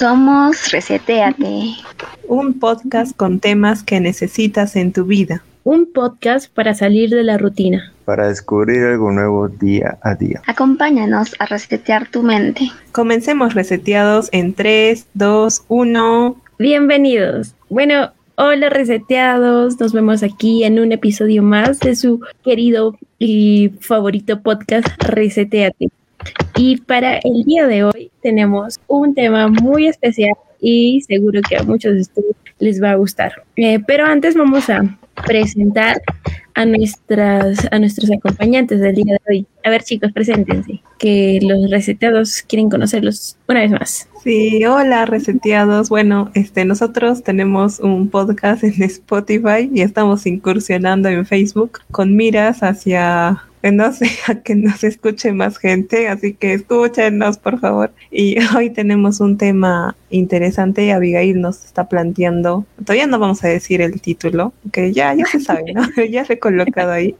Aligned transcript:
Somos 0.00 0.72
Reseteate. 0.72 1.74
Un 2.26 2.58
podcast 2.58 3.14
con 3.14 3.38
temas 3.38 3.82
que 3.82 4.00
necesitas 4.00 4.74
en 4.76 4.94
tu 4.94 5.04
vida. 5.04 5.44
Un 5.62 5.92
podcast 5.92 6.50
para 6.50 6.72
salir 6.72 7.10
de 7.10 7.22
la 7.22 7.36
rutina. 7.36 7.92
Para 8.06 8.28
descubrir 8.28 8.82
algo 8.82 9.12
nuevo 9.12 9.48
día 9.48 9.98
a 10.00 10.14
día. 10.14 10.40
Acompáñanos 10.46 11.36
a 11.38 11.44
resetear 11.44 12.08
tu 12.10 12.22
mente. 12.22 12.70
Comencemos 12.92 13.52
reseteados 13.52 14.30
en 14.32 14.54
3, 14.54 15.06
2, 15.12 15.64
1. 15.68 16.36
Bienvenidos. 16.58 17.54
Bueno, 17.68 18.12
hola 18.36 18.70
reseteados. 18.70 19.78
Nos 19.78 19.92
vemos 19.92 20.22
aquí 20.22 20.64
en 20.64 20.80
un 20.80 20.92
episodio 20.92 21.42
más 21.42 21.78
de 21.78 21.94
su 21.94 22.22
querido 22.42 22.96
y 23.18 23.74
favorito 23.80 24.40
podcast 24.40 24.88
Reseteate. 25.02 25.90
Y 26.56 26.78
para 26.78 27.18
el 27.18 27.44
día 27.44 27.66
de 27.66 27.84
hoy 27.84 28.10
tenemos 28.22 28.78
un 28.86 29.14
tema 29.14 29.48
muy 29.48 29.86
especial 29.86 30.34
y 30.60 31.00
seguro 31.02 31.40
que 31.48 31.56
a 31.56 31.62
muchos 31.62 31.94
de 31.94 32.00
ustedes 32.02 32.36
les 32.58 32.82
va 32.82 32.92
a 32.92 32.96
gustar. 32.96 33.44
Eh, 33.56 33.80
pero 33.86 34.04
antes 34.04 34.36
vamos 34.36 34.68
a 34.68 34.82
presentar 35.26 36.00
a 36.54 36.64
nuestras 36.64 37.68
a 37.70 37.78
nuestros 37.78 38.10
acompañantes 38.10 38.80
del 38.80 38.96
día 38.96 39.14
de 39.14 39.20
hoy. 39.28 39.46
A 39.64 39.70
ver, 39.70 39.82
chicos, 39.82 40.12
preséntense, 40.12 40.82
que 40.98 41.38
los 41.42 41.70
reseteados 41.70 42.42
quieren 42.42 42.70
conocerlos 42.70 43.36
una 43.48 43.60
vez 43.60 43.70
más. 43.70 44.08
Sí, 44.22 44.64
hola 44.64 45.06
reseteados. 45.06 45.88
Bueno, 45.88 46.30
este 46.34 46.64
nosotros 46.64 47.22
tenemos 47.22 47.80
un 47.80 48.08
podcast 48.08 48.64
en 48.64 48.82
Spotify 48.82 49.70
y 49.72 49.80
estamos 49.82 50.26
incursionando 50.26 51.08
en 51.08 51.24
Facebook 51.24 51.80
con 51.90 52.16
miras 52.16 52.62
hacia 52.62 53.44
no 53.62 53.92
sé, 53.92 54.10
a 54.26 54.36
que 54.36 54.54
nos 54.54 54.84
escuche 54.84 55.32
más 55.32 55.58
gente, 55.58 56.08
así 56.08 56.34
que 56.34 56.54
escúchenos, 56.54 57.38
por 57.38 57.60
favor. 57.60 57.92
Y 58.10 58.36
hoy 58.56 58.70
tenemos 58.70 59.20
un 59.20 59.36
tema 59.36 59.96
interesante, 60.10 60.92
Abigail 60.92 61.40
nos 61.40 61.64
está 61.64 61.88
planteando, 61.88 62.64
todavía 62.84 63.06
no 63.06 63.18
vamos 63.18 63.44
a 63.44 63.48
decir 63.48 63.80
el 63.80 64.00
título, 64.00 64.52
que 64.72 64.92
ya, 64.92 65.14
ya 65.14 65.24
se 65.26 65.40
sabe, 65.40 65.72
¿no? 65.72 65.82
ya 66.10 66.24
se 66.24 66.34
he 66.34 66.38
colocado 66.38 66.92
ahí, 66.92 67.14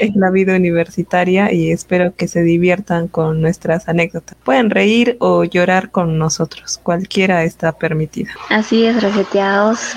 es 0.00 0.14
la 0.14 0.30
vida 0.30 0.56
universitaria 0.56 1.52
y 1.52 1.70
espero 1.70 2.14
que 2.14 2.28
se 2.28 2.42
diviertan 2.42 3.08
con 3.08 3.40
nuestras 3.40 3.88
anécdotas. 3.88 4.36
Pueden 4.44 4.70
reír 4.70 5.16
o 5.20 5.44
llorar 5.44 5.90
con 5.90 6.18
nosotros, 6.18 6.78
cualquiera 6.82 7.44
está 7.44 7.72
permitida. 7.72 8.30
Así 8.50 8.84
es, 8.84 9.02
reseteados. 9.02 9.94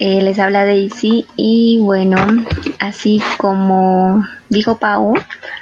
Eh, 0.00 0.22
les 0.22 0.38
habla 0.40 0.64
Daisy 0.64 1.24
y 1.36 1.78
bueno, 1.80 2.16
así 2.80 3.22
como 3.38 4.26
dijo 4.48 4.78
Pau, 4.78 5.14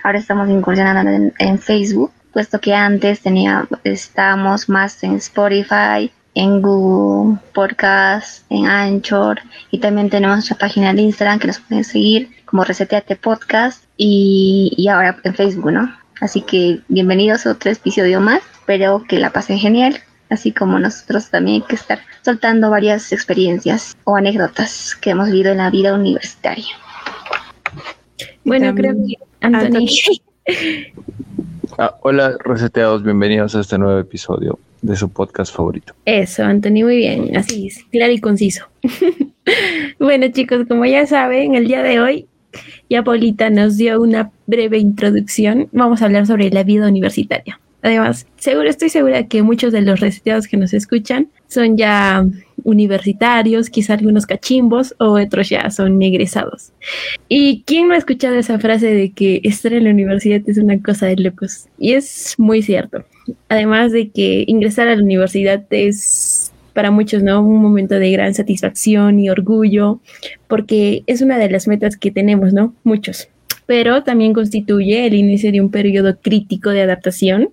ahora 0.03 0.19
estamos 0.19 0.49
incursionando 0.49 1.33
en, 1.39 1.59
Facebook, 1.59 2.13
puesto 2.33 2.59
que 2.59 2.75
antes 2.75 3.21
tenía, 3.21 3.69
estábamos 3.85 4.71
más 4.71 5.05
en 5.05 5.17
Spotify, 5.17 6.11
en 6.35 6.63
Google 6.63 7.41
Podcast, 7.53 8.47
en 8.49 8.67
Anchor 8.67 9.41
y 9.71 9.81
también 9.81 10.09
tenemos 10.09 10.37
nuestra 10.37 10.57
página 10.57 10.95
de 10.95 11.03
Instagram 11.03 11.39
que 11.39 11.49
nos 11.49 11.61
pueden 11.61 11.85
seguir 11.85 12.31
como 12.47 12.65
Reseteate 12.65 13.17
Podcast 13.17 13.85
y, 13.99 14.73
y 14.79 14.89
ahora 14.89 15.19
en 15.25 15.35
Facebook, 15.35 15.73
¿no? 15.73 15.95
Así 16.23 16.41
que 16.41 16.81
bienvenidos 16.89 17.45
a 17.45 17.51
otro 17.51 17.71
episodio 17.71 18.21
más, 18.23 18.41
espero 18.55 19.05
que 19.07 19.19
la 19.19 19.31
pasen 19.31 19.59
genial 19.59 20.01
así 20.33 20.53
como 20.53 20.79
nosotros 20.79 21.31
también 21.31 21.63
hay 21.63 21.69
que 21.69 21.77
estar 21.77 22.01
soltando 22.23 22.71
varias 22.71 23.13
experiencias 23.13 23.97
o 24.05 24.17
anécdotas 24.17 24.97
que 25.01 25.11
hemos 25.11 25.31
vivido 25.31 25.53
en 25.53 25.59
la 25.59 25.71
vida 25.71 25.95
universitaria. 25.95 26.75
Bueno, 28.45 28.75
creo 28.75 28.95
que 28.95 29.15
Anthony. 29.41 29.87
Ah, 31.79 31.97
hola, 32.03 32.37
reseteados, 32.45 33.03
bienvenidos 33.03 33.55
a 33.55 33.61
este 33.61 33.79
nuevo 33.79 33.99
episodio 33.99 34.59
de 34.83 34.97
su 34.97 35.09
podcast 35.09 35.55
favorito. 35.55 35.95
Eso, 36.05 36.45
Anthony, 36.45 36.83
muy 36.85 36.97
bien, 36.97 37.37
así 37.37 37.69
es, 37.69 37.85
claro 37.91 38.13
y 38.13 38.21
conciso. 38.21 38.67
bueno, 39.99 40.27
chicos, 40.33 40.67
como 40.69 40.85
ya 40.85 41.07
saben, 41.07 41.55
el 41.55 41.67
día 41.67 41.83
de 41.83 42.01
hoy 42.01 42.27
ya 42.91 43.03
Paulita 43.03 43.49
nos 43.49 43.77
dio 43.77 44.01
una 44.01 44.31
breve 44.47 44.79
introducción. 44.79 45.69
Vamos 45.73 46.03
a 46.03 46.07
hablar 46.07 46.27
sobre 46.27 46.51
la 46.51 46.63
vida 46.63 46.87
universitaria. 46.87 47.59
Además, 47.83 48.27
seguro, 48.37 48.69
estoy 48.69 48.89
segura 48.89 49.27
que 49.27 49.43
muchos 49.43 49.73
de 49.73 49.83
los 49.83 50.01
reseteados 50.01 50.47
que 50.47 50.57
nos 50.57 50.73
escuchan 50.73 51.29
son 51.49 51.77
ya 51.77 52.25
universitarios, 52.65 53.71
quizá 53.71 53.95
algunos 53.95 54.25
cachimbos 54.25 54.95
o 54.99 55.21
otros 55.21 55.49
ya 55.49 55.69
son 55.71 56.01
egresados. 56.01 56.73
¿Y 57.29 57.63
quién 57.67 57.89
no 57.89 57.95
ha 57.95 57.99
escuchado 57.99 58.37
esa 58.37 58.61
frase 58.61 58.87
de 58.87 59.11
que 59.11 59.41
estar 59.43 59.73
en 59.73 59.85
la 59.85 59.91
universidad 59.91 60.41
es 60.47 60.59
una 60.59 60.81
cosa 60.81 61.07
de 61.07 61.17
locos? 61.17 61.67
Y 61.77 61.95
es 61.95 62.35
muy 62.39 62.63
cierto. 62.63 63.05
Además 63.49 63.91
de 63.91 64.11
que 64.11 64.45
ingresar 64.47 64.87
a 64.87 64.95
la 64.95 65.03
universidad 65.03 65.65
es 65.71 66.53
para 66.73 66.91
muchos, 66.91 67.23
¿no? 67.23 67.43
Un 67.43 67.61
momento 67.61 67.97
de 67.97 68.13
gran 68.13 68.33
satisfacción 68.33 69.19
y 69.19 69.29
orgullo, 69.29 70.01
porque 70.47 71.03
es 71.07 71.21
una 71.21 71.37
de 71.39 71.51
las 71.51 71.69
metas 71.69 71.97
que 71.97 72.11
tenemos, 72.11 72.53
¿no? 72.53 72.75
Muchos 72.85 73.29
pero 73.67 74.03
también 74.03 74.33
constituye 74.33 75.07
el 75.07 75.15
inicio 75.15 75.53
de 75.53 75.61
un 75.61 75.71
periodo 75.71 76.19
crítico 76.21 76.71
de 76.71 76.83
adaptación 76.83 77.51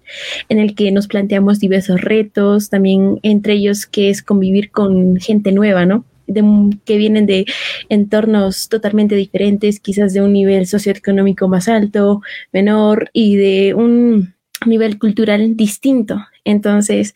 en 0.49 0.59
el 0.59 0.75
que 0.75 0.91
nos 0.91 1.07
planteamos 1.07 1.59
diversos 1.59 2.01
retos, 2.01 2.69
también 2.69 3.19
entre 3.23 3.53
ellos 3.53 3.85
que 3.85 4.09
es 4.09 4.21
convivir 4.21 4.71
con 4.71 5.17
gente 5.17 5.51
nueva, 5.51 5.85
¿no? 5.85 6.05
De, 6.27 6.43
que 6.85 6.97
vienen 6.97 7.25
de 7.25 7.45
entornos 7.89 8.69
totalmente 8.69 9.15
diferentes, 9.15 9.79
quizás 9.79 10.13
de 10.13 10.21
un 10.21 10.33
nivel 10.33 10.67
socioeconómico 10.67 11.47
más 11.47 11.67
alto, 11.67 12.21
menor 12.51 13.09
y 13.13 13.35
de 13.35 13.73
un 13.73 14.35
nivel 14.65 14.99
cultural 14.99 15.55
distinto. 15.55 16.19
Entonces, 16.45 17.15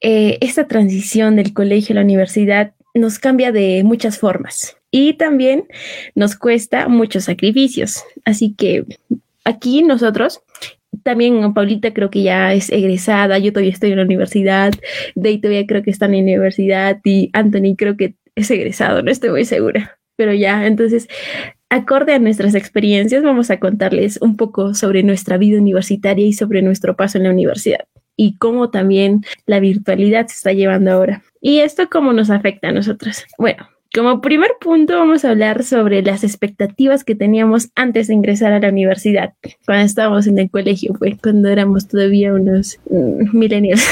eh, 0.00 0.38
esta 0.40 0.66
transición 0.68 1.36
del 1.36 1.52
colegio 1.52 1.92
a 1.92 1.96
la 1.96 2.04
universidad 2.04 2.72
nos 2.94 3.18
cambia 3.18 3.52
de 3.52 3.82
muchas 3.84 4.18
formas 4.18 4.76
y 4.96 5.12
también 5.12 5.68
nos 6.14 6.36
cuesta 6.36 6.88
muchos 6.88 7.24
sacrificios. 7.24 8.02
Así 8.24 8.54
que 8.54 8.86
aquí 9.44 9.82
nosotros, 9.82 10.40
también 11.02 11.52
Paulita 11.52 11.92
creo 11.92 12.08
que 12.08 12.22
ya 12.22 12.54
es 12.54 12.70
egresada, 12.70 13.38
yo 13.38 13.52
todavía 13.52 13.72
estoy 13.72 13.90
en 13.90 13.98
la 13.98 14.04
universidad, 14.04 14.72
Day 15.14 15.38
todavía 15.38 15.66
creo 15.66 15.82
que 15.82 15.90
está 15.90 16.06
en 16.06 16.12
la 16.12 16.18
universidad 16.20 16.98
y 17.04 17.28
Anthony 17.34 17.76
creo 17.76 17.98
que 17.98 18.14
es 18.34 18.50
egresado, 18.50 19.02
no 19.02 19.10
estoy 19.10 19.28
muy 19.28 19.44
segura, 19.44 19.98
pero 20.16 20.32
ya, 20.32 20.66
entonces, 20.66 21.08
acorde 21.68 22.14
a 22.14 22.18
nuestras 22.18 22.54
experiencias, 22.54 23.22
vamos 23.22 23.50
a 23.50 23.60
contarles 23.60 24.18
un 24.22 24.38
poco 24.38 24.72
sobre 24.72 25.02
nuestra 25.02 25.36
vida 25.36 25.60
universitaria 25.60 26.24
y 26.24 26.32
sobre 26.32 26.62
nuestro 26.62 26.96
paso 26.96 27.18
en 27.18 27.24
la 27.24 27.30
universidad 27.32 27.84
y 28.16 28.38
cómo 28.38 28.70
también 28.70 29.26
la 29.44 29.60
virtualidad 29.60 30.26
se 30.28 30.36
está 30.36 30.54
llevando 30.54 30.90
ahora. 30.90 31.22
¿Y 31.42 31.58
esto 31.58 31.90
cómo 31.90 32.14
nos 32.14 32.30
afecta 32.30 32.68
a 32.68 32.72
nosotros? 32.72 33.26
Bueno, 33.36 33.68
como 33.96 34.20
primer 34.20 34.50
punto 34.60 34.98
vamos 34.98 35.24
a 35.24 35.30
hablar 35.30 35.64
sobre 35.64 36.02
las 36.02 36.22
expectativas 36.22 37.02
que 37.02 37.14
teníamos 37.14 37.70
antes 37.74 38.08
de 38.08 38.14
ingresar 38.14 38.52
a 38.52 38.60
la 38.60 38.68
universidad, 38.68 39.32
cuando 39.64 39.86
estábamos 39.86 40.26
en 40.26 40.38
el 40.38 40.50
colegio, 40.50 40.92
pues 40.98 41.16
cuando 41.22 41.48
éramos 41.48 41.88
todavía 41.88 42.34
unos 42.34 42.78
mm, 42.90 43.36
millennials. 43.36 43.82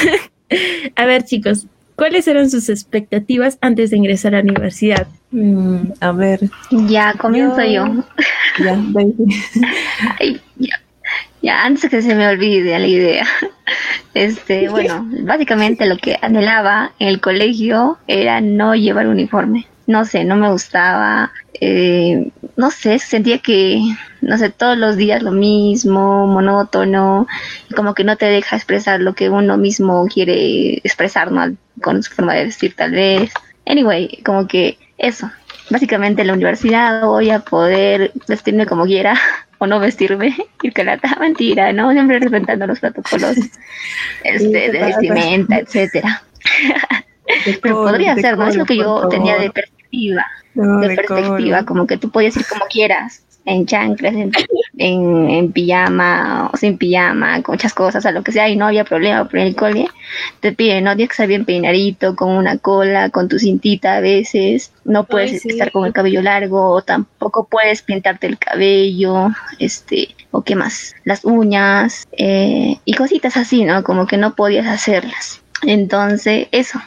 a 0.95 1.05
ver 1.05 1.25
chicos, 1.25 1.65
¿cuáles 1.95 2.27
eran 2.27 2.51
sus 2.51 2.69
expectativas 2.69 3.57
antes 3.61 3.89
de 3.89 3.97
ingresar 3.97 4.35
a 4.35 4.43
la 4.43 4.43
universidad? 4.43 5.07
Mm, 5.31 5.93
a 5.99 6.11
ver. 6.11 6.39
Ya, 6.87 7.13
comienzo 7.13 7.63
yo. 7.63 7.85
Ya, 8.57 8.79
ya, 10.55 10.79
ya, 11.41 11.65
antes 11.65 11.89
que 11.89 12.01
se 12.01 12.15
me 12.15 12.25
olvide 12.25 12.79
la 12.79 12.87
idea. 12.87 13.27
Este, 14.13 14.69
bueno, 14.69 15.05
básicamente 15.23 15.85
lo 15.85 15.97
que 15.97 16.17
anhelaba 16.21 16.93
en 16.99 17.09
el 17.09 17.19
colegio 17.19 17.97
era 18.07 18.39
no 18.39 18.73
llevar 18.73 19.07
uniforme. 19.07 19.67
No 19.87 20.05
sé, 20.05 20.23
no 20.23 20.35
me 20.35 20.49
gustaba. 20.49 21.31
Eh, 21.61 22.31
no 22.57 22.71
sé, 22.71 22.99
sentía 22.99 23.39
que, 23.39 23.79
no 24.21 24.37
sé, 24.37 24.49
todos 24.49 24.77
los 24.77 24.97
días 24.97 25.21
lo 25.21 25.31
mismo, 25.31 26.25
monótono, 26.27 27.27
como 27.75 27.93
que 27.93 28.03
no 28.03 28.17
te 28.17 28.25
deja 28.25 28.55
expresar 28.55 28.99
lo 28.99 29.13
que 29.13 29.29
uno 29.29 29.57
mismo 29.57 30.07
quiere 30.07 30.77
expresar, 30.77 31.31
¿no? 31.31 31.55
Con 31.81 32.01
su 32.03 32.13
forma 32.13 32.33
de 32.33 32.45
vestir 32.45 32.75
tal 32.75 32.91
vez. 32.91 33.31
Anyway, 33.65 34.21
como 34.23 34.47
que 34.47 34.77
eso. 34.97 35.29
Básicamente 35.69 36.21
en 36.21 36.27
la 36.27 36.33
universidad 36.33 37.03
voy 37.03 37.31
a 37.31 37.39
poder 37.39 38.11
vestirme 38.27 38.65
como 38.65 38.85
quiera 38.85 39.19
o 39.57 39.67
no 39.67 39.79
vestirme 39.79 40.35
y 40.61 40.71
que 40.71 40.83
la 40.83 40.99
mentira, 41.19 41.73
¿no? 41.73 41.91
Siempre 41.91 42.19
respetando 42.19 42.67
los 42.67 42.79
protocolos 42.79 43.37
este, 44.23 44.71
de 44.71 44.79
vestimenta, 44.79 45.59
etcétera. 45.59 46.23
Pero 47.61 47.83
podría 47.83 48.15
ser, 48.15 48.37
¿no? 48.37 48.47
Es 48.47 48.55
lo 48.55 48.65
que 48.65 48.77
yo 48.77 49.07
tenía 49.09 49.37
de 49.37 49.51
perspectiva. 49.95 50.25
de, 50.53 50.95
perspectiva, 50.95 51.65
como 51.65 51.87
que 51.87 51.97
tú 51.97 52.09
podías 52.09 52.35
ir 52.37 52.45
como 52.45 52.65
quieras 52.65 53.25
en 53.45 53.65
chanclas, 53.67 54.15
en, 54.15 54.31
en, 55.29 55.51
pijama 55.51 56.49
o 56.51 56.57
sin 56.57 56.77
pijama, 56.77 57.41
con 57.43 57.53
muchas 57.53 57.73
cosas, 57.73 58.05
a 58.05 58.11
lo 58.11 58.23
que 58.23 58.31
sea, 58.31 58.49
y 58.49 58.55
no 58.55 58.65
había 58.65 58.83
problema, 58.83 59.27
pero 59.27 59.41
en 59.43 59.49
el 59.49 59.55
cole 59.55 59.87
te 60.39 60.51
piden, 60.51 60.83
¿no? 60.83 60.95
Tienes 60.95 61.09
que 61.09 61.13
estar 61.13 61.27
bien 61.27 61.45
peinadito, 61.45 62.15
con 62.15 62.31
una 62.31 62.57
cola, 62.57 63.09
con 63.11 63.29
tu 63.29 63.37
cintita 63.37 63.97
a 63.97 63.99
veces, 63.99 64.71
no 64.83 65.03
puedes 65.03 65.45
estar 65.45 65.71
con 65.71 65.85
el 65.85 65.93
cabello 65.93 66.23
largo, 66.23 66.71
o 66.71 66.81
tampoco 66.81 67.47
puedes 67.47 67.83
pintarte 67.83 68.25
el 68.27 68.39
cabello, 68.39 69.29
este, 69.59 70.15
o 70.31 70.41
qué 70.41 70.55
más, 70.55 70.95
las 71.03 71.23
uñas, 71.23 72.07
eh, 72.17 72.77
y 72.83 72.93
cositas 72.95 73.37
así, 73.37 73.63
¿no? 73.63 73.83
Como 73.83 74.07
que 74.07 74.17
no 74.17 74.35
podías 74.35 74.65
hacerlas. 74.65 75.41
Entonces, 75.61 76.47
eso, 76.51 76.79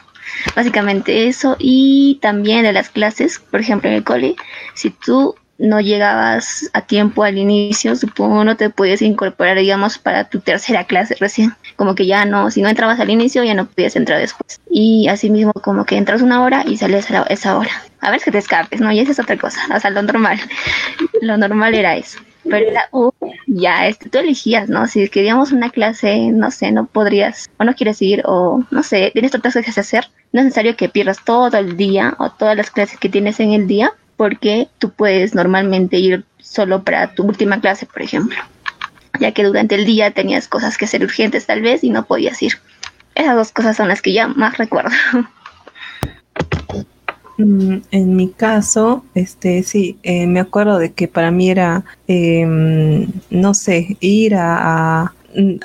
básicamente 0.55 1.27
eso. 1.27 1.55
Y 1.59 2.19
también 2.21 2.63
de 2.63 2.73
las 2.73 2.89
clases, 2.89 3.39
por 3.39 3.59
ejemplo, 3.59 3.89
en 3.89 3.97
el 3.97 4.03
cole, 4.03 4.35
si 4.73 4.89
tú 4.89 5.35
no 5.59 5.81
llegabas 5.81 6.69
a 6.73 6.81
tiempo 6.81 7.23
al 7.23 7.37
inicio, 7.37 7.95
supongo 7.95 8.45
no 8.45 8.55
te 8.55 8.69
puedes 8.69 9.01
incorporar, 9.01 9.57
digamos, 9.57 9.97
para 9.97 10.29
tu 10.29 10.39
tercera 10.39 10.85
clase 10.85 11.15
recién. 11.19 11.53
Como 11.75 11.95
que 11.95 12.07
ya 12.07 12.25
no, 12.25 12.49
si 12.49 12.61
no 12.61 12.69
entrabas 12.69 12.99
al 12.99 13.09
inicio, 13.09 13.43
ya 13.43 13.53
no 13.53 13.67
podías 13.67 13.95
entrar 13.97 14.19
después. 14.19 14.59
Y 14.71 15.09
así 15.09 15.29
mismo 15.29 15.51
como 15.53 15.85
que 15.85 15.97
entras 15.97 16.21
una 16.21 16.41
hora 16.41 16.63
y 16.65 16.77
sales 16.77 17.11
a 17.11 17.23
esa 17.23 17.57
hora. 17.57 17.71
A 17.99 18.09
ver 18.09 18.21
que 18.21 18.31
te 18.31 18.37
escapes, 18.37 18.79
¿no? 18.79 18.91
Y 18.91 18.99
esa 18.99 19.11
es 19.11 19.19
otra 19.19 19.37
cosa, 19.37 19.59
o 19.75 19.79
sea, 19.79 19.91
lo 19.91 20.01
normal. 20.01 20.39
lo 21.21 21.37
normal 21.37 21.75
era 21.75 21.97
eso. 21.97 22.19
Pero 22.43 22.69
era, 22.69 22.87
uh, 22.93 23.11
ya, 23.47 23.87
este, 23.87 24.09
tú 24.09 24.19
elegías, 24.19 24.69
¿no? 24.69 24.87
Si 24.87 25.09
queríamos 25.09 25.51
una 25.51 25.69
clase, 25.69 26.31
no 26.31 26.51
sé, 26.51 26.71
no 26.71 26.85
podrías, 26.85 27.49
o 27.57 27.65
no 27.65 27.75
quieres 27.75 28.01
ir, 28.01 28.21
o 28.25 28.63
no 28.71 28.81
sé, 28.81 29.11
tienes 29.11 29.35
otras 29.35 29.53
cosas 29.53 29.65
que 29.65 29.79
hacer, 29.81 30.07
no 30.31 30.41
es 30.41 30.45
necesario 30.45 30.75
que 30.75 30.89
pierdas 30.89 31.23
todo 31.23 31.57
el 31.57 31.75
día 31.77 32.15
o 32.19 32.29
todas 32.29 32.55
las 32.55 32.69
clases 32.69 32.99
que 32.99 33.09
tienes 33.09 33.39
en 33.39 33.51
el 33.51 33.67
día 33.67 33.93
porque 34.15 34.67
tú 34.79 34.91
puedes 34.91 35.33
normalmente 35.33 35.97
ir 35.97 36.25
solo 36.39 36.83
para 36.83 37.13
tu 37.13 37.23
última 37.23 37.61
clase, 37.61 37.85
por 37.85 38.01
ejemplo, 38.01 38.37
ya 39.19 39.31
que 39.31 39.43
durante 39.43 39.75
el 39.75 39.85
día 39.85 40.11
tenías 40.11 40.47
cosas 40.47 40.77
que 40.77 40.85
hacer 40.85 41.03
urgentes 41.03 41.45
tal 41.45 41.61
vez 41.61 41.83
y 41.83 41.89
no 41.89 42.05
podías 42.05 42.41
ir. 42.41 42.53
Esas 43.15 43.35
dos 43.35 43.51
cosas 43.51 43.77
son 43.77 43.87
las 43.87 44.01
que 44.01 44.13
ya 44.13 44.27
más 44.27 44.57
recuerdo. 44.57 44.91
Mm, 47.41 47.77
en 47.91 48.17
mi 48.17 48.27
caso, 48.31 49.05
este 49.15 49.63
sí, 49.63 49.97
eh, 50.03 50.27
me 50.27 50.41
acuerdo 50.41 50.77
de 50.77 50.91
que 50.91 51.07
para 51.07 51.31
mí 51.31 51.49
era, 51.49 51.85
em, 52.05 53.07
no 53.29 53.53
sé, 53.53 53.95
ir 54.01 54.35
a, 54.35 55.03
a 55.03 55.13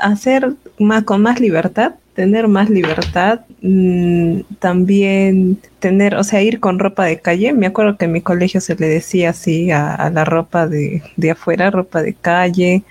hacer 0.01 0.55
más 0.79 1.03
con 1.03 1.21
más 1.21 1.41
libertad 1.41 1.95
tener 2.15 2.49
más 2.49 2.71
libertad, 2.71 3.41
mm, 3.61 4.41
también 4.61 5.59
tener, 5.81 6.15
o 6.17 6.25
sea, 6.25 6.43
ir 6.43 6.61
con 6.61 6.79
ropa 6.79 7.05
de 7.05 7.21
calle. 7.21 7.53
Me 7.53 7.67
acuerdo 7.67 7.97
que 7.97 8.07
en 8.07 8.13
mi 8.13 8.21
colegio 8.21 8.61
se 8.61 8.77
le 8.77 8.89
decía 8.89 9.31
así 9.31 9.71
a, 9.71 10.11
la 10.11 10.25
ropa 10.25 10.67
de, 10.67 11.03
de, 11.17 11.31
afuera, 11.33 11.71
ropa 11.71 12.03
de 12.03 12.15
calle, 12.15 12.85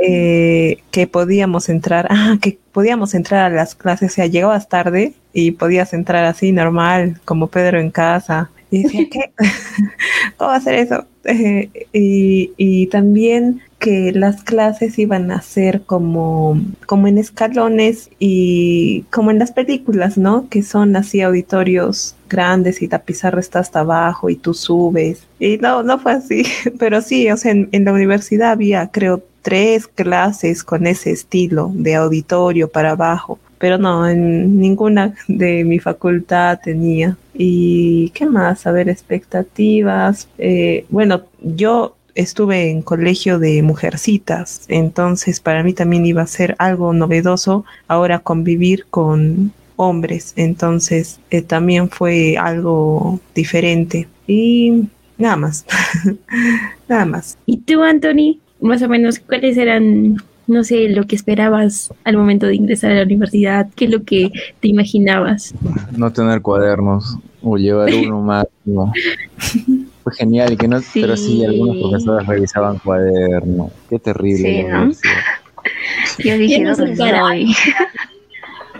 eh, 0.00 0.78
que 0.90 1.06
podíamos 1.06 1.68
entrar, 1.68 2.06
ah, 2.10 2.38
que 2.40 2.58
podíamos 2.72 3.14
entrar 3.14 3.52
a 3.52 3.54
las 3.54 3.74
clases, 3.74 4.12
o 4.12 4.14
sea, 4.14 4.26
llegabas 4.26 4.68
tarde 4.68 5.14
y 5.32 5.52
podías 5.52 5.92
entrar 5.92 6.24
así 6.24 6.52
normal, 6.52 7.20
como 7.24 7.48
Pedro 7.48 7.80
en 7.80 7.90
casa. 7.90 8.50
Y 8.70 8.84
decía, 8.84 9.06
¿qué? 9.10 9.32
¿Cómo 10.36 10.50
hacer 10.50 10.74
eso? 10.74 11.06
Eh, 11.26 11.70
y, 11.94 12.52
y 12.58 12.86
también 12.88 13.62
que 13.84 14.12
las 14.12 14.42
clases 14.42 14.98
iban 14.98 15.30
a 15.30 15.42
ser 15.42 15.82
como, 15.82 16.58
como 16.86 17.06
en 17.06 17.18
escalones 17.18 18.08
y 18.18 19.02
como 19.10 19.30
en 19.30 19.38
las 19.38 19.52
películas, 19.52 20.16
¿no? 20.16 20.48
Que 20.48 20.62
son 20.62 20.96
así 20.96 21.20
auditorios 21.20 22.16
grandes 22.30 22.80
y 22.80 22.88
la 22.88 23.00
pizarra 23.00 23.40
está 23.40 23.58
hasta 23.58 23.80
abajo 23.80 24.30
y 24.30 24.36
tú 24.36 24.54
subes. 24.54 25.26
Y 25.38 25.58
no, 25.58 25.82
no 25.82 25.98
fue 25.98 26.12
así, 26.12 26.44
pero 26.78 27.02
sí, 27.02 27.30
o 27.30 27.36
sea, 27.36 27.52
en, 27.52 27.68
en 27.72 27.84
la 27.84 27.92
universidad 27.92 28.52
había, 28.52 28.88
creo, 28.90 29.22
tres 29.42 29.86
clases 29.86 30.64
con 30.64 30.86
ese 30.86 31.10
estilo 31.10 31.70
de 31.74 31.96
auditorio 31.96 32.70
para 32.70 32.92
abajo 32.92 33.38
pero 33.58 33.78
no, 33.78 34.06
en 34.06 34.60
ninguna 34.60 35.14
de 35.26 35.64
mi 35.64 35.78
facultad 35.78 36.60
tenía. 36.62 37.16
¿Y 37.32 38.10
qué 38.10 38.26
más? 38.26 38.66
A 38.66 38.72
ver, 38.72 38.90
expectativas. 38.90 40.28
Eh, 40.36 40.84
bueno, 40.90 41.22
yo 41.40 41.96
estuve 42.14 42.70
en 42.70 42.82
colegio 42.82 43.38
de 43.38 43.62
mujercitas, 43.62 44.64
entonces 44.68 45.40
para 45.40 45.62
mí 45.62 45.72
también 45.72 46.06
iba 46.06 46.22
a 46.22 46.26
ser 46.26 46.54
algo 46.58 46.92
novedoso 46.92 47.64
ahora 47.88 48.20
convivir 48.20 48.86
con 48.90 49.52
hombres, 49.76 50.32
entonces 50.36 51.20
eh, 51.30 51.42
también 51.42 51.90
fue 51.90 52.36
algo 52.36 53.20
diferente 53.34 54.08
y 54.26 54.84
nada 55.18 55.36
más, 55.36 55.66
nada 56.88 57.04
más. 57.04 57.38
¿Y 57.46 57.58
tú, 57.58 57.82
Anthony? 57.82 58.38
Más 58.60 58.82
o 58.82 58.88
menos, 58.88 59.18
¿cuáles 59.18 59.56
eran, 59.56 60.16
no 60.46 60.64
sé, 60.64 60.88
lo 60.88 61.06
que 61.06 61.16
esperabas 61.16 61.92
al 62.04 62.16
momento 62.16 62.46
de 62.46 62.54
ingresar 62.54 62.92
a 62.92 62.96
la 62.96 63.02
universidad? 63.02 63.68
¿Qué 63.74 63.86
es 63.86 63.90
lo 63.90 64.04
que 64.04 64.30
te 64.60 64.68
imaginabas? 64.68 65.54
No 65.96 66.12
tener 66.12 66.40
cuadernos 66.40 67.18
o 67.42 67.58
llevar 67.58 67.92
uno 67.94 68.20
máximo. 68.22 68.92
Fue 70.04 70.14
genial, 70.14 70.56
que 70.58 70.68
no, 70.68 70.80
pero 70.92 71.16
sí, 71.16 71.44
algunos 71.44 71.78
profesores 71.78 72.26
revisaban 72.26 72.78
cuadernos. 72.78 73.72
Qué 73.88 73.98
terrible. 73.98 74.62
Sí, 74.62 74.62
¿no? 74.64 74.92
Yo 76.18 76.38
dije, 76.38 76.60
no 76.60 76.74
soy. 76.74 76.94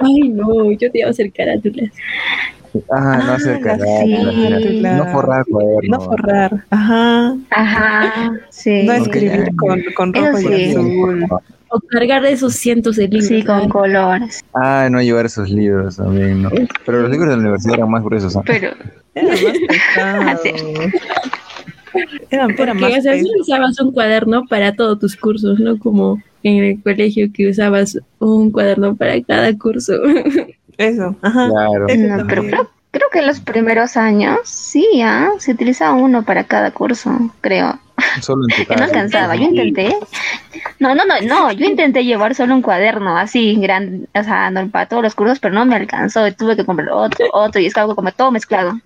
Ay, 0.00 0.28
no, 0.28 0.70
yo 0.72 0.90
te 0.90 0.98
iba 0.98 1.08
a 1.08 1.10
hacer 1.10 1.32
carátulas. 1.32 1.90
Ah, 2.90 3.22
no 3.24 3.32
hacer 3.32 3.56
ah, 3.56 3.60
carátulas. 3.60 4.98
No 4.98 5.12
forrar 5.12 5.44
cuadernos. 5.46 5.88
No 5.88 6.00
forrar, 6.00 6.64
ajá. 6.70 7.36
Ajá, 7.50 8.32
sí. 8.50 8.82
No 8.84 8.92
escribir 8.94 9.54
con, 9.56 9.82
con 9.94 10.14
rojo 10.14 10.40
y 10.40 10.70
azul. 10.70 11.26
O 11.68 11.80
cargar 11.88 12.22
de 12.22 12.32
esos 12.32 12.54
cientos 12.54 12.96
de 12.96 13.08
libros. 13.08 13.26
Sí, 13.26 13.42
con 13.42 13.68
colores. 13.68 14.44
Ah, 14.54 14.88
no 14.90 15.02
llevar 15.02 15.26
esos 15.26 15.50
libros 15.50 15.96
también, 15.96 16.42
¿no? 16.42 16.50
Pero 16.86 17.02
los 17.02 17.10
libros 17.10 17.30
de 17.30 17.36
la 17.36 17.42
universidad 17.42 17.74
eran 17.78 17.90
más 17.90 18.02
gruesos. 18.02 18.34
¿no? 18.34 18.42
Pero, 18.44 18.70
era 19.14 20.20
más 20.22 20.40
pesado. 20.40 20.80
Era, 22.30 22.46
era 22.58 22.74
más 22.74 22.98
o 22.98 23.02
sea, 23.02 23.14
usabas 23.40 23.80
un 23.80 23.92
cuaderno 23.92 24.44
para 24.46 24.74
todos 24.74 24.98
tus 24.98 25.16
cursos, 25.16 25.60
¿no? 25.60 25.78
Como 25.78 26.20
en 26.42 26.62
el 26.62 26.82
colegio 26.82 27.28
que 27.32 27.48
usabas 27.48 27.98
un 28.18 28.50
cuaderno 28.50 28.96
para 28.96 29.20
cada 29.22 29.56
curso. 29.56 29.94
Eso, 30.78 31.16
ajá. 31.22 31.48
Claro. 31.48 31.86
no, 31.88 32.26
pero 32.26 32.42
creo, 32.42 32.70
creo, 32.90 33.08
que 33.10 33.18
en 33.20 33.26
los 33.26 33.40
primeros 33.40 33.96
años 33.96 34.40
sí, 34.44 35.00
¿ah? 35.02 35.30
se 35.38 35.52
utilizaba 35.52 35.94
uno 35.94 36.22
para 36.22 36.44
cada 36.44 36.70
curso, 36.70 37.10
creo. 37.40 37.78
Solo 38.20 38.44
en 38.48 38.56
tu 38.56 38.64
que 38.68 38.76
no 38.76 38.84
alcanzaba, 38.84 39.36
yo 39.36 39.44
intenté. 39.44 39.96
No, 40.80 40.94
no, 40.94 41.04
no, 41.04 41.20
no, 41.22 41.52
yo 41.52 41.66
intenté 41.66 42.04
llevar 42.04 42.34
solo 42.34 42.54
un 42.54 42.62
cuaderno 42.62 43.16
así, 43.16 43.56
grande, 43.56 44.08
o 44.14 44.22
sea, 44.22 44.50
no, 44.50 44.68
para 44.68 44.86
todos 44.86 45.02
los 45.02 45.14
cursos, 45.14 45.38
pero 45.38 45.54
no 45.54 45.64
me 45.64 45.76
alcanzó, 45.76 46.32
tuve 46.32 46.56
que 46.56 46.64
comprar 46.64 46.90
otro, 46.90 47.26
otro, 47.32 47.60
y 47.60 47.66
es 47.66 47.76
algo 47.76 47.94
como 47.94 48.12
todo 48.12 48.30
mezclado. 48.30 48.78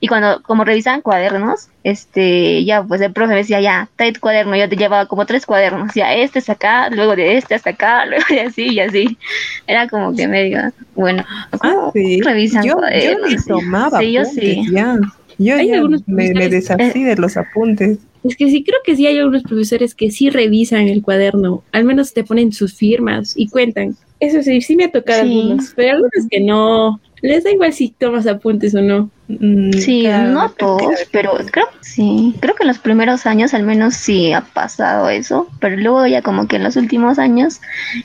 Y 0.00 0.08
cuando, 0.08 0.42
como 0.42 0.64
revisaban 0.64 1.00
cuadernos, 1.00 1.68
este, 1.82 2.64
ya, 2.64 2.82
pues 2.82 3.00
el 3.00 3.12
profe 3.12 3.34
decía, 3.34 3.60
ya, 3.60 3.88
trae 3.96 4.12
tu 4.12 4.20
cuaderno, 4.20 4.56
yo 4.56 4.68
te 4.68 4.76
llevaba 4.76 5.06
como 5.06 5.26
tres 5.26 5.46
cuadernos, 5.46 5.92
ya, 5.94 6.14
este 6.14 6.38
es 6.38 6.48
acá, 6.50 6.90
luego 6.90 7.16
de 7.16 7.36
este 7.36 7.54
hasta 7.54 7.70
acá, 7.70 8.06
luego 8.06 8.24
de 8.28 8.40
así 8.40 8.68
y 8.68 8.80
así. 8.80 9.18
Era 9.66 9.88
como 9.88 10.14
que 10.14 10.28
medio, 10.28 10.72
bueno, 10.94 11.24
ah, 11.62 11.90
sí. 11.92 12.20
revisan 12.22 12.64
yo, 12.64 12.76
cuadernos. 12.76 13.30
Yo 13.30 13.56
tomaba 13.56 13.98
sí, 14.00 14.12
yo 14.12 14.24
sí. 14.24 14.66
Ya. 14.70 14.98
Yo 15.38 15.58
ya 15.58 15.82
me, 16.06 16.32
me 16.32 16.48
desasí 16.48 17.02
de 17.02 17.16
los 17.16 17.36
apuntes. 17.36 17.98
Es 18.24 18.36
que 18.36 18.48
sí, 18.50 18.64
creo 18.64 18.78
que 18.84 18.96
sí 18.96 19.06
hay 19.06 19.18
algunos 19.18 19.42
profesores 19.42 19.94
que 19.94 20.10
sí 20.10 20.30
revisan 20.30 20.88
el 20.88 21.02
cuaderno, 21.02 21.62
al 21.72 21.84
menos 21.84 22.14
te 22.14 22.24
ponen 22.24 22.52
sus 22.52 22.74
firmas 22.74 23.34
y 23.36 23.48
cuentan. 23.48 23.96
Eso 24.18 24.42
sí, 24.42 24.62
sí 24.62 24.76
me 24.76 24.84
ha 24.84 24.90
tocado 24.90 25.22
algunos, 25.22 25.72
pero 25.76 25.92
algunos 25.92 26.26
que 26.30 26.40
no, 26.40 27.00
les 27.24 27.42
da 27.42 27.50
igual 27.50 27.72
si 27.72 27.88
tomas 27.88 28.26
apuntes 28.26 28.74
o 28.74 28.82
no. 28.82 29.08
Mm, 29.28 29.72
sí, 29.72 30.06
no 30.06 30.50
todos, 30.50 30.94
pero 31.10 31.32
creo, 31.50 31.66
sí, 31.80 32.34
creo 32.40 32.54
que 32.54 32.64
en 32.64 32.68
los 32.68 32.78
primeros 32.78 33.24
años 33.24 33.54
al 33.54 33.62
menos 33.62 33.94
sí 33.94 34.34
ha 34.34 34.42
pasado 34.42 35.08
eso, 35.08 35.48
pero 35.58 35.74
luego 35.76 36.06
ya 36.06 36.20
como 36.20 36.46
que 36.46 36.56
en 36.56 36.64
los 36.64 36.76
últimos 36.76 37.18
años 37.18 37.62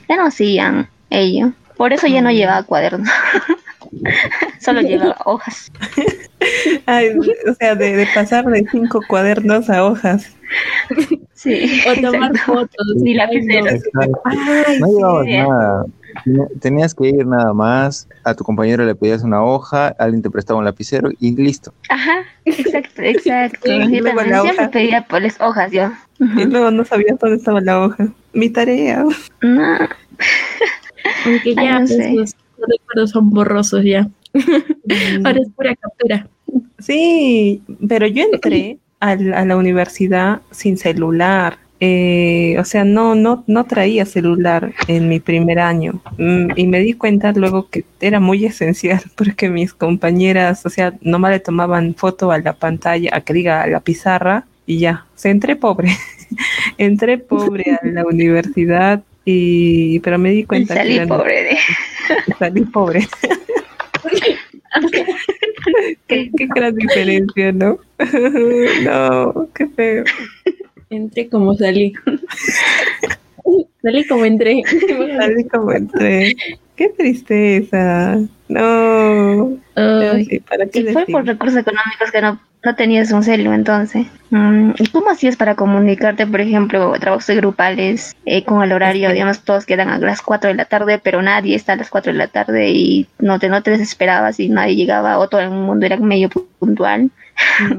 ya 0.08 0.16
no 0.16 0.24
hacían 0.26 0.88
ello. 1.10 1.52
Por 1.76 1.92
eso 1.92 2.06
ya 2.06 2.22
no 2.22 2.30
mm. 2.30 2.32
llevaba 2.32 2.62
cuaderno. 2.62 3.10
Solo 4.58 4.80
llevaba 4.80 5.16
hojas. 5.26 5.70
o 7.46 7.54
sea, 7.58 7.74
de, 7.74 8.08
pasar 8.14 8.46
de 8.46 8.66
cinco 8.70 9.02
cuadernos 9.06 9.68
a 9.68 9.84
hojas. 9.84 10.34
Sí. 11.34 11.82
O 11.86 12.00
tomar 12.00 12.36
fotos. 12.38 12.86
Ni 12.96 13.12
lapiceros. 13.12 13.82
no 14.80 15.22
llevabas 15.24 15.26
nada. 15.26 15.84
Tenías 16.60 16.94
que 16.94 17.08
ir 17.08 17.26
nada 17.26 17.52
más, 17.52 18.08
a 18.24 18.34
tu 18.34 18.44
compañero 18.44 18.84
le 18.84 18.94
pedías 18.94 19.22
una 19.22 19.42
hoja, 19.42 19.88
alguien 19.98 20.22
te 20.22 20.30
prestaba 20.30 20.58
un 20.58 20.64
lapicero 20.64 21.10
y 21.18 21.34
listo. 21.36 21.72
Ajá, 21.88 22.24
exacto, 22.44 23.02
exacto. 23.02 23.68
yo 23.68 24.04
también 24.04 24.42
siempre 24.42 24.68
pedía 24.68 25.06
por 25.06 25.22
las 25.22 25.40
hojas 25.40 25.70
yo. 25.72 25.90
Y 26.18 26.44
luego 26.44 26.70
no 26.70 26.84
sabías 26.84 27.18
dónde 27.18 27.36
estaba 27.36 27.60
la 27.60 27.80
hoja. 27.80 28.08
Mi 28.32 28.50
tarea. 28.50 29.04
No. 29.40 29.78
Aunque 31.26 31.54
ya 31.54 31.78
pues, 31.86 32.14
los, 32.14 32.36
recuerdos 32.68 33.10
son 33.10 33.30
borrosos 33.30 33.84
ya. 33.84 34.08
Mm. 34.34 35.26
Ahora 35.26 35.40
es 35.40 35.48
pura 35.56 35.74
captura. 35.76 36.28
Sí, 36.78 37.62
pero 37.88 38.06
yo 38.06 38.24
entré 38.24 38.78
a 39.00 39.16
la 39.16 39.56
universidad 39.56 40.42
sin 40.50 40.76
celular. 40.76 41.58
Eh, 41.82 42.56
o 42.58 42.64
sea, 42.64 42.84
no, 42.84 43.14
no, 43.14 43.42
no 43.46 43.64
traía 43.64 44.04
celular 44.04 44.74
en 44.86 45.08
mi 45.08 45.18
primer 45.18 45.58
año 45.58 46.02
mm, 46.18 46.50
y 46.54 46.66
me 46.66 46.78
di 46.80 46.92
cuenta 46.92 47.32
luego 47.32 47.70
que 47.70 47.86
era 48.02 48.20
muy 48.20 48.44
esencial 48.44 49.00
porque 49.16 49.48
mis 49.48 49.72
compañeras, 49.72 50.66
o 50.66 50.68
sea, 50.68 50.92
nomás 51.00 51.30
le 51.30 51.40
tomaban 51.40 51.94
foto 51.94 52.32
a 52.32 52.38
la 52.38 52.52
pantalla, 52.52 53.08
a 53.14 53.22
que 53.22 53.32
diga 53.32 53.62
a 53.62 53.66
la 53.66 53.80
pizarra 53.80 54.44
y 54.66 54.78
ya, 54.78 55.06
se 55.14 55.30
entré 55.30 55.56
pobre, 55.56 55.88
entré 56.76 57.16
pobre 57.16 57.78
a 57.82 57.86
la 57.86 58.04
universidad 58.04 59.02
y, 59.24 60.00
pero 60.00 60.18
me 60.18 60.32
di 60.32 60.44
cuenta 60.44 60.74
salí 60.74 60.98
que 60.98 61.06
pobre, 61.06 61.58
salí 62.38 62.60
pobre. 62.66 63.08
qué, 66.06 66.30
qué 66.36 66.46
gran 66.54 66.74
diferencia, 66.74 67.52
¿no? 67.52 67.78
no, 68.84 69.48
qué 69.54 69.66
feo. 69.66 70.04
Entré 70.90 71.28
como 71.28 71.54
salí. 71.54 71.92
salí 73.82 74.06
como 74.08 74.24
entré. 74.24 74.62
salí 75.16 75.44
como 75.44 75.72
entré. 75.72 76.34
Qué 76.74 76.88
tristeza. 76.88 78.18
No. 78.48 79.56
¿para 80.48 80.66
qué 80.66 80.92
fue 80.92 81.06
por 81.06 81.24
recursos 81.24 81.60
económicos 81.60 82.10
que 82.10 82.20
no, 82.20 82.40
no 82.64 82.74
tenías 82.74 83.12
un 83.12 83.22
celu 83.22 83.52
entonces. 83.52 84.06
Mm, 84.30 84.72
¿Y 84.78 84.86
cómo 84.88 85.10
hacías 85.10 85.36
para 85.36 85.54
comunicarte, 85.54 86.26
por 86.26 86.40
ejemplo, 86.40 86.92
trabajos 86.98 87.28
grupales 87.36 88.16
eh, 88.26 88.44
con 88.44 88.62
el 88.62 88.72
horario? 88.72 89.12
Digamos, 89.12 89.44
todos 89.44 89.66
quedan 89.66 89.88
a 89.90 89.98
las 89.98 90.22
4 90.22 90.48
de 90.48 90.56
la 90.56 90.64
tarde, 90.64 90.98
pero 90.98 91.22
nadie 91.22 91.54
está 91.54 91.74
a 91.74 91.76
las 91.76 91.90
4 91.90 92.12
de 92.12 92.18
la 92.18 92.26
tarde 92.26 92.70
y 92.70 93.06
no 93.18 93.38
te, 93.38 93.48
no 93.48 93.62
te 93.62 93.70
desesperabas 93.70 94.40
y 94.40 94.48
nadie 94.48 94.74
llegaba 94.74 95.18
o 95.18 95.28
todo 95.28 95.40
el 95.40 95.50
mundo 95.50 95.86
era 95.86 95.96
medio 95.98 96.28
puntual. 96.58 97.10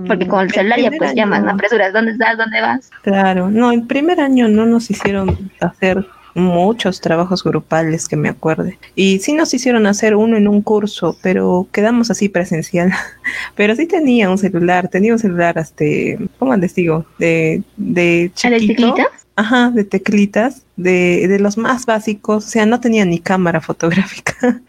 Porque 0.08 0.28
con 0.28 0.42
el 0.42 0.52
celular 0.52 0.80
ya 0.80 0.92
pues 0.92 1.14
llamas, 1.16 1.44
no 1.44 1.52
apresuras, 1.52 1.94
¿dónde 1.94 2.12
estás? 2.12 2.38
¿Dónde 2.38 2.62
vas? 2.62 2.90
Claro, 3.02 3.50
no, 3.50 3.72
el 3.72 3.88
primer 3.88 4.20
año 4.20 4.48
no 4.48 4.66
nos 4.66 4.90
hicieron 4.90 5.52
hacer 5.60 6.06
muchos 6.34 7.02
trabajos 7.02 7.44
grupales 7.44 8.08
que 8.08 8.16
me 8.16 8.30
acuerde. 8.30 8.78
Y 8.96 9.20
sí 9.20 9.34
nos 9.34 9.54
hicieron 9.54 9.86
hacer 9.86 10.16
uno 10.16 10.38
en 10.38 10.48
un 10.48 10.62
curso, 10.62 11.18
pero 11.22 11.68
quedamos 11.72 12.12
así 12.12 12.30
presencial. 12.30 12.92
pero 13.56 13.76
sí 13.76 13.86
tenía 13.86 14.30
un 14.30 14.38
celular, 14.38 14.88
tenía 14.88 15.14
un 15.14 15.20
celular, 15.20 15.58
este, 15.58 16.18
¿cómo 16.40 16.56
les 16.56 16.76
digo? 16.76 17.06
De, 17.18 17.64
de 17.78 18.32
chiquito. 18.34 18.60
¿De 18.60 18.68
teclitas? 18.68 19.22
Ajá, 19.36 19.72
de 19.72 19.84
teclitas, 19.86 20.66
de, 20.76 21.28
de 21.28 21.40
los 21.40 21.58
más 21.58 21.86
básicos, 21.86 22.46
o 22.46 22.50
sea, 22.50 22.66
no 22.66 22.80
tenía 22.80 23.06
ni 23.06 23.20
cámara 23.20 23.62
fotográfica. 23.62 24.62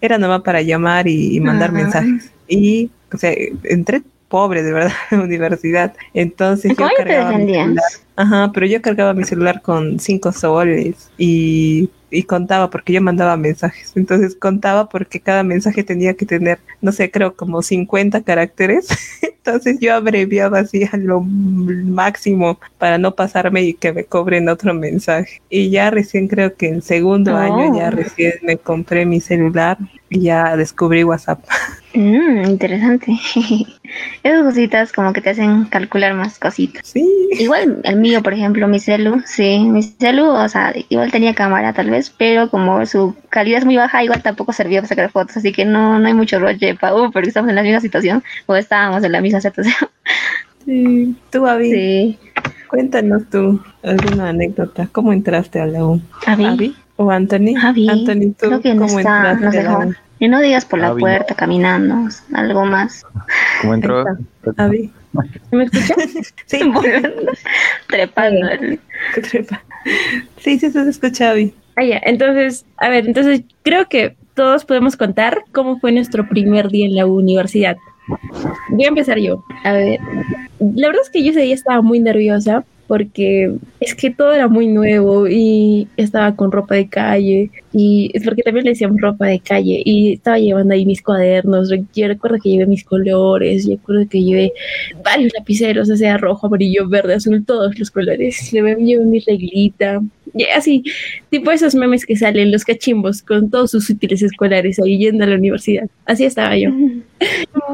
Era 0.00 0.18
nomás 0.18 0.42
para 0.42 0.62
llamar 0.62 1.06
y, 1.06 1.38
mandar 1.40 1.72
mensajes. 1.72 2.30
Y, 2.48 2.90
o 3.12 3.18
sea, 3.18 3.32
entré 3.64 4.02
pobre, 4.30 4.62
de 4.62 4.72
verdad, 4.72 4.92
universidad. 5.12 5.94
Entonces 6.14 6.74
yo 6.74 6.88
cargaba 6.96 7.36
mi 7.36 7.52
celular. 7.52 7.84
Ajá, 8.20 8.50
pero 8.52 8.66
yo 8.66 8.82
cargaba 8.82 9.14
mi 9.14 9.24
celular 9.24 9.62
con 9.62 9.98
cinco 9.98 10.30
soles 10.30 11.10
y, 11.16 11.88
y 12.10 12.24
contaba 12.24 12.68
porque 12.68 12.92
yo 12.92 13.00
mandaba 13.00 13.38
mensajes. 13.38 13.92
Entonces 13.96 14.36
contaba 14.36 14.90
porque 14.90 15.20
cada 15.20 15.42
mensaje 15.42 15.82
tenía 15.84 16.12
que 16.12 16.26
tener, 16.26 16.58
no 16.82 16.92
sé, 16.92 17.10
creo 17.10 17.34
como 17.34 17.62
50 17.62 18.20
caracteres. 18.20 18.88
Entonces 19.22 19.78
yo 19.80 19.94
abreviaba 19.94 20.58
así 20.58 20.84
a 20.84 20.98
lo 20.98 21.22
máximo 21.22 22.60
para 22.76 22.98
no 22.98 23.14
pasarme 23.14 23.62
y 23.62 23.72
que 23.72 23.94
me 23.94 24.04
cobren 24.04 24.50
otro 24.50 24.74
mensaje. 24.74 25.40
Y 25.48 25.70
ya 25.70 25.90
recién 25.90 26.28
creo 26.28 26.54
que 26.54 26.68
en 26.68 26.82
segundo 26.82 27.34
año 27.38 27.74
ya 27.74 27.88
oh. 27.88 27.90
recién 27.90 28.34
me 28.42 28.58
compré 28.58 29.06
mi 29.06 29.18
celular 29.18 29.78
y 30.10 30.20
ya 30.20 30.56
descubrí 30.58 31.04
WhatsApp. 31.04 31.42
Mm, 31.92 32.44
interesante. 32.44 33.18
Esas 34.22 34.44
cositas 34.44 34.92
como 34.92 35.12
que 35.12 35.20
te 35.20 35.30
hacen 35.30 35.64
calcular 35.64 36.14
más 36.14 36.38
cositas. 36.38 36.86
Sí. 36.86 37.04
Igual 37.32 37.80
el 37.82 37.96
mío, 37.96 38.09
por 38.22 38.32
ejemplo, 38.32 38.66
mi 38.68 38.80
celu, 38.80 39.22
sí, 39.24 39.60
mi 39.60 39.82
celu, 39.82 40.26
o 40.26 40.48
sea, 40.48 40.72
igual 40.88 41.10
tenía 41.10 41.34
cámara 41.34 41.72
tal 41.72 41.90
vez, 41.90 42.10
pero 42.16 42.50
como 42.50 42.84
su 42.86 43.14
calidad 43.28 43.58
es 43.58 43.64
muy 43.64 43.76
baja, 43.76 44.02
igual 44.02 44.22
tampoco 44.22 44.52
servía 44.52 44.80
para 44.80 44.88
sacar 44.88 45.10
fotos, 45.10 45.36
así 45.36 45.52
que 45.52 45.64
no, 45.64 45.98
no 45.98 46.06
hay 46.06 46.14
mucho 46.14 46.38
rollo 46.38 46.76
para, 46.80 46.94
uh, 46.94 47.10
porque 47.10 47.28
estamos 47.28 47.48
en 47.50 47.56
la 47.56 47.62
misma 47.62 47.80
situación, 47.80 48.22
o 48.46 48.56
estábamos 48.56 49.04
en 49.04 49.12
la 49.12 49.20
misma 49.20 49.40
situación. 49.40 49.76
Sí, 50.66 51.16
tú, 51.30 51.46
Avi. 51.46 51.70
Sí. 51.72 52.18
Cuéntanos 52.68 53.22
tú 53.30 53.60
alguna 53.82 54.28
anécdota. 54.28 54.88
¿Cómo 54.92 55.12
entraste 55.12 55.58
a 55.58 55.66
la 55.66 55.84
U? 55.86 56.02
¿Avi? 56.26 56.76
¿O 56.96 57.10
Anthony? 57.10 57.56
Avi. 57.60 57.88
Anthony, 57.88 58.34
¿tú 58.38 58.46
Creo 58.46 58.60
que 58.60 58.74
no 58.74 58.86
cómo 58.86 58.98
está, 58.98 59.32
entraste 59.32 59.60
a 59.60 59.62
la 59.62 59.78
U? 59.86 59.94
Y 60.18 60.28
no 60.28 60.38
digas 60.40 60.66
por 60.66 60.78
la 60.78 60.94
puerta, 60.94 61.34
caminando, 61.34 62.10
algo 62.34 62.66
más. 62.66 63.06
¿Cómo 63.62 63.72
entró? 63.72 64.04
Avi. 64.58 64.92
¿Me 65.50 65.64
escuchas? 65.64 66.34
sí. 66.46 66.60
Trepando. 67.88 68.48
Trepa. 69.30 69.62
Sí, 70.38 70.58
sí, 70.58 70.70
se 70.70 70.88
escucha, 70.88 71.30
Avi. 71.30 71.54
Ah, 71.76 71.84
ya. 71.84 72.00
Entonces, 72.04 72.64
a 72.76 72.88
ver, 72.88 73.06
entonces 73.06 73.42
creo 73.62 73.88
que 73.88 74.16
todos 74.34 74.64
podemos 74.64 74.96
contar 74.96 75.44
cómo 75.52 75.78
fue 75.80 75.92
nuestro 75.92 76.28
primer 76.28 76.68
día 76.68 76.86
en 76.86 76.96
la 76.96 77.06
universidad. 77.06 77.76
Voy 78.70 78.84
a 78.84 78.88
empezar 78.88 79.18
yo. 79.18 79.44
A 79.64 79.72
ver, 79.72 80.00
la 80.58 80.88
verdad 80.88 81.02
es 81.02 81.10
que 81.10 81.22
yo 81.22 81.30
ese 81.30 81.40
día 81.40 81.54
estaba 81.54 81.82
muy 81.82 82.00
nerviosa 82.00 82.64
porque 82.90 83.52
es 83.78 83.94
que 83.94 84.10
todo 84.10 84.32
era 84.32 84.48
muy 84.48 84.66
nuevo 84.66 85.28
y 85.28 85.86
estaba 85.96 86.34
con 86.34 86.50
ropa 86.50 86.74
de 86.74 86.88
calle 86.88 87.48
y 87.72 88.10
es 88.14 88.24
porque 88.24 88.42
también 88.42 88.64
le 88.64 88.72
decíamos 88.72 89.00
ropa 89.00 89.26
de 89.26 89.38
calle 89.38 89.80
y 89.84 90.14
estaba 90.14 90.40
llevando 90.40 90.74
ahí 90.74 90.84
mis 90.84 91.00
cuadernos, 91.00 91.70
yo 91.94 92.08
recuerdo 92.08 92.38
que 92.42 92.50
llevé 92.50 92.66
mis 92.66 92.82
colores, 92.82 93.64
yo 93.64 93.76
recuerdo 93.76 94.08
que 94.08 94.24
llevé 94.24 94.52
varios 95.04 95.32
lapiceros, 95.38 95.88
o 95.88 95.96
sea, 95.96 96.18
rojo, 96.18 96.48
amarillo, 96.48 96.88
verde, 96.88 97.14
azul, 97.14 97.44
todos 97.46 97.78
los 97.78 97.92
colores, 97.92 98.50
llevé, 98.50 98.74
llevé 98.74 99.04
mi 99.04 99.20
reglita, 99.20 100.02
y 100.34 100.46
así, 100.46 100.82
tipo 101.30 101.52
esos 101.52 101.76
memes 101.76 102.04
que 102.04 102.16
salen, 102.16 102.50
los 102.50 102.64
cachimbos, 102.64 103.22
con 103.22 103.50
todos 103.50 103.70
sus 103.70 103.88
útiles 103.88 104.20
escolares 104.20 104.80
ahí 104.80 104.98
yendo 104.98 105.22
a 105.22 105.28
la 105.28 105.36
universidad. 105.36 105.88
Así 106.06 106.24
estaba 106.24 106.56
yo. 106.56 106.70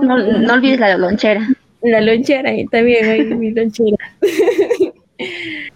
No, 0.02 0.18
no 0.18 0.52
olvides 0.52 0.80
la 0.80 0.98
lonchera. 0.98 1.48
La 1.82 2.00
lonchera, 2.00 2.52
también 2.70 3.04
hay 3.04 3.24
mi 3.24 3.52
lonchera. 3.52 3.96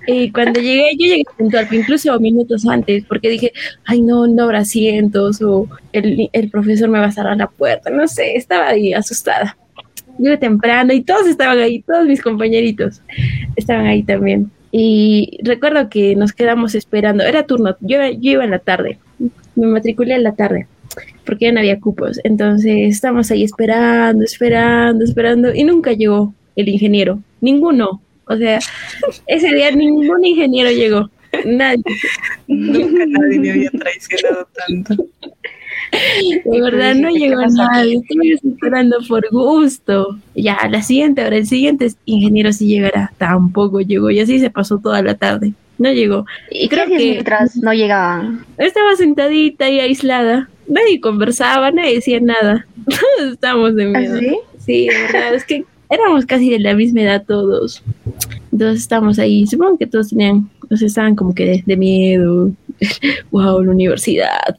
Y 0.06 0.30
cuando 0.32 0.60
llegué, 0.60 0.90
yo 0.98 1.06
llegué 1.06 1.24
puntual, 1.36 1.68
incluso 1.70 2.18
minutos 2.20 2.66
antes, 2.66 3.04
porque 3.06 3.30
dije, 3.30 3.52
ay, 3.84 4.02
no, 4.02 4.26
no 4.26 4.44
habrá 4.44 4.60
asientos, 4.60 5.40
o 5.42 5.68
el, 5.92 6.28
el 6.32 6.50
profesor 6.50 6.88
me 6.88 6.98
va 6.98 7.06
a 7.06 7.12
cerrar 7.12 7.36
la 7.36 7.48
puerta, 7.48 7.90
no 7.90 8.06
sé, 8.08 8.36
estaba 8.36 8.68
ahí 8.68 8.92
asustada. 8.92 9.56
Llegué 10.18 10.36
temprano 10.36 10.92
y 10.92 11.02
todos 11.02 11.26
estaban 11.26 11.58
ahí, 11.58 11.80
todos 11.82 12.06
mis 12.06 12.20
compañeritos 12.20 13.00
estaban 13.56 13.86
ahí 13.86 14.02
también. 14.02 14.50
Y 14.72 15.38
recuerdo 15.42 15.88
que 15.88 16.14
nos 16.14 16.32
quedamos 16.32 16.74
esperando, 16.74 17.24
era 17.24 17.46
turno, 17.46 17.76
yo, 17.80 17.98
yo 18.06 18.32
iba 18.32 18.44
en 18.44 18.50
la 18.50 18.58
tarde, 18.58 18.98
me 19.56 19.66
matriculé 19.66 20.14
en 20.14 20.22
la 20.24 20.34
tarde 20.34 20.66
porque 21.24 21.46
ya 21.46 21.52
no 21.52 21.60
había 21.60 21.80
cupos. 21.80 22.20
Entonces 22.24 22.94
estábamos 22.94 23.30
ahí 23.30 23.44
esperando, 23.44 24.24
esperando, 24.24 25.04
esperando 25.04 25.54
y 25.54 25.64
nunca 25.64 25.92
llegó 25.92 26.34
el 26.56 26.68
ingeniero, 26.68 27.20
ninguno. 27.40 28.00
O 28.30 28.36
sea, 28.36 28.60
ese 29.26 29.52
día 29.52 29.72
ningún 29.72 30.24
ingeniero 30.24 30.70
llegó. 30.70 31.10
Nadie. 31.44 31.82
Nunca 32.46 33.04
nadie 33.06 33.40
me 33.40 33.50
había 33.50 33.70
traicionado 33.70 34.48
tanto. 34.66 34.94
De 36.44 36.60
verdad 36.60 36.94
no 36.94 37.10
llegó 37.10 37.40
nadie, 37.46 37.96
estoy 37.96 38.32
esperando 38.32 38.98
por 39.08 39.28
gusto. 39.30 40.16
Ya, 40.36 40.56
la 40.70 40.80
siguiente 40.82 41.24
hora, 41.24 41.36
el 41.36 41.46
siguiente 41.46 41.88
ingeniero 42.04 42.52
sí 42.52 42.68
llegará. 42.68 43.12
Tampoco 43.18 43.80
llegó 43.80 44.10
y 44.10 44.20
así 44.20 44.38
se 44.38 44.50
pasó 44.50 44.78
toda 44.78 45.02
la 45.02 45.16
tarde. 45.16 45.52
No 45.78 45.90
llegó. 45.90 46.24
Y 46.50 46.68
creo 46.68 46.86
que 46.86 46.96
mientras 46.96 47.56
no 47.56 47.72
llegaban. 47.72 48.46
Estaba 48.58 48.94
sentadita 48.94 49.68
y 49.68 49.80
aislada. 49.80 50.48
Nadie 50.68 51.00
conversaba, 51.00 51.72
nadie 51.72 51.94
decía 51.94 52.20
nada. 52.20 52.66
Todos 52.84 53.32
estábamos 53.32 53.74
de 53.74 53.86
miedo. 53.86 54.14
¿Ah, 54.14 54.20
sí? 54.20 54.38
Sí, 54.58 54.88
de 54.88 55.02
verdad, 55.02 55.34
es 55.34 55.44
que 55.44 55.64
éramos 55.90 56.24
casi 56.24 56.50
de 56.50 56.60
la 56.60 56.74
misma 56.74 57.02
edad 57.02 57.24
todos. 57.26 57.82
Entonces 58.52 58.80
estábamos 58.80 59.18
ahí, 59.18 59.46
supongo 59.46 59.76
que 59.78 59.86
todos 59.86 60.08
tenían, 60.08 60.48
o 60.70 60.76
sea, 60.76 60.86
estaban 60.86 61.16
como 61.16 61.34
que 61.34 61.62
de, 61.66 61.76
miedo, 61.76 62.50
wow, 63.30 63.62
la 63.62 63.70
universidad. 63.70 64.56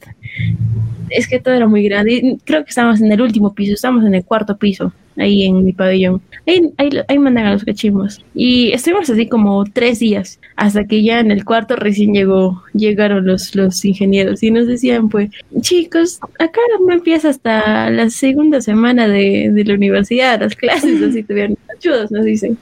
Es 1.12 1.28
que 1.28 1.40
todo 1.40 1.54
era 1.54 1.68
muy 1.68 1.84
grande. 1.84 2.38
Creo 2.46 2.64
que 2.64 2.70
estábamos 2.70 3.02
en 3.02 3.12
el 3.12 3.22
último 3.22 3.54
piso, 3.54 3.74
estábamos 3.74 4.06
en 4.06 4.16
el 4.16 4.24
cuarto 4.24 4.58
piso, 4.58 4.94
ahí 5.18 5.44
en 5.44 5.64
mi 5.64 5.74
pabellón. 5.74 6.22
Ahí, 6.48 6.74
ahí, 7.08 7.20
mandan 7.20 7.46
a 7.46 7.54
los 7.54 7.64
cachimbos. 7.64 8.24
Y 8.34 8.72
estuvimos 8.72 9.10
así 9.10 9.28
como 9.28 9.64
tres 9.66 10.00
días, 10.00 10.40
hasta 10.56 10.86
que 10.86 11.04
ya 11.04 11.20
en 11.20 11.32
el 11.32 11.46
cuarto 11.46 11.76
recién 11.76 12.14
llegó, 12.14 12.64
llegaron 12.74 13.26
los, 13.26 13.56
los 13.56 13.84
ingenieros 13.86 14.42
y 14.42 14.52
nos 14.52 14.68
decían, 14.68 15.10
pues, 15.10 15.30
chicos, 15.62 16.20
acá 16.40 16.60
no 16.86 16.94
empieza 16.94 17.30
hasta 17.30 17.90
la 17.90 18.10
segunda 18.10 18.62
semana 18.62 19.08
de, 19.08 19.52
de 19.52 19.66
la 19.66 19.76
universidad, 19.76 20.42
las 20.42 20.56
clases, 20.56 21.02
así 21.02 21.24
tuvieron 21.28 21.58
ayudas, 21.78 22.12
nos 22.12 22.26
dicen. 22.26 22.58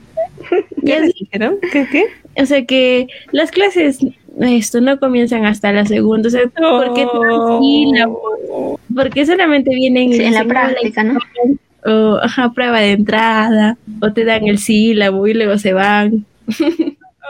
¿Qué 0.84 1.00
dijeron? 1.00 1.58
¿Qué, 1.72 1.86
¿Qué? 1.90 2.04
O 2.40 2.46
sea 2.46 2.64
que 2.64 3.08
las 3.32 3.50
clases 3.50 3.98
esto 4.46 4.80
no 4.80 4.98
comienzan 4.98 5.44
hasta 5.44 5.72
la 5.72 5.84
segunda, 5.86 6.28
o 6.28 6.30
sea, 6.30 6.42
porque 6.56 7.06
porque 8.94 9.26
solamente 9.26 9.74
vienen 9.74 10.12
en 10.12 10.34
la 10.34 10.44
práctica, 10.44 11.04
¿no? 11.04 11.18
O, 11.84 12.18
ajá, 12.22 12.52
prueba 12.52 12.80
de 12.80 12.92
entrada, 12.92 13.78
o 14.00 14.12
te 14.12 14.24
dan 14.24 14.46
el 14.46 14.58
sílabo 14.58 15.26
y 15.26 15.34
luego 15.34 15.58
se 15.58 15.72
van. 15.72 16.26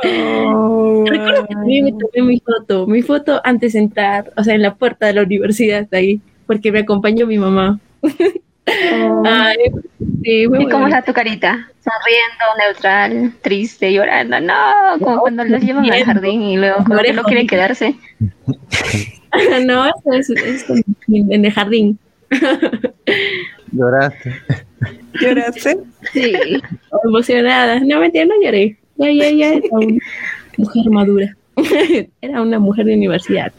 Oh, 0.03 1.05
Recuerdo 1.07 1.47
que 1.47 1.55
también 1.55 1.85
me 1.85 1.93
tomé 1.93 2.27
mi 2.27 2.41
foto, 2.41 2.87
mi 2.87 3.03
foto 3.03 3.41
antes 3.45 3.75
de 3.75 3.81
entrar, 3.81 4.33
o 4.37 4.43
sea, 4.43 4.55
en 4.55 4.63
la 4.63 4.75
puerta 4.75 5.07
de 5.07 5.13
la 5.13 5.23
universidad 5.23 5.87
ahí, 5.93 6.21
porque 6.47 6.73
me 6.73 6.81
acompañó 6.81 7.27
mi 7.27 7.39
mamá. 7.39 7.79
Oh. 8.93 9.23
¿Y 10.23 10.47
cómo 10.69 10.87
está 10.87 11.03
tu 11.03 11.13
carita? 11.13 11.69
Sonriendo, 11.81 12.45
neutral, 12.59 13.33
triste, 13.43 13.93
llorando. 13.93 14.41
No, 14.41 14.55
como 14.99 15.21
cuando 15.21 15.45
los 15.45 15.63
llevan 15.63 15.91
al 15.91 16.05
jardín 16.05 16.43
y 16.43 16.57
luego 16.57 16.85
como 16.85 17.01
que 17.01 17.13
no 17.13 17.23
quieren 17.25 17.47
quedarse. 17.47 17.95
no, 19.67 19.87
eso 19.87 20.35
es, 20.35 20.65
en 21.09 21.45
el 21.45 21.53
jardín. 21.53 21.99
¿Lloraste? 23.73 24.35
¿Lloraste? 25.21 25.79
Sí, 26.13 26.33
emocionada. 27.05 27.81
No, 27.81 28.01
mentira, 28.01 28.25
no 28.27 28.35
lloré. 28.43 28.77
Ya, 28.97 29.11
ya, 29.11 29.31
ya, 29.31 29.49
era 29.55 29.69
una 29.73 29.99
mujer 30.57 30.91
madura. 30.91 31.37
Era 32.21 32.43
una 32.43 32.59
mujer 32.59 32.87
de 32.87 32.95
universidad. 32.95 33.53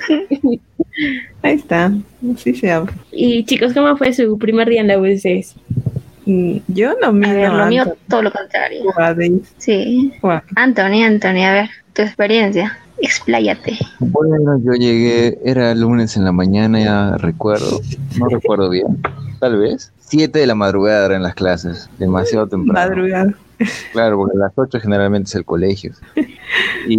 Ahí 1.41 1.55
está, 1.55 1.91
así 2.33 2.53
se 2.55 2.71
habla. 2.71 2.93
Y 3.11 3.43
chicos, 3.45 3.73
¿cómo 3.73 3.95
fue 3.97 4.13
su 4.13 4.37
primer 4.37 4.69
día 4.69 4.81
en 4.81 4.87
la 4.87 4.99
UCS? 4.99 5.55
Mm, 6.25 6.57
Yo 6.67 6.93
no 7.01 7.07
A 7.07 7.33
ver, 7.33 7.51
lo 7.51 7.65
mío 7.67 7.81
Anthony 7.83 7.97
todo 8.09 8.21
lo 8.21 8.31
contrario. 8.31 8.83
Sí. 9.57 10.13
Guau. 10.21 10.41
Anthony, 10.55 11.03
Anthony, 11.03 11.43
a 11.43 11.53
ver, 11.53 11.69
tu 11.93 12.01
experiencia. 12.01 12.77
Expláyate. 12.99 13.79
Bueno, 13.99 14.61
yo 14.63 14.73
llegué, 14.73 15.39
era 15.43 15.73
lunes 15.73 16.15
en 16.17 16.23
la 16.23 16.31
mañana, 16.31 16.79
ya 16.79 17.17
recuerdo, 17.17 17.81
no 18.19 18.27
recuerdo 18.27 18.69
bien, 18.69 19.01
tal 19.39 19.57
vez. 19.57 19.91
Siete 19.99 20.39
de 20.39 20.45
la 20.45 20.53
madrugada 20.53 21.07
eran 21.07 21.23
las 21.23 21.33
clases, 21.33 21.89
demasiado 21.97 22.45
temprano. 22.47 22.87
Madrugada. 22.89 23.33
Claro, 23.91 24.17
porque 24.17 24.37
a 24.37 24.39
las 24.39 24.51
8 24.55 24.79
generalmente 24.79 25.29
es 25.29 25.35
el 25.35 25.45
colegio. 25.45 25.93
Y 26.87 26.97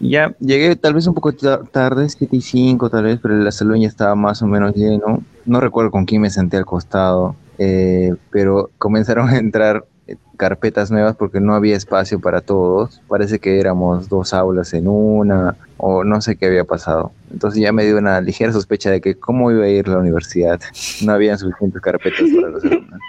ya 0.00 0.34
llegué 0.40 0.76
tal 0.76 0.94
vez 0.94 1.06
un 1.06 1.14
poco 1.14 1.32
ta- 1.32 1.62
tarde, 1.64 2.08
7 2.08 2.36
y 2.36 2.40
5 2.40 2.90
tal 2.90 3.04
vez, 3.04 3.18
pero 3.22 3.34
el 3.40 3.52
salón 3.52 3.80
ya 3.80 3.88
estaba 3.88 4.14
más 4.14 4.42
o 4.42 4.46
menos 4.46 4.74
lleno. 4.74 5.22
No 5.44 5.60
recuerdo 5.60 5.90
con 5.90 6.04
quién 6.04 6.22
me 6.22 6.30
senté 6.30 6.56
al 6.56 6.66
costado, 6.66 7.34
eh, 7.58 8.14
pero 8.30 8.70
comenzaron 8.78 9.28
a 9.30 9.38
entrar 9.38 9.84
eh, 10.06 10.16
carpetas 10.36 10.90
nuevas 10.90 11.16
porque 11.16 11.40
no 11.40 11.54
había 11.54 11.76
espacio 11.76 12.20
para 12.20 12.40
todos. 12.40 13.00
Parece 13.08 13.38
que 13.38 13.58
éramos 13.58 14.08
dos 14.08 14.32
aulas 14.34 14.72
en 14.74 14.86
una, 14.88 15.56
o 15.78 16.04
no 16.04 16.20
sé 16.20 16.36
qué 16.36 16.46
había 16.46 16.64
pasado. 16.64 17.12
Entonces 17.32 17.60
ya 17.62 17.72
me 17.72 17.84
dio 17.84 17.98
una 17.98 18.20
ligera 18.20 18.52
sospecha 18.52 18.90
de 18.90 19.00
que 19.00 19.14
cómo 19.14 19.50
iba 19.50 19.64
a 19.64 19.68
ir 19.68 19.88
la 19.88 19.98
universidad. 19.98 20.60
No 21.04 21.12
había 21.12 21.36
suficientes 21.38 21.80
carpetas 21.80 22.28
para 22.34 22.48
los 22.50 22.64
alumnos. 22.64 23.00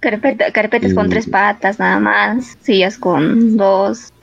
Carpeta, 0.00 0.52
carpetas 0.52 0.94
con 0.94 1.08
tres 1.08 1.26
patas 1.28 1.78
nada 1.78 1.98
más, 1.98 2.56
sillas 2.60 2.98
con 2.98 3.56
dos. 3.56 4.12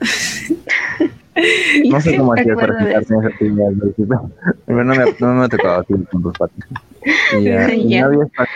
No 1.90 2.00
sé 2.00 2.16
cómo 2.16 2.32
Me 2.34 2.40
hacías 2.42 2.56
para 2.56 2.78
quitarme 2.78 3.28
esa 3.28 4.22
pero 4.66 4.84
no 4.84 4.94
me, 4.94 5.04
no 5.18 5.34
me 5.34 5.44
ha 5.44 5.48
tocado 5.48 5.80
así 5.80 5.92
con 6.08 6.22
dos 6.22 6.38
patas. 6.38 6.56
Y, 7.40 7.42
ya, 7.42 7.74
y 7.74 7.88
Ya. 7.88 8.00
no 8.02 8.06
había 8.06 8.24
espacio. 8.24 8.54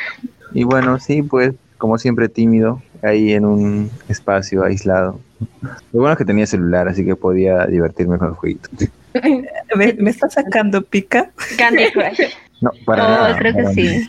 Y 0.54 0.62
bueno, 0.62 0.98
sí, 1.00 1.22
pues, 1.22 1.54
como 1.76 1.98
siempre, 1.98 2.28
tímido, 2.28 2.80
ahí 3.02 3.32
en 3.32 3.46
un 3.46 3.90
espacio 4.08 4.62
aislado. 4.62 5.18
Lo 5.60 6.00
bueno 6.00 6.12
es 6.12 6.18
que 6.18 6.24
tenía 6.24 6.46
celular, 6.46 6.86
así 6.86 7.04
que 7.04 7.16
podía 7.16 7.66
divertirme 7.66 8.16
con 8.16 8.28
el 8.28 8.34
jueguito. 8.34 8.68
¿Me, 9.74 9.94
me 9.94 10.10
está 10.10 10.30
sacando 10.30 10.80
pica? 10.82 11.30
Candy 11.58 11.90
Crush. 11.90 12.20
No, 12.60 12.70
para 12.86 13.04
Oh, 13.04 13.08
nada. 13.08 13.38
creo 13.38 13.54
que 13.56 13.62
para 13.62 13.74
sí. 13.74 14.08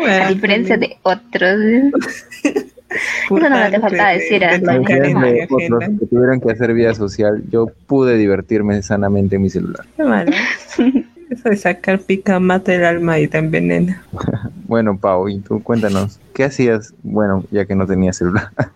Qué 0.00 0.10
A 0.10 0.18
bueno, 0.18 0.34
diferencia 0.34 0.76
de 0.76 0.96
otros. 1.02 1.60
Eso 2.90 3.48
no 3.48 3.50
me 3.50 3.70
te 3.70 3.96
de- 3.96 4.12
decir, 4.14 4.40
de 4.40 4.46
Anthony. 4.46 5.14
la 5.14 5.22
de 5.30 5.48
otros 5.48 5.98
que 6.00 6.06
tuvieran 6.06 6.40
que 6.40 6.50
hacer 6.50 6.74
vida 6.74 6.92
social, 6.94 7.42
yo 7.50 7.66
pude 7.86 8.16
divertirme 8.16 8.82
sanamente 8.82 9.36
en 9.36 9.42
mi 9.42 9.50
celular. 9.50 9.86
Qué 9.96 10.02
malo. 10.02 10.32
Eso 11.30 11.48
de 11.48 11.56
sacar 11.56 12.00
pica 12.00 12.40
mata 12.40 12.74
el 12.74 12.84
alma 12.84 13.18
y 13.20 13.28
te 13.28 13.38
envenena. 13.38 14.02
Bueno, 14.66 14.96
Pau, 14.96 15.28
y 15.28 15.40
tú 15.40 15.60
cuéntanos, 15.64 16.20
¿qué 16.32 16.44
hacías, 16.44 16.94
bueno, 17.02 17.44
ya 17.50 17.64
que 17.64 17.74
no 17.74 17.86
tenía 17.86 18.12
celular? 18.12 18.50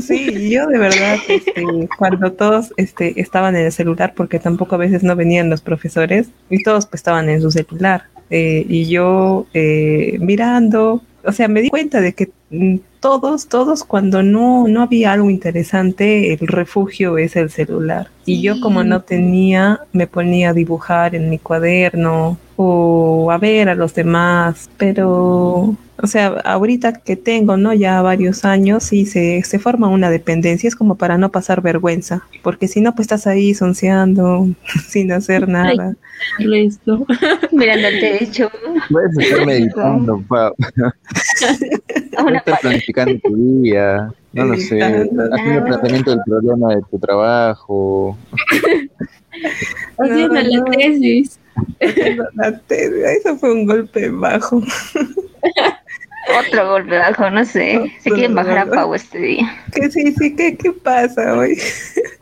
Sí, 0.00 0.48
yo 0.48 0.66
de 0.68 0.78
verdad, 0.78 1.16
este, 1.28 1.62
cuando 1.98 2.32
todos 2.32 2.72
este, 2.78 3.20
estaban 3.20 3.54
en 3.56 3.66
el 3.66 3.72
celular, 3.72 4.14
porque 4.16 4.38
tampoco 4.38 4.74
a 4.74 4.78
veces 4.78 5.02
no 5.02 5.14
venían 5.14 5.50
los 5.50 5.60
profesores, 5.60 6.30
y 6.48 6.62
todos 6.62 6.86
pues, 6.86 7.00
estaban 7.00 7.28
en 7.28 7.42
su 7.42 7.50
celular. 7.50 8.04
Eh, 8.34 8.64
y 8.66 8.86
yo 8.86 9.46
eh, 9.52 10.16
mirando, 10.18 11.02
o 11.22 11.32
sea, 11.32 11.48
me 11.48 11.60
di 11.60 11.68
cuenta 11.68 12.00
de 12.00 12.14
que 12.14 12.30
mm, 12.48 12.76
todos, 13.02 13.48
todos 13.48 13.82
cuando 13.82 14.22
no, 14.22 14.68
no 14.68 14.80
había 14.80 15.12
algo 15.12 15.28
interesante, 15.28 16.32
el 16.34 16.46
refugio 16.46 17.18
es 17.18 17.34
el 17.34 17.50
celular. 17.50 18.08
Y 18.24 18.40
yo 18.40 18.60
como 18.60 18.84
no 18.84 19.02
tenía, 19.02 19.80
me 19.92 20.06
ponía 20.06 20.50
a 20.50 20.52
dibujar 20.52 21.16
en 21.16 21.28
mi 21.28 21.38
cuaderno 21.38 22.38
o 22.56 23.30
a 23.32 23.38
ver 23.38 23.68
a 23.68 23.74
los 23.74 23.94
demás, 23.94 24.70
pero, 24.76 25.74
o 26.00 26.06
sea, 26.06 26.28
ahorita 26.44 26.92
que 26.92 27.16
tengo, 27.16 27.56
¿no? 27.56 27.74
Ya 27.74 28.00
varios 28.02 28.44
años, 28.44 28.84
sí 28.84 29.04
se, 29.04 29.42
se 29.42 29.58
forma 29.58 29.88
una 29.88 30.08
dependencia, 30.08 30.68
es 30.68 30.76
como 30.76 30.94
para 30.94 31.18
no 31.18 31.32
pasar 31.32 31.60
vergüenza, 31.60 32.22
porque 32.42 32.68
si 32.68 32.80
no, 32.80 32.94
pues 32.94 33.06
estás 33.06 33.26
ahí 33.26 33.52
sonceando, 33.52 34.46
sin 34.88 35.10
hacer 35.10 35.48
nada. 35.48 35.96
El 36.38 36.50
resto. 36.50 37.04
Mirando 37.52 37.88
el 37.88 38.00
techo. 38.00 38.50
Puedes 38.90 39.18
estar 39.18 39.46
meditando, 39.46 40.22
Pau. 40.28 40.54
A 42.16 42.22
una 42.22 42.38
Estás 42.38 42.64
planificando 42.92 43.20
tu 43.22 43.36
día, 43.62 44.12
no 44.32 44.44
lo 44.44 44.56
sé, 44.56 44.82
haciendo 44.82 45.64
planteamiento 45.64 46.10
del 46.10 46.20
problema 46.26 46.74
de 46.76 46.82
tu 46.90 46.98
trabajo. 46.98 48.16
Haciendo 49.98 50.34
No, 50.34 50.42
la 50.42 50.64
tesis. 50.64 51.38
Haciendo 51.80 52.24
la 52.34 52.58
te- 52.58 53.16
Eso 53.16 53.36
fue 53.36 53.52
un 53.52 53.66
golpe 53.66 54.08
bajo. 54.10 54.62
Otro 56.48 56.70
golpe 56.70 56.98
bajo, 56.98 57.30
no 57.30 57.44
sé. 57.44 57.92
Se 58.00 58.10
quieren 58.10 58.34
bajar 58.34 58.58
a 58.58 58.66
Pau 58.66 58.94
este 58.94 59.18
día. 59.18 59.50
Que 59.74 59.90
sí, 59.90 60.12
sí, 60.12 60.36
¿qué, 60.36 60.56
qué 60.56 60.72
pasa 60.72 61.34
hoy? 61.36 61.58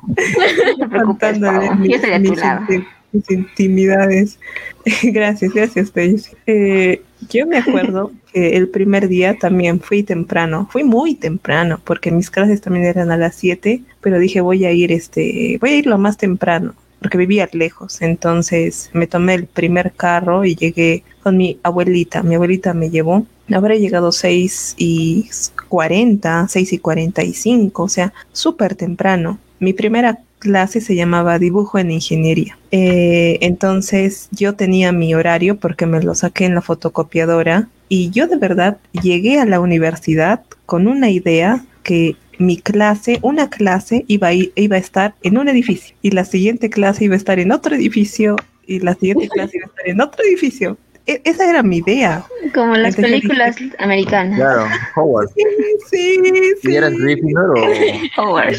No 0.06 0.76
te 0.78 0.88
preocupes, 0.88 1.38
Pau. 1.38 1.84
Yo 1.84 1.96
estoy 1.96 2.12
a 2.12 2.22
tu 2.22 2.34
lado. 2.34 2.66
Mis 3.12 3.30
intimidades. 3.30 4.38
gracias, 5.02 5.52
gracias, 5.52 5.92
Daisy. 5.92 6.32
Eh, 6.46 7.02
yo 7.28 7.46
me 7.46 7.58
acuerdo 7.58 8.12
que 8.32 8.56
el 8.56 8.68
primer 8.68 9.08
día 9.08 9.36
también 9.38 9.80
fui 9.80 10.02
temprano, 10.02 10.68
fui 10.70 10.84
muy 10.84 11.14
temprano, 11.14 11.80
porque 11.84 12.10
mis 12.10 12.30
clases 12.30 12.60
también 12.60 12.86
eran 12.86 13.10
a 13.10 13.16
las 13.16 13.36
7, 13.36 13.82
pero 14.00 14.18
dije 14.18 14.40
voy 14.40 14.64
a 14.64 14.72
ir, 14.72 14.92
este, 14.92 15.58
voy 15.60 15.70
a 15.70 15.76
ir 15.76 15.86
lo 15.86 15.98
más 15.98 16.16
temprano, 16.16 16.74
porque 17.00 17.18
vivía 17.18 17.48
lejos. 17.52 18.02
Entonces 18.02 18.90
me 18.92 19.06
tomé 19.06 19.34
el 19.34 19.46
primer 19.46 19.92
carro 19.92 20.44
y 20.44 20.54
llegué 20.54 21.02
con 21.22 21.36
mi 21.36 21.58
abuelita. 21.62 22.22
Mi 22.22 22.34
abuelita 22.34 22.74
me 22.74 22.90
llevó. 22.90 23.26
Habré 23.52 23.80
llegado 23.80 24.12
6 24.12 24.76
y 24.78 25.28
40, 25.68 26.46
6 26.48 26.72
y 26.72 26.78
45, 26.78 27.82
o 27.82 27.88
sea, 27.88 28.12
súper 28.32 28.76
temprano. 28.76 29.38
Mi 29.58 29.72
primera 29.72 30.20
clase 30.40 30.80
se 30.80 30.96
llamaba 30.96 31.38
dibujo 31.38 31.78
en 31.78 31.92
ingeniería. 31.92 32.58
Eh, 32.72 33.38
entonces 33.42 34.28
yo 34.32 34.56
tenía 34.56 34.90
mi 34.90 35.14
horario 35.14 35.56
porque 35.56 35.86
me 35.86 36.02
lo 36.02 36.16
saqué 36.16 36.46
en 36.46 36.56
la 36.56 36.62
fotocopiadora 36.62 37.68
y 37.88 38.10
yo 38.10 38.26
de 38.26 38.36
verdad 38.36 38.78
llegué 39.02 39.38
a 39.38 39.44
la 39.44 39.60
universidad 39.60 40.42
con 40.66 40.88
una 40.88 41.10
idea 41.10 41.64
que 41.84 42.16
mi 42.38 42.56
clase, 42.56 43.18
una 43.22 43.50
clase 43.50 44.04
iba 44.08 44.28
a, 44.28 44.32
iba 44.32 44.76
a 44.76 44.78
estar 44.78 45.14
en 45.22 45.38
un 45.38 45.48
edificio 45.48 45.94
y 46.02 46.10
la 46.10 46.24
siguiente 46.24 46.70
clase 46.70 47.04
iba 47.04 47.14
a 47.14 47.18
estar 47.18 47.38
en 47.38 47.52
otro 47.52 47.76
edificio 47.76 48.36
y 48.66 48.80
la 48.80 48.94
siguiente 48.94 49.28
clase 49.28 49.58
iba 49.58 49.66
a 49.66 49.68
estar 49.68 49.88
en 49.88 50.00
otro 50.00 50.24
edificio. 50.24 50.78
E- 51.10 51.20
esa 51.24 51.50
era 51.50 51.64
mi 51.64 51.78
idea. 51.78 52.24
Como 52.54 52.76
las 52.76 52.96
Entonces 52.96 53.20
películas 53.20 53.56
americanas. 53.80 54.38
Claro, 54.38 54.66
Howard. 54.94 55.28
Sí, 55.34 55.42
sí, 55.58 56.54
sí. 56.62 56.70
¿Y 56.70 56.76
eras 56.76 56.92
Gryffindor 56.92 57.58
o 57.58 58.22
Howard. 58.22 58.54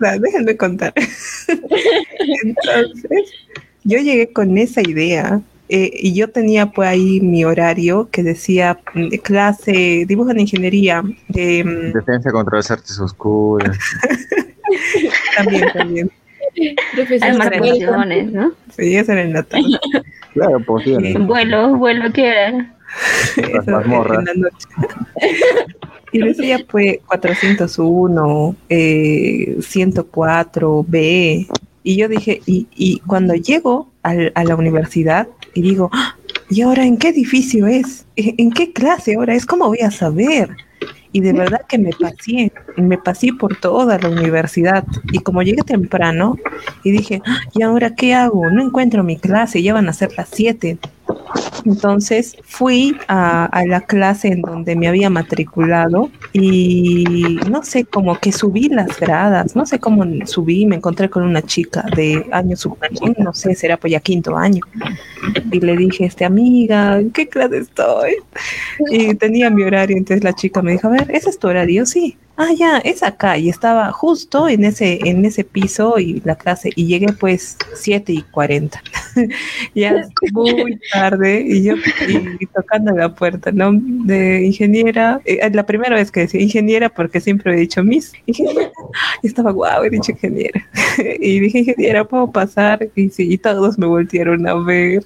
Pasa? 0.00 0.18
Déjenme 0.18 0.56
contar. 0.56 0.94
Entonces, 2.44 3.34
yo 3.84 3.98
llegué 3.98 4.32
con 4.32 4.56
esa 4.56 4.80
idea 4.80 5.42
eh, 5.68 5.90
y 5.92 6.14
yo 6.14 6.30
tenía 6.30 6.70
pues 6.70 6.88
ahí 6.88 7.20
mi 7.20 7.44
horario 7.44 8.08
que 8.10 8.22
decía 8.22 8.78
mm, 8.94 9.08
clase, 9.22 10.06
dibujo 10.08 10.30
en 10.30 10.40
ingeniería, 10.40 11.02
de, 11.28 11.64
mm, 11.64 11.92
Defensa 11.92 12.30
contra 12.30 12.56
las 12.56 12.70
artes 12.70 12.98
oscuras. 12.98 13.76
también, 15.36 15.70
también. 15.74 16.10
Profesor 16.94 17.28
Hay 17.30 17.36
más 17.36 17.48
Samuel. 17.48 17.60
posiciones, 17.70 18.32
¿no? 18.32 18.52
Sí, 18.76 18.94
era 18.96 19.22
en 19.22 19.32
la 19.32 19.42
tarde. 19.48 19.64
Claro, 20.34 20.60
pues 20.66 20.84
sí, 20.84 20.94
Sí. 21.02 21.14
Vuelo, 21.18 21.76
vuelo, 21.76 22.12
¿qué 22.12 22.26
era? 22.28 22.74
Eso, 23.36 23.70
mazmorras. 23.70 24.24
Y 26.12 26.20
decía 26.20 26.60
pues 26.70 26.98
401, 27.08 28.54
eh, 28.70 29.56
104B. 29.58 31.46
Y 31.82 31.96
yo 31.96 32.08
dije, 32.08 32.40
y, 32.46 32.66
y 32.74 33.00
cuando 33.00 33.34
llego 33.34 33.90
al- 34.02 34.32
a 34.34 34.44
la 34.44 34.54
universidad 34.56 35.28
y 35.54 35.62
digo, 35.62 35.90
"Ah, 35.92 36.16
¿y 36.48 36.62
ahora 36.62 36.84
en 36.86 36.96
qué 36.96 37.08
edificio 37.08 37.66
es? 37.66 38.06
¿En 38.16 38.34
en 38.38 38.50
qué 38.50 38.72
clase 38.72 39.14
ahora 39.16 39.34
es? 39.34 39.44
¿Cómo 39.46 39.66
voy 39.66 39.80
a 39.80 39.90
saber? 39.90 40.50
Y 41.16 41.20
de 41.20 41.32
verdad 41.32 41.62
que 41.66 41.78
me 41.78 41.92
pasé, 41.98 42.52
me 42.76 42.98
pasé 42.98 43.32
por 43.32 43.56
toda 43.56 43.98
la 43.98 44.10
universidad. 44.10 44.84
Y 45.12 45.20
como 45.20 45.40
llegué 45.40 45.62
temprano 45.62 46.36
y 46.84 46.90
dije, 46.90 47.22
"Ah, 47.24 47.38
¿y 47.54 47.62
ahora 47.62 47.94
qué 47.94 48.12
hago? 48.12 48.50
No 48.50 48.62
encuentro 48.62 49.02
mi 49.02 49.16
clase, 49.16 49.62
ya 49.62 49.72
van 49.72 49.88
a 49.88 49.94
ser 49.94 50.10
las 50.14 50.28
7. 50.30 50.76
Entonces 51.64 52.36
fui 52.44 52.96
a, 53.08 53.50
la 53.66 53.80
clase 53.80 54.28
en 54.28 54.42
donde 54.42 54.76
me 54.76 54.88
había 54.88 55.10
matriculado 55.10 56.10
y 56.32 57.38
no 57.50 57.62
sé, 57.64 57.84
como 57.84 58.18
que 58.18 58.30
subí 58.30 58.68
las 58.68 58.98
gradas, 58.98 59.56
no 59.56 59.66
sé 59.66 59.78
cómo 59.78 60.04
subí, 60.26 60.66
me 60.66 60.76
encontré 60.76 61.10
con 61.10 61.24
una 61.24 61.42
chica 61.42 61.84
de 61.96 62.26
año 62.30 62.56
superior, 62.56 63.18
no 63.18 63.32
sé, 63.34 63.54
será 63.54 63.76
pues 63.76 63.92
ya 63.92 64.00
quinto 64.00 64.36
año. 64.36 64.60
Y 65.50 65.60
le 65.60 65.76
dije, 65.76 66.04
este 66.04 66.24
amiga, 66.24 67.00
¿en 67.00 67.10
qué 67.10 67.28
clase 67.28 67.58
estoy? 67.58 68.16
Y 68.90 69.14
tenía 69.14 69.50
mi 69.50 69.62
horario, 69.62 69.96
entonces 69.96 70.22
la 70.22 70.34
chica 70.34 70.62
me 70.62 70.72
dijo, 70.72 70.86
a 70.86 70.90
ver, 70.90 71.10
¿ese 71.10 71.30
es 71.30 71.38
tu 71.38 71.48
horario? 71.48 71.84
Sí 71.86 72.16
ah, 72.36 72.52
ya, 72.56 72.78
es 72.78 73.02
acá. 73.02 73.38
Y 73.38 73.48
estaba 73.48 73.92
justo 73.92 74.48
en 74.48 74.64
ese, 74.64 75.00
en 75.08 75.24
ese 75.24 75.44
piso 75.44 75.98
y 75.98 76.20
la 76.24 76.36
clase. 76.36 76.70
Y 76.74 76.86
llegué 76.86 77.12
pues 77.12 77.56
7 77.74 78.12
y 78.12 78.22
40. 78.22 78.82
ya 79.74 80.04
muy 80.32 80.78
tarde. 80.92 81.44
Y 81.46 81.64
yo 81.64 81.74
y, 82.06 82.46
tocando 82.46 82.92
la 82.92 83.14
puerta, 83.14 83.52
¿no? 83.52 83.72
De 83.72 84.42
ingeniera. 84.44 85.20
Eh, 85.24 85.50
la 85.52 85.66
primera 85.66 85.96
vez 85.96 86.10
que 86.10 86.20
decía 86.20 86.40
ingeniera, 86.40 86.88
porque 86.88 87.20
siempre 87.20 87.54
he 87.54 87.60
dicho 87.60 87.82
mis. 87.82 88.12
Ingeniera. 88.26 88.70
Y 89.22 89.28
estaba 89.28 89.50
guau, 89.50 89.84
he 89.84 89.90
dicho 89.90 90.12
ingeniera. 90.12 90.66
y 91.20 91.40
dije, 91.40 91.58
ingeniera, 91.58 92.04
¿puedo 92.04 92.30
pasar? 92.30 92.88
Y 92.94 93.10
sí, 93.10 93.32
y 93.32 93.38
todos 93.38 93.78
me 93.78 93.86
voltearon 93.86 94.46
a 94.48 94.54
ver. 94.54 95.02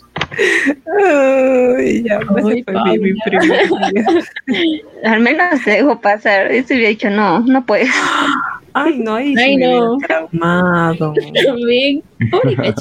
Y 1.83 2.03
ya, 2.03 2.21
pues 2.29 2.43
fue 2.43 2.65
mi, 2.85 2.99
mi 2.99 3.21
primer 3.21 3.69
día. 3.69 4.83
Al 5.05 5.21
menos 5.21 5.63
te 5.65 5.71
dejo 5.73 6.01
pasar. 6.01 6.53
Yo 6.53 6.65
te 6.65 6.75
hubiera 6.75 6.91
dicho, 6.91 7.11
no, 7.11 7.41
no 7.41 7.65
puedes. 7.65 7.91
Ay, 8.73 8.99
no, 8.99 9.15
ahí 9.17 9.35
Ay, 9.37 9.57
no. 9.57 9.97
traumado. 9.99 11.15
También. 11.47 12.03
Pobre. 12.31 12.57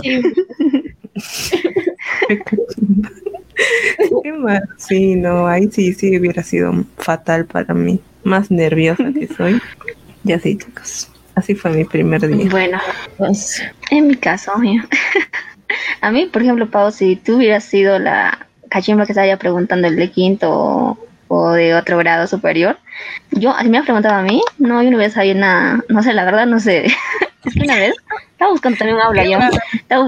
Qué 4.23 4.31
mal. 4.33 4.62
Sí, 4.77 5.15
no, 5.15 5.47
ahí 5.47 5.69
sí, 5.71 5.93
sí 5.93 6.17
hubiera 6.17 6.43
sido 6.43 6.71
fatal 6.97 7.45
para 7.45 7.73
mí. 7.73 7.99
Más 8.23 8.51
nerviosa 8.51 9.12
que 9.13 9.27
soy. 9.27 9.62
Ya 10.23 10.39
sí, 10.39 10.57
chicos. 10.57 11.09
Así 11.35 11.55
fue 11.55 11.71
mi 11.71 11.85
primer 11.85 12.27
día. 12.27 12.47
Bueno, 12.49 12.79
pues 13.17 13.63
en 13.91 14.07
mi 14.07 14.15
caso, 14.15 14.51
a 16.01 16.12
mí, 16.12 16.25
por 16.25 16.41
ejemplo, 16.41 16.69
Pau, 16.69 16.91
si 16.91 17.15
tú 17.15 17.38
hubieras 17.38 17.63
sido 17.63 17.99
la 17.99 18.47
cachimba 18.69 19.05
que 19.05 19.12
estaba 19.12 19.36
preguntando 19.38 19.88
el 19.88 19.95
de 19.95 20.12
quinto 20.12 20.97
o 21.29 21.51
de 21.51 21.75
otro 21.75 21.97
grado 21.97 22.27
superior. 22.27 22.77
Yo, 23.32 23.53
si 23.62 23.69
me 23.69 23.77
has 23.77 23.86
preguntado 23.86 24.15
a 24.15 24.21
mí, 24.21 24.41
no, 24.58 24.82
yo 24.84 24.91
no 24.91 24.97
hubiera 24.97 25.13
sabido 25.13 25.36
nada, 25.36 25.84
no 25.88 26.03
sé, 26.03 26.13
la 26.13 26.25
verdad 26.25 26.45
no 26.47 26.60
sé. 26.60 26.86
es 27.45 27.53
que 27.53 27.63
una 27.63 27.75
vez 27.75 27.93
estaba 28.32 28.51
buscando 28.51 28.77
también 28.77 28.97
un 28.97 29.03
aula, 29.03 29.23
yo, 29.25 29.39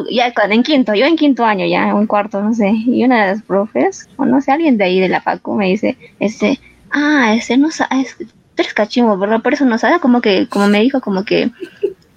ya 0.10 0.34
en 0.50 0.64
quinto, 0.64 0.94
yo 0.94 1.06
en 1.06 1.16
quinto 1.16 1.46
año 1.46 1.66
ya, 1.66 1.90
en 1.90 1.96
un 1.96 2.08
cuarto, 2.08 2.42
no 2.42 2.54
sé, 2.54 2.70
y 2.70 3.04
una 3.04 3.26
de 3.26 3.32
las 3.34 3.44
profes, 3.44 4.10
o 4.18 4.26
no 4.26 4.42
sé, 4.42 4.52
alguien 4.52 4.78
de 4.78 4.86
ahí 4.86 5.00
de 5.00 5.10
la 5.10 5.22
Paco 5.22 5.56
me 5.56 5.68
dice, 5.68 5.98
este, 6.20 6.60
ah, 6.90 7.34
ese 7.36 7.58
no 7.58 7.72
sabes, 7.72 8.16
tú 8.18 8.26
eres 8.58 8.74
cachimbo, 8.74 9.18
¿verdad? 9.18 9.42
Por 9.42 9.54
eso 9.54 9.66
no 9.66 9.78
sabía, 9.78 10.00
como 10.00 10.22
que, 10.22 10.48
como 10.48 10.68
me 10.68 10.82
dijo, 10.82 11.02
como 11.02 11.24
que 11.24 11.52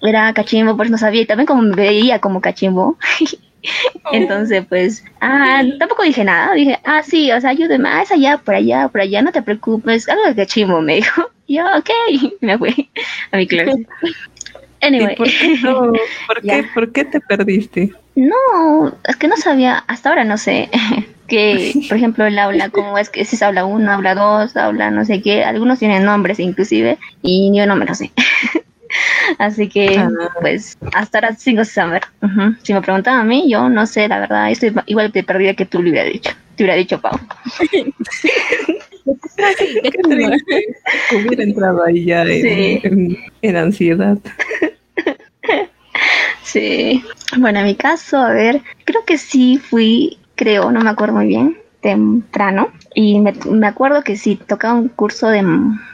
era 0.04 0.32
cachimbo, 0.32 0.76
por 0.76 0.86
eso 0.86 0.92
no 0.92 0.98
sabía, 0.98 1.22
y 1.22 1.26
también 1.26 1.46
como 1.46 1.62
me 1.62 1.76
veía 1.76 2.20
como 2.20 2.40
cachimbo. 2.40 2.98
Entonces, 4.12 4.64
pues, 4.68 5.04
ah, 5.20 5.62
tampoco 5.78 6.02
dije 6.02 6.24
nada. 6.24 6.54
Dije, 6.54 6.78
ah, 6.84 7.02
sí, 7.02 7.32
o 7.32 7.40
sea, 7.40 7.50
ayúdeme, 7.50 7.88
ah, 7.88 8.02
es 8.02 8.12
allá, 8.12 8.38
por 8.38 8.54
allá, 8.54 8.88
por 8.88 9.00
allá, 9.00 9.22
no 9.22 9.32
te 9.32 9.42
preocupes. 9.42 10.08
Algo 10.08 10.32
de 10.32 10.46
chimo, 10.46 10.80
me 10.82 10.96
dijo. 10.96 11.30
yo, 11.48 11.64
ok, 11.76 11.90
me 12.40 12.58
fui 12.58 12.90
a 13.30 13.36
mi 13.36 13.46
clase. 13.46 13.86
Anyway. 14.80 15.16
¿Por, 15.16 15.28
qué, 15.28 15.58
¿Por, 16.26 16.42
qué, 16.42 16.64
¿Por 16.74 16.92
qué 16.92 17.04
te 17.06 17.20
perdiste? 17.20 17.92
No, 18.16 18.94
es 19.08 19.16
que 19.16 19.28
no 19.28 19.36
sabía, 19.36 19.82
hasta 19.86 20.10
ahora 20.10 20.24
no 20.24 20.36
sé. 20.36 20.68
que, 21.26 21.72
por 21.88 21.96
ejemplo, 21.96 22.26
el 22.26 22.38
aula, 22.38 22.68
como 22.68 22.98
es 22.98 23.08
que 23.08 23.24
si 23.24 23.36
es 23.36 23.42
aula 23.42 23.64
1, 23.64 23.90
aula 23.90 24.14
2, 24.14 24.56
aula 24.58 24.90
no 24.90 25.06
sé 25.06 25.22
qué, 25.22 25.42
algunos 25.42 25.78
tienen 25.78 26.04
nombres 26.04 26.38
inclusive, 26.38 26.98
y 27.22 27.50
yo 27.56 27.66
no 27.66 27.76
me 27.76 27.86
lo 27.86 27.94
sé. 27.94 28.12
Así 29.38 29.68
que, 29.68 29.96
ah. 29.98 30.10
pues, 30.40 30.76
hasta 30.92 31.18
ahora 31.18 31.34
sigo 31.34 31.64
sin 31.64 31.74
saber. 31.74 32.02
Si 32.62 32.72
me 32.72 32.82
preguntan 32.82 33.18
a 33.18 33.24
mí, 33.24 33.50
yo 33.50 33.68
no 33.68 33.87
sé, 33.87 34.08
la 34.08 34.20
verdad, 34.20 34.50
estoy 34.50 34.74
igual 34.87 35.12
de 35.12 35.22
perdida 35.22 35.54
que 35.54 35.66
tú 35.66 35.82
le 35.82 35.90
hubiera 35.90 36.08
dicho. 36.08 36.30
Te 36.56 36.64
hubiera 36.64 36.76
dicho, 36.76 37.00
Pau. 37.00 37.18
Hubiera 41.12 41.42
entrado 41.42 41.84
ahí 41.84 42.04
ya 42.04 42.24
en, 42.24 43.56
ansiedad. 43.56 44.18
Sí. 46.42 47.04
Bueno, 47.37 47.58
en 47.60 47.64
mi 47.66 47.74
caso, 47.74 48.18
a 48.18 48.32
ver, 48.32 48.62
creo 48.84 49.04
que 49.04 49.18
sí 49.18 49.58
fui, 49.58 50.18
creo, 50.37 50.70
no 50.70 50.80
me 50.80 50.90
acuerdo 50.90 51.14
muy 51.14 51.26
bien, 51.26 51.58
temprano 51.80 52.72
y 52.94 53.20
me, 53.20 53.66
acuerdo 53.66 54.02
que 54.02 54.16
sí, 54.16 54.37
tocaba 54.37 54.74
un 54.74 54.88
curso 54.88 55.28
de 55.28 55.42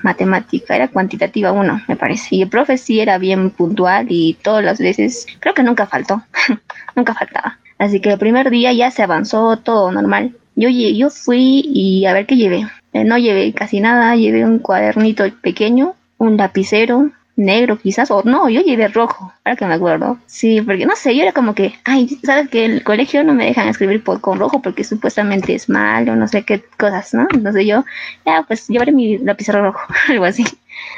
matemática, 0.02 0.76
era 0.76 0.88
cuantitativa 0.88 1.50
uno, 1.50 1.80
me 1.88 1.96
parece. 1.96 2.36
Y 2.36 2.42
el 2.42 2.48
profe 2.48 2.76
sí 2.76 3.00
era 3.00 3.16
bien 3.16 3.50
puntual 3.50 4.06
y 4.10 4.34
todas 4.42 4.62
las 4.62 4.78
veces, 4.78 5.26
creo 5.40 5.54
que 5.54 5.62
nunca 5.62 5.86
faltó, 5.86 6.22
nunca 6.96 7.14
faltaba. 7.14 7.58
Así 7.78 8.00
que 8.00 8.12
el 8.12 8.18
primer 8.18 8.50
día 8.50 8.72
ya 8.74 8.90
se 8.90 9.02
avanzó 9.02 9.56
todo 9.56 9.90
normal. 9.90 10.36
Yo, 10.56 10.68
yo 10.68 11.08
fui 11.08 11.62
y 11.64 12.04
a 12.04 12.12
ver 12.12 12.26
qué 12.26 12.36
llevé. 12.36 12.66
Eh, 12.92 13.04
no 13.04 13.16
llevé 13.16 13.52
casi 13.54 13.80
nada, 13.80 14.14
llevé 14.16 14.44
un 14.44 14.58
cuadernito 14.58 15.24
pequeño, 15.40 15.94
un 16.18 16.36
lapicero, 16.36 17.10
negro 17.40 17.78
quizás, 17.78 18.10
o 18.10 18.22
no, 18.24 18.48
yo 18.48 18.60
llevé 18.60 18.88
rojo, 18.88 19.32
ahora 19.44 19.56
que 19.56 19.66
me 19.66 19.74
acuerdo. 19.74 20.18
Sí, 20.26 20.60
porque 20.60 20.86
no 20.86 20.94
sé, 20.94 21.16
yo 21.16 21.22
era 21.22 21.32
como 21.32 21.54
que, 21.54 21.74
ay, 21.84 22.08
sabes 22.22 22.48
que 22.48 22.64
el 22.64 22.84
colegio 22.84 23.24
no 23.24 23.34
me 23.34 23.46
dejan 23.46 23.68
escribir 23.68 24.02
con 24.02 24.38
rojo 24.38 24.62
porque 24.62 24.84
supuestamente 24.84 25.54
es 25.54 25.68
malo, 25.68 26.14
no 26.16 26.28
sé 26.28 26.42
qué 26.42 26.62
cosas, 26.78 27.14
¿no? 27.14 27.26
Entonces 27.32 27.66
yo, 27.66 27.84
ya, 28.26 28.44
pues 28.46 28.68
llevaré 28.68 28.92
mi 28.92 29.18
lapicero 29.18 29.62
rojo, 29.62 29.80
algo 30.08 30.24
así. 30.24 30.44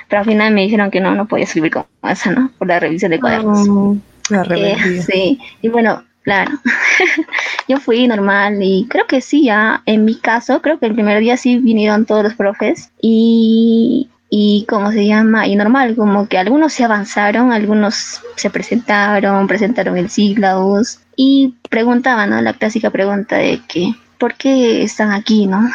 Pero 0.08 0.20
al 0.20 0.26
final 0.26 0.52
me 0.52 0.62
dijeron 0.62 0.90
que 0.90 1.00
no, 1.00 1.14
no 1.14 1.26
podía 1.26 1.44
escribir 1.44 1.72
con 1.72 1.84
esa, 2.02 2.30
¿no? 2.30 2.50
Por 2.58 2.68
la 2.68 2.80
revisión 2.80 3.10
de 3.10 3.20
cuadernos. 3.20 3.68
Oh, 3.68 3.96
la 4.28 4.42
eh, 4.42 5.02
sí, 5.02 5.40
y 5.60 5.68
bueno, 5.68 6.04
claro. 6.22 6.52
yo 7.68 7.78
fui 7.78 8.06
normal 8.06 8.58
y 8.62 8.86
creo 8.88 9.06
que 9.06 9.20
sí, 9.20 9.44
ya 9.44 9.82
en 9.86 10.04
mi 10.04 10.16
caso, 10.16 10.60
creo 10.62 10.78
que 10.78 10.86
el 10.86 10.94
primer 10.94 11.20
día 11.20 11.36
sí 11.36 11.58
vinieron 11.58 12.06
todos 12.06 12.22
los 12.22 12.34
profes 12.34 12.90
y 13.00 14.08
y 14.34 14.64
cómo 14.66 14.92
se 14.92 15.06
llama, 15.06 15.46
y 15.46 15.56
normal, 15.56 15.94
como 15.94 16.26
que 16.26 16.38
algunos 16.38 16.72
se 16.72 16.84
avanzaron, 16.84 17.52
algunos 17.52 18.22
se 18.36 18.48
presentaron, 18.48 19.46
presentaron 19.46 19.98
el 19.98 20.08
siglos 20.08 21.00
y 21.16 21.54
preguntaban, 21.68 22.30
¿no? 22.30 22.40
La 22.40 22.54
clásica 22.54 22.88
pregunta 22.88 23.36
de 23.36 23.60
que, 23.68 23.92
¿por 24.16 24.32
qué 24.36 24.84
están 24.84 25.12
aquí, 25.12 25.46
no? 25.46 25.70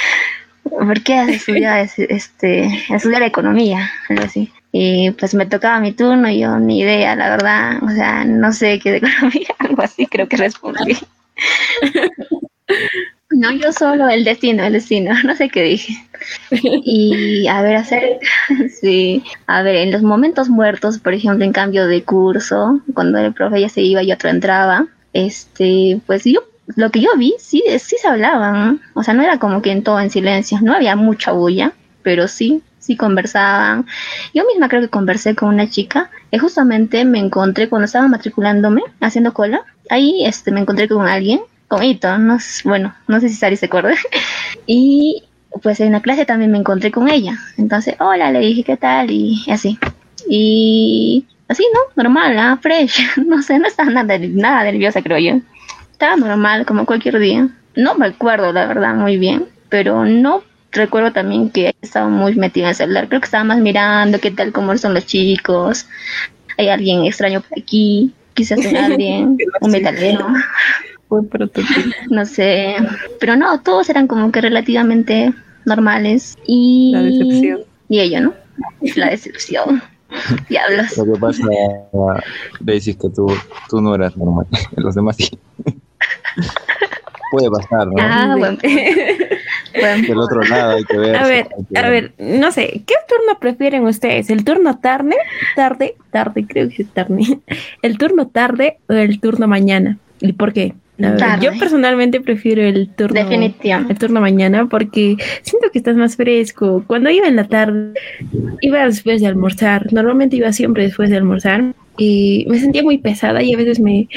¿Por 0.64 1.02
qué 1.02 1.34
estudiar, 1.34 1.86
este, 1.98 2.82
estudiar 2.88 3.24
economía? 3.24 3.90
Algo 4.08 4.24
así. 4.24 4.50
Y 4.72 5.10
pues 5.10 5.34
me 5.34 5.44
tocaba 5.44 5.78
mi 5.78 5.92
turno 5.92 6.30
y 6.30 6.40
yo 6.40 6.58
ni 6.58 6.80
idea, 6.80 7.14
la 7.14 7.28
verdad, 7.28 7.76
o 7.82 7.90
sea, 7.90 8.24
no 8.24 8.54
sé 8.54 8.78
qué 8.78 8.92
de 8.92 8.96
economía, 8.96 9.48
algo 9.58 9.82
así 9.82 10.06
creo 10.06 10.28
que 10.28 10.38
respondí. 10.38 10.96
No, 13.32 13.50
yo 13.50 13.72
solo 13.72 14.08
el 14.08 14.24
destino, 14.24 14.62
el 14.62 14.74
destino, 14.74 15.14
no 15.24 15.34
sé 15.34 15.48
qué 15.48 15.62
dije. 15.62 15.94
Y 16.62 17.48
a 17.48 17.62
ver, 17.62 17.76
hacer, 17.76 18.20
sí, 18.80 19.24
a 19.46 19.62
ver, 19.62 19.76
en 19.76 19.90
los 19.90 20.02
momentos 20.02 20.48
muertos, 20.48 20.98
por 20.98 21.14
ejemplo, 21.14 21.44
en 21.44 21.52
cambio 21.52 21.86
de 21.86 22.04
curso, 22.04 22.80
cuando 22.94 23.18
el 23.18 23.32
profe 23.32 23.60
ya 23.60 23.68
se 23.68 23.80
iba 23.80 24.02
y 24.02 24.12
otro 24.12 24.28
entraba, 24.28 24.86
este, 25.12 26.00
pues 26.06 26.24
yo, 26.24 26.40
lo 26.76 26.90
que 26.90 27.00
yo 27.00 27.08
vi, 27.16 27.34
sí, 27.38 27.64
sí 27.78 27.96
se 28.00 28.08
hablaban, 28.08 28.80
o 28.94 29.02
sea, 29.02 29.14
no 29.14 29.22
era 29.22 29.38
como 29.38 29.62
que 29.62 29.72
en 29.72 29.82
todo 29.82 29.98
en 29.98 30.10
silencio, 30.10 30.58
no 30.62 30.74
había 30.74 30.94
mucha 30.94 31.32
bulla, 31.32 31.72
pero 32.02 32.28
sí, 32.28 32.62
sí 32.78 32.96
conversaban. 32.96 33.86
Yo 34.32 34.44
misma 34.46 34.68
creo 34.68 34.82
que 34.82 34.88
conversé 34.88 35.34
con 35.34 35.48
una 35.48 35.68
chica, 35.68 36.10
y 36.30 36.38
justamente 36.38 37.04
me 37.04 37.18
encontré 37.18 37.68
cuando 37.68 37.86
estaba 37.86 38.06
matriculándome, 38.08 38.82
haciendo 39.00 39.32
cola, 39.34 39.64
ahí 39.90 40.24
este, 40.24 40.52
me 40.52 40.60
encontré 40.60 40.86
con 40.88 41.08
alguien 41.08 41.40
no 42.18 42.38
bueno, 42.64 42.94
no 43.08 43.20
sé 43.20 43.28
si 43.28 43.34
Sari 43.34 43.56
se 43.56 43.66
acuerda. 43.66 43.94
y 44.66 45.24
pues 45.62 45.80
en 45.80 45.92
la 45.92 46.00
clase 46.00 46.24
también 46.24 46.50
me 46.50 46.58
encontré 46.58 46.90
con 46.90 47.08
ella. 47.08 47.38
Entonces, 47.56 47.94
hola, 47.98 48.30
le 48.30 48.40
dije 48.40 48.64
qué 48.64 48.76
tal 48.76 49.10
y 49.10 49.44
así. 49.50 49.78
Y 50.28 51.26
así, 51.48 51.64
¿no? 51.74 52.02
Normal, 52.02 52.38
¿ah? 52.38 52.58
Fresh. 52.60 53.18
no 53.26 53.42
sé, 53.42 53.58
no 53.58 53.66
estaba 53.66 53.90
nada, 53.90 54.18
nada 54.18 54.64
nerviosa, 54.64 55.02
creo 55.02 55.18
yo. 55.18 55.40
Estaba 55.90 56.16
normal, 56.16 56.66
como 56.66 56.86
cualquier 56.86 57.18
día. 57.18 57.48
No 57.74 57.94
me 57.94 58.06
acuerdo, 58.06 58.52
la 58.52 58.66
verdad, 58.66 58.94
muy 58.94 59.18
bien. 59.18 59.46
Pero 59.68 60.04
no 60.04 60.42
recuerdo 60.72 61.12
también 61.12 61.50
que 61.50 61.74
estaba 61.80 62.08
muy 62.08 62.34
metida 62.34 62.64
en 62.64 62.70
el 62.70 62.74
celular. 62.74 63.08
Creo 63.08 63.20
que 63.20 63.26
estaba 63.26 63.44
más 63.44 63.58
mirando 63.58 64.20
qué 64.20 64.30
tal, 64.30 64.52
cómo 64.52 64.76
son 64.78 64.94
los 64.94 65.06
chicos. 65.06 65.86
Hay 66.58 66.68
alguien 66.68 67.04
extraño 67.04 67.40
por 67.40 67.58
aquí. 67.58 68.12
Quizás 68.34 68.58
alguien, 68.74 69.36
un 69.60 69.70
metalero. 69.70 70.26
No 72.10 72.24
sé, 72.24 72.76
pero 73.20 73.36
no, 73.36 73.60
todos 73.60 73.88
eran 73.88 74.06
como 74.06 74.30
que 74.32 74.40
relativamente 74.40 75.32
normales 75.64 76.36
y... 76.46 76.92
La 76.92 77.02
decepción. 77.02 77.60
Y 77.88 78.00
ella, 78.00 78.20
¿no? 78.20 78.34
La 78.96 79.10
decepción. 79.10 79.82
Diablos. 80.48 80.96
Lo 80.96 81.12
que 81.12 81.20
pasa, 81.20 81.42
Daisy, 82.60 82.90
es 82.90 82.96
que 82.96 83.08
tú, 83.10 83.26
tú 83.68 83.80
no 83.80 83.94
eras 83.94 84.16
normal, 84.16 84.46
los 84.76 84.94
demás 84.94 85.16
sí. 85.16 85.30
puede 87.30 87.50
pasar, 87.50 87.86
¿no? 87.86 87.94
Ah, 87.98 88.36
bueno. 88.38 88.58
Del 88.62 90.18
otro 90.18 90.42
lado 90.42 90.76
hay 90.76 90.84
que 90.84 90.98
ver. 90.98 91.16
A 91.16 91.26
ver, 91.26 91.48
a 91.74 91.88
ver, 91.88 92.12
no 92.18 92.52
sé, 92.52 92.82
¿qué 92.86 92.94
turno 93.08 93.38
prefieren 93.40 93.84
ustedes? 93.84 94.28
¿El 94.28 94.44
turno 94.44 94.78
tarde? 94.78 95.16
Tarde, 95.56 95.96
tarde, 96.10 96.46
creo 96.46 96.68
que 96.68 96.82
es 96.82 96.88
tarde. 96.90 97.40
¿El 97.80 97.96
turno 97.96 98.28
tarde 98.28 98.78
o 98.88 98.92
el 98.92 99.18
turno 99.20 99.48
mañana? 99.48 99.98
¿Y 100.20 100.34
por 100.34 100.52
qué? 100.52 100.74
Yo 100.98 101.50
personalmente 101.58 102.20
prefiero 102.20 102.62
el 102.62 102.88
turno 102.88 103.20
el 103.20 103.98
turno 103.98 104.20
mañana 104.20 104.66
porque 104.66 105.16
siento 105.42 105.70
que 105.72 105.78
estás 105.78 105.96
más 105.96 106.16
fresco. 106.16 106.84
Cuando 106.86 107.10
iba 107.10 107.26
en 107.26 107.36
la 107.36 107.48
tarde, 107.48 107.94
iba 108.60 108.84
después 108.84 109.20
de 109.20 109.26
almorzar. 109.26 109.92
Normalmente 109.92 110.36
iba 110.36 110.52
siempre 110.52 110.84
después 110.84 111.10
de 111.10 111.16
almorzar 111.16 111.74
y 111.96 112.46
me 112.48 112.58
sentía 112.58 112.82
muy 112.82 112.98
pesada 112.98 113.42
y 113.42 113.54
a 113.54 113.56
veces 113.56 113.80
me, 113.80 114.08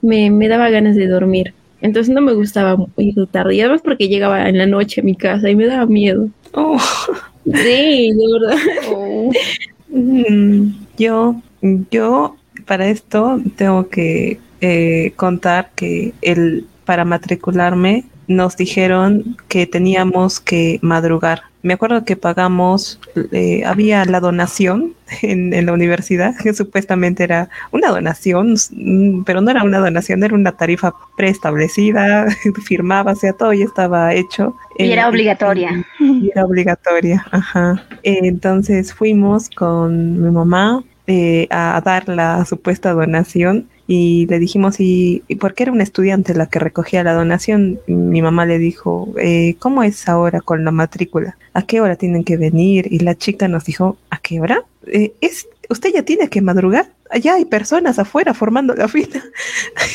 me, 0.00 0.48
daba 0.48 0.70
ganas 0.70 0.96
de 0.96 1.06
dormir. 1.06 1.54
Entonces 1.80 2.14
no 2.14 2.20
me 2.20 2.32
gustaba 2.32 2.76
ir 2.96 3.14
tarde. 3.30 3.56
Y 3.56 3.60
además 3.60 3.82
porque 3.84 4.08
llegaba 4.08 4.48
en 4.48 4.58
la 4.58 4.66
noche 4.66 5.00
a 5.00 5.04
mi 5.04 5.14
casa 5.14 5.50
y 5.50 5.56
me 5.56 5.66
daba 5.66 5.86
miedo. 5.86 6.28
Oh. 6.52 6.78
Sí, 7.44 8.12
de 8.12 8.32
verdad. 8.32 8.58
Oh. 8.90 9.30
Mm, 9.94 10.72
yo, 10.96 11.42
yo 11.90 12.36
para 12.64 12.88
esto 12.88 13.42
tengo 13.56 13.90
que 13.90 14.38
eh, 14.64 15.12
contar 15.16 15.70
que 15.74 16.14
el, 16.22 16.68
para 16.84 17.04
matricularme 17.04 18.04
nos 18.28 18.56
dijeron 18.56 19.36
que 19.48 19.66
teníamos 19.66 20.38
que 20.38 20.78
madrugar. 20.82 21.42
Me 21.62 21.74
acuerdo 21.74 22.04
que 22.04 22.14
pagamos, 22.14 23.00
eh, 23.32 23.64
había 23.66 24.04
la 24.04 24.20
donación 24.20 24.94
en, 25.22 25.66
la 25.66 25.72
universidad, 25.72 26.36
que 26.36 26.54
supuestamente 26.54 27.24
era 27.24 27.48
una 27.72 27.88
donación, 27.88 28.54
mm, 28.70 29.24
pero 29.24 29.40
no 29.40 29.50
era 29.50 29.64
una 29.64 29.80
donación, 29.80 30.22
era 30.22 30.36
una 30.36 30.52
tarifa 30.52 30.94
preestablecida, 31.16 32.28
firmaba, 32.64 33.12
o 33.12 33.16
sea, 33.16 33.32
todo 33.32 33.52
ya 33.52 33.64
estaba 33.64 34.14
hecho. 34.14 34.54
Y 34.78 34.92
era 34.92 35.06
eh, 35.06 35.08
obligatoria. 35.08 35.84
Y, 35.98 36.30
era 36.30 36.44
obligatoria, 36.44 37.26
ajá. 37.32 37.84
entonces 38.04 38.94
fuimos 38.94 39.50
con 39.50 40.22
mi 40.22 40.30
mamá, 40.30 40.84
a 41.50 41.82
dar 41.84 42.08
la 42.08 42.44
supuesta 42.46 42.92
donación 42.92 43.66
y 43.94 44.26
le 44.26 44.38
dijimos, 44.38 44.76
¿y, 44.78 45.22
por 45.38 45.52
qué 45.52 45.64
era 45.64 45.72
una 45.72 45.82
estudiante 45.82 46.32
la 46.34 46.46
que 46.46 46.58
recogía 46.58 47.04
la 47.04 47.12
donación? 47.12 47.78
Mi 47.86 48.22
mamá 48.22 48.46
le 48.46 48.56
dijo, 48.56 49.12
eh, 49.18 49.56
¿cómo 49.58 49.82
es 49.82 50.08
ahora 50.08 50.40
con 50.40 50.64
la 50.64 50.70
matrícula? 50.70 51.36
¿A 51.52 51.66
qué 51.66 51.82
hora 51.82 51.96
tienen 51.96 52.24
que 52.24 52.38
venir? 52.38 52.90
Y 52.90 53.00
la 53.00 53.16
chica 53.16 53.48
nos 53.48 53.66
dijo, 53.66 53.98
¿a 54.08 54.16
qué 54.16 54.40
hora? 54.40 54.64
Eh, 54.86 55.12
es, 55.20 55.46
¿Usted 55.68 55.90
ya 55.92 56.04
tiene 56.04 56.30
que 56.30 56.40
madrugar? 56.40 56.90
Allá 57.10 57.34
hay 57.34 57.44
personas 57.44 57.98
afuera 57.98 58.32
formando 58.32 58.74
la 58.74 58.88
fila. 58.88 59.22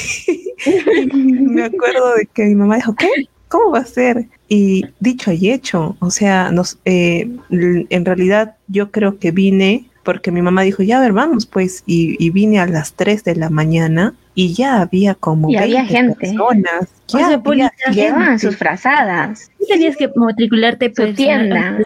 Me 1.15 1.63
acuerdo 1.63 2.13
de 2.17 2.27
que 2.27 2.43
mi 2.43 2.53
mamá 2.53 2.75
dijo, 2.75 2.93
¿qué? 2.93 3.09
¿Cómo 3.47 3.71
va 3.71 3.79
a 3.79 3.85
ser? 3.85 4.27
Y 4.47 4.85
dicho 4.99 5.31
y 5.31 5.49
hecho, 5.49 5.97
o 5.99 6.11
sea, 6.11 6.51
nos, 6.51 6.77
eh, 6.85 7.27
en 7.49 8.05
realidad 8.05 8.57
yo 8.67 8.91
creo 8.91 9.17
que 9.17 9.31
vine 9.31 9.89
porque 10.07 10.31
mi 10.31 10.41
mamá 10.41 10.61
dijo, 10.61 10.83
ya 10.83 10.99
a 10.99 11.01
ver, 11.01 11.11
vamos 11.11 11.45
pues, 11.45 11.83
y, 11.85 12.29
vine 12.29 12.61
a 12.61 12.65
las 12.65 12.93
3 12.93 13.25
de 13.25 13.35
la 13.35 13.49
mañana 13.49 14.13
y 14.35 14.53
ya 14.53 14.79
había 14.79 15.15
como 15.15 15.49
y 15.49 15.57
había 15.57 15.85
gente. 15.85 16.15
personas. 16.15 16.87
Ya 17.09 17.33
había 17.33 17.71
llevaban 17.91 18.39
sus 18.39 18.55
frazadas. 18.55 19.51
tenías 19.67 19.97
que 19.97 20.09
matricularte 20.15 20.91
por 20.91 21.13
tienda. 21.13 21.79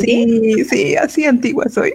Sí, 0.00 0.64
sí, 0.64 0.96
así 0.96 1.26
antigua 1.26 1.68
soy. 1.68 1.94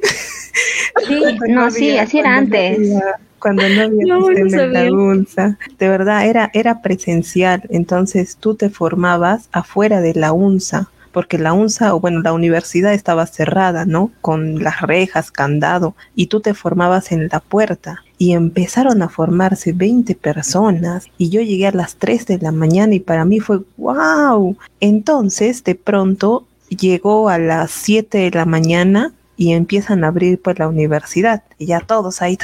Sí, 1.09 1.21
no, 1.49 1.69
sí, 1.69 1.97
así 1.97 2.19
era 2.19 2.37
antes. 2.37 2.97
cuando 3.39 3.67
no 3.67 3.81
había 3.81 4.05
no, 4.05 4.27
sistema 4.27 4.89
UNSA. 4.89 5.57
De 5.77 5.89
verdad, 5.89 6.25
era, 6.25 6.51
era 6.53 6.81
presencial. 6.81 7.63
Entonces 7.67 8.37
tú 8.37 8.55
te 8.55 8.69
formabas 8.69 9.49
afuera 9.51 9.99
de 9.99 10.13
la 10.13 10.31
UNSA 10.31 10.89
porque 11.15 11.37
la 11.37 11.53
UNSA, 11.53 11.95
o 11.95 12.01
bueno, 12.01 12.19
la 12.19 12.33
universidad 12.33 12.93
estaba 12.93 13.25
cerrada, 13.25 13.85
¿no? 13.85 14.11
Con 14.19 14.61
las 14.61 14.81
rejas, 14.81 15.31
candado, 15.31 15.95
y 16.13 16.27
tú 16.27 16.41
te 16.41 16.53
formabas 16.53 17.13
en 17.13 17.29
la 17.31 17.39
puerta. 17.39 18.03
Y 18.17 18.33
empezaron 18.33 19.01
a 19.01 19.07
formarse 19.07 19.71
20 19.71 20.13
personas 20.15 21.05
y 21.17 21.29
yo 21.29 21.39
llegué 21.39 21.67
a 21.67 21.71
las 21.71 21.95
3 21.95 22.25
de 22.25 22.39
la 22.39 22.51
mañana 22.51 22.95
y 22.95 22.99
para 22.99 23.23
mí 23.23 23.39
fue 23.39 23.61
wow. 23.77 24.57
Entonces, 24.81 25.63
de 25.63 25.75
pronto, 25.75 26.45
llegó 26.67 27.29
a 27.29 27.37
las 27.37 27.71
7 27.71 28.17
de 28.17 28.31
la 28.31 28.43
mañana 28.43 29.13
y 29.37 29.53
empiezan 29.53 30.03
a 30.03 30.09
abrir 30.09 30.41
pues 30.41 30.59
la 30.59 30.67
universidad 30.67 31.43
y 31.57 31.67
ya 31.67 31.79
todos 31.79 32.21
ahí 32.21 32.37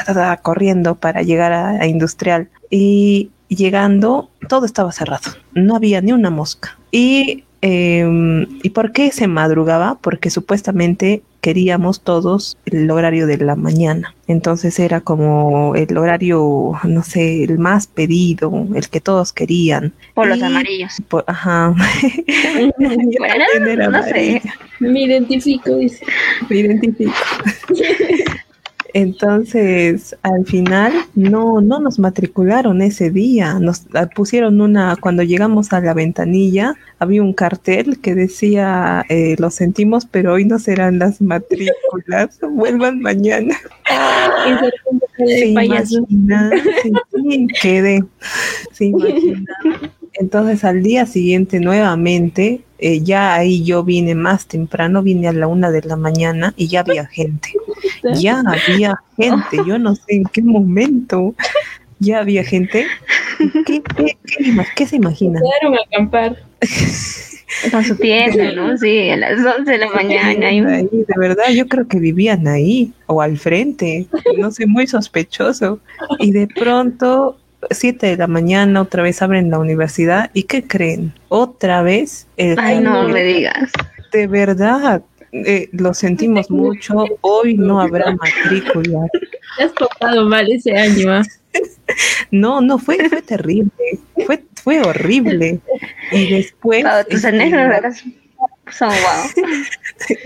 corriendo 0.44 0.96
para 0.96 1.24
llegar 1.24 1.52
a 1.52 1.88
industrial 1.88 2.50
y 2.70 3.32
llegando 3.48 4.30
todo 4.50 4.66
estaba 4.66 4.92
cerrado 4.92 5.32
no 5.54 5.78
había 5.78 6.02
ni 6.02 6.12
una 6.12 6.30
mosca 6.30 6.78
y 6.92 7.46
Em, 7.62 8.48
¿Y 8.64 8.72
por 8.72 8.92
qué 8.92 9.12
se 9.12 9.28
madrugaba? 9.28 10.00
Porque 10.02 10.32
supuestamente 10.32 11.22
queríamos 11.42 12.02
todos 12.02 12.58
el 12.66 12.90
horario 12.90 13.28
de 13.28 13.38
la 13.38 13.56
mañana. 13.56 14.16
Entonces 14.28 14.80
era 14.80 15.02
como 15.02 15.76
el 15.76 15.98
horario, 15.98 16.74
no 16.84 17.04
sé, 17.04 17.44
el 17.44 17.60
más 17.60 17.88
pedido, 17.88 18.68
el 18.76 18.90
que 18.90 19.02
todos 19.02 19.34
querían. 19.34 19.94
Por 20.14 20.28
los 20.28 20.42
amarillos. 20.42 21.02
ajá. 21.28 21.76
bueno, 23.20 23.90
no 23.90 24.04
sé. 24.04 24.42
Me 24.80 25.04
identifico, 25.04 25.76
dice. 25.76 26.04
Me 26.50 26.58
identifico. 26.58 27.14
Entonces, 28.94 30.18
al 30.22 30.46
final 30.46 30.94
no, 31.16 31.62
no 31.62 31.80
nos 31.80 32.00
matricularon 32.00 32.82
ese 32.82 33.10
día. 33.10 33.60
Nos 33.60 33.86
ah, 33.94 34.08
pusieron 34.14 34.60
una, 34.60 34.96
cuando 34.98 35.24
llegamos 35.24 35.72
a 35.72 35.80
la 35.80 35.94
ventanilla, 35.94 36.76
había 37.00 37.24
un 37.24 37.34
cartel 37.34 38.00
que 38.00 38.16
decía, 38.16 39.06
eh, 39.10 39.36
lo 39.40 39.50
sentimos, 39.50 40.06
pero 40.06 40.34
hoy 40.34 40.46
no 40.46 40.60
serán 40.60 41.00
las 41.00 41.22
matrículas, 41.22 42.40
vuelvan 42.52 43.00
mañana. 43.00 43.58
se 45.18 45.48
imagina, 45.48 46.52
sí, 47.14 47.48
quedé. 47.62 48.04
Se 48.72 48.94
Entonces 50.14 50.64
al 50.64 50.84
día 50.84 51.06
siguiente 51.06 51.60
nuevamente, 51.60 52.62
eh, 52.84 53.00
ya 53.02 53.36
ahí 53.36 53.64
yo 53.64 53.84
vine 53.84 54.16
más 54.16 54.48
temprano, 54.48 55.04
vine 55.04 55.28
a 55.28 55.34
la 55.34 55.46
una 55.46 55.70
de 55.70 55.84
la 55.84 55.96
mañana 55.96 56.56
y 56.58 56.68
ya 56.68 56.80
había 56.80 57.06
gente. 57.06 57.54
Ya 58.16 58.40
había 58.40 58.96
gente, 59.16 59.58
yo 59.68 59.78
no 59.78 59.94
sé 59.94 60.16
en 60.16 60.24
qué 60.24 60.42
momento 60.42 61.36
ya 62.00 62.20
había 62.20 62.44
gente. 62.44 62.88
¿Qué, 63.68 63.84
qué, 64.76 64.88
se 64.88 64.96
imagina? 64.96 65.40
Quedaron 65.40 65.78
a 65.78 65.82
acampar. 65.86 66.38
Con 67.70 67.84
su 67.84 67.96
tienda, 67.98 68.52
¿no? 68.54 68.76
Sí, 68.78 69.10
a 69.12 69.18
las 69.18 69.46
11 69.46 69.72
de 69.72 69.78
la 69.78 69.90
mañana. 69.90 70.48
Ahí, 70.48 70.62
de 70.62 71.14
verdad, 71.18 71.50
yo 71.54 71.68
creo 71.68 71.88
que 71.88 72.00
vivían 72.00 72.48
ahí 72.48 72.94
o 73.06 73.22
al 73.22 73.38
frente. 73.38 74.08
No 74.38 74.50
sé, 74.50 74.66
muy 74.66 74.88
sospechoso. 74.88 75.80
Y 76.18 76.32
de 76.32 76.48
pronto 76.48 77.38
7 77.70 78.08
de 78.08 78.18
la 78.18 78.28
mañana 78.28 78.82
otra 78.82 79.04
vez 79.04 79.22
abren 79.22 79.50
la 79.50 79.60
universidad 79.60 80.32
y 80.34 80.44
¿qué 80.44 80.64
creen? 80.68 81.14
Otra 81.30 81.82
vez 81.82 82.28
el 82.38 82.58
Ay, 82.60 82.80
no 82.80 83.08
me 83.08 83.24
digas. 83.24 83.72
De 84.12 84.28
verdad, 84.28 85.04
eh, 85.32 85.70
lo 85.72 85.94
sentimos 85.94 86.50
mucho. 86.50 87.06
Hoy 87.22 87.56
no 87.56 87.80
habrá 87.80 88.16
matrícula. 88.16 89.08
Te 89.58 89.64
has 89.64 89.74
tocado 89.74 90.26
mal 90.26 90.52
ese 90.52 90.76
año. 90.76 91.12
¿ah? 91.12 91.24
No, 92.32 92.62
no, 92.62 92.80
fue, 92.80 93.10
fue 93.10 93.22
terrible. 93.22 93.72
Fue, 94.26 94.42
fue 94.56 94.80
horrible. 94.80 95.60
Y 96.14 96.30
después. 96.30 96.86
tus 97.10 97.26
anécdotas 97.26 98.06
son 98.70 98.90
wow. 98.90 99.56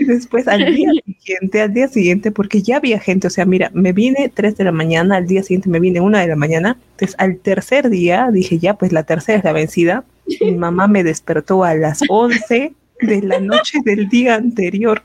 después 0.00 0.46
al 0.48 0.74
día 0.74 0.90
siguiente, 1.20 1.60
al 1.60 1.74
día 1.74 1.88
siguiente, 1.88 2.30
porque 2.30 2.62
ya 2.62 2.76
había 2.76 2.98
gente, 3.00 3.26
o 3.26 3.30
sea, 3.30 3.44
mira, 3.44 3.70
me 3.74 3.92
vine 3.92 4.30
3 4.32 4.56
de 4.56 4.64
la 4.64 4.72
mañana, 4.72 5.16
al 5.16 5.26
día 5.26 5.42
siguiente 5.42 5.68
me 5.68 5.80
vine 5.80 6.00
1 6.00 6.18
de 6.18 6.26
la 6.26 6.36
mañana, 6.36 6.76
entonces 6.92 7.16
al 7.18 7.38
tercer 7.38 7.88
día 7.88 8.28
dije, 8.32 8.58
ya, 8.58 8.74
pues 8.74 8.92
la 8.92 9.04
tercera 9.04 9.38
es 9.38 9.44
la 9.44 9.52
vencida. 9.52 10.04
Mi 10.40 10.52
mamá 10.52 10.88
me 10.88 11.04
despertó 11.04 11.62
a 11.62 11.74
las 11.74 12.00
11 12.08 12.72
de 13.00 13.22
la 13.22 13.38
noche 13.40 13.78
del 13.84 14.08
día 14.08 14.34
anterior. 14.34 15.02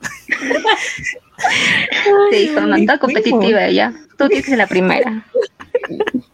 Te 2.31 2.35
dijo, 2.35 2.61
no, 2.61 2.75
está 2.75 2.97
competitiva 2.97 3.65
ella. 3.65 3.93
Tú 4.17 4.27
tienes 4.27 4.49
la 4.49 4.67
primera. 4.67 5.25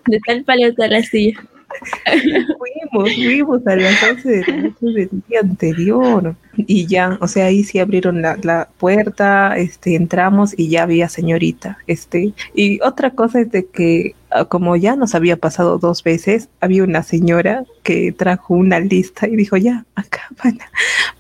De 0.05 0.19
tal 0.25 0.43
palo 0.43 0.67
a 0.77 0.88
la 0.88 1.01
silla. 1.03 1.39
fuimos, 2.91 3.13
fuimos 3.13 3.67
a 3.67 3.76
las 3.76 4.04
11 4.04 4.30
de 4.30 4.45
la 4.47 4.58
noche 4.58 4.86
del 4.86 5.10
día 5.28 5.39
anterior. 5.41 6.36
Y 6.56 6.88
ya, 6.88 7.17
o 7.21 7.28
sea, 7.28 7.45
ahí 7.45 7.63
sí 7.63 7.80
abrieron 7.80 8.21
la, 8.21 8.38
la, 8.41 8.67
puerta, 8.80 9.58
este, 9.58 9.95
entramos 9.95 10.58
y 10.58 10.69
ya 10.69 10.84
había 10.84 11.08
señorita. 11.08 11.78
Este, 11.88 12.34
y 12.56 12.80
otra 12.82 13.12
cosa 13.12 13.41
es 13.41 13.52
de 13.52 13.65
que, 13.67 14.15
ah, 14.32 14.45
como 14.45 14.76
ya 14.76 14.95
nos 14.95 15.13
había 15.13 15.38
pasado 15.38 15.78
dos 15.78 16.04
veces, 16.04 16.50
había 16.60 16.84
una 16.84 17.04
señora 17.04 17.63
que 17.88 18.12
trajo 18.12 18.54
una 18.54 18.82
lista 18.82 19.30
y 19.30 19.38
dijo, 19.38 19.56
ya, 19.56 19.86
acá 19.95 20.28
van 20.43 20.60
a, 20.60 20.69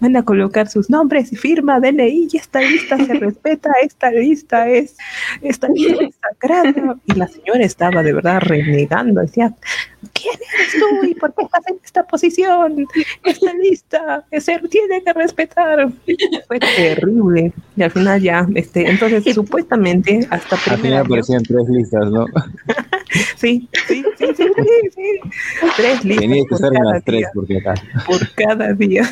van 0.01 0.17
a 0.17 0.23
colocar 0.23 0.67
sus 0.67 0.89
nombres 0.89 1.31
y 1.31 1.37
firma, 1.37 1.79
DNI, 1.79 2.27
y 2.29 2.35
esta 2.35 2.59
lista 2.59 2.97
se 2.97 3.13
respeta, 3.25 3.71
esta 3.81 4.11
lista 4.11 4.67
es, 4.67 4.97
esta 5.41 5.69
lista 5.69 6.03
es 6.03 6.15
sagrada. 6.21 6.97
Y 7.05 7.13
la 7.13 7.27
señora 7.29 7.63
estaba 7.63 8.03
de 8.03 8.11
verdad 8.11 8.41
renegando, 8.41 9.21
decía, 9.21 9.53
¿quién 10.11 10.35
eres 10.53 10.73
tú 10.73 11.07
y 11.07 11.15
por 11.15 11.33
qué 11.33 11.43
estás 11.45 11.67
en 11.67 11.79
esta 11.81 12.03
posición? 12.03 12.85
Esta 13.23 13.53
lista 13.53 14.25
se 14.37 14.59
tiene 14.67 15.01
que 15.03 15.13
respetar. 15.13 15.89
Fue 16.47 16.59
terrible. 16.59 17.53
Y 17.77 17.83
al 17.83 17.91
final 17.91 18.21
ya, 18.21 18.45
este, 18.55 18.89
entonces 18.89 19.33
supuestamente 19.33 20.27
hasta 20.29 20.57
Al 20.73 20.79
final 20.79 21.05
aparecían 21.05 21.43
tres 21.43 21.69
listas, 21.69 22.11
¿no? 22.11 22.25
sí, 23.37 23.69
sí, 23.87 24.03
sí, 24.17 24.27
sí, 24.35 24.45
sí, 24.95 25.19
Tres 25.77 26.03
listas. 26.03 26.56
Las 26.59 27.03
tres 27.03 27.27
porque 27.33 27.57
acá. 27.57 27.73
Por 28.05 28.33
cada 28.33 28.73
día. 28.73 29.03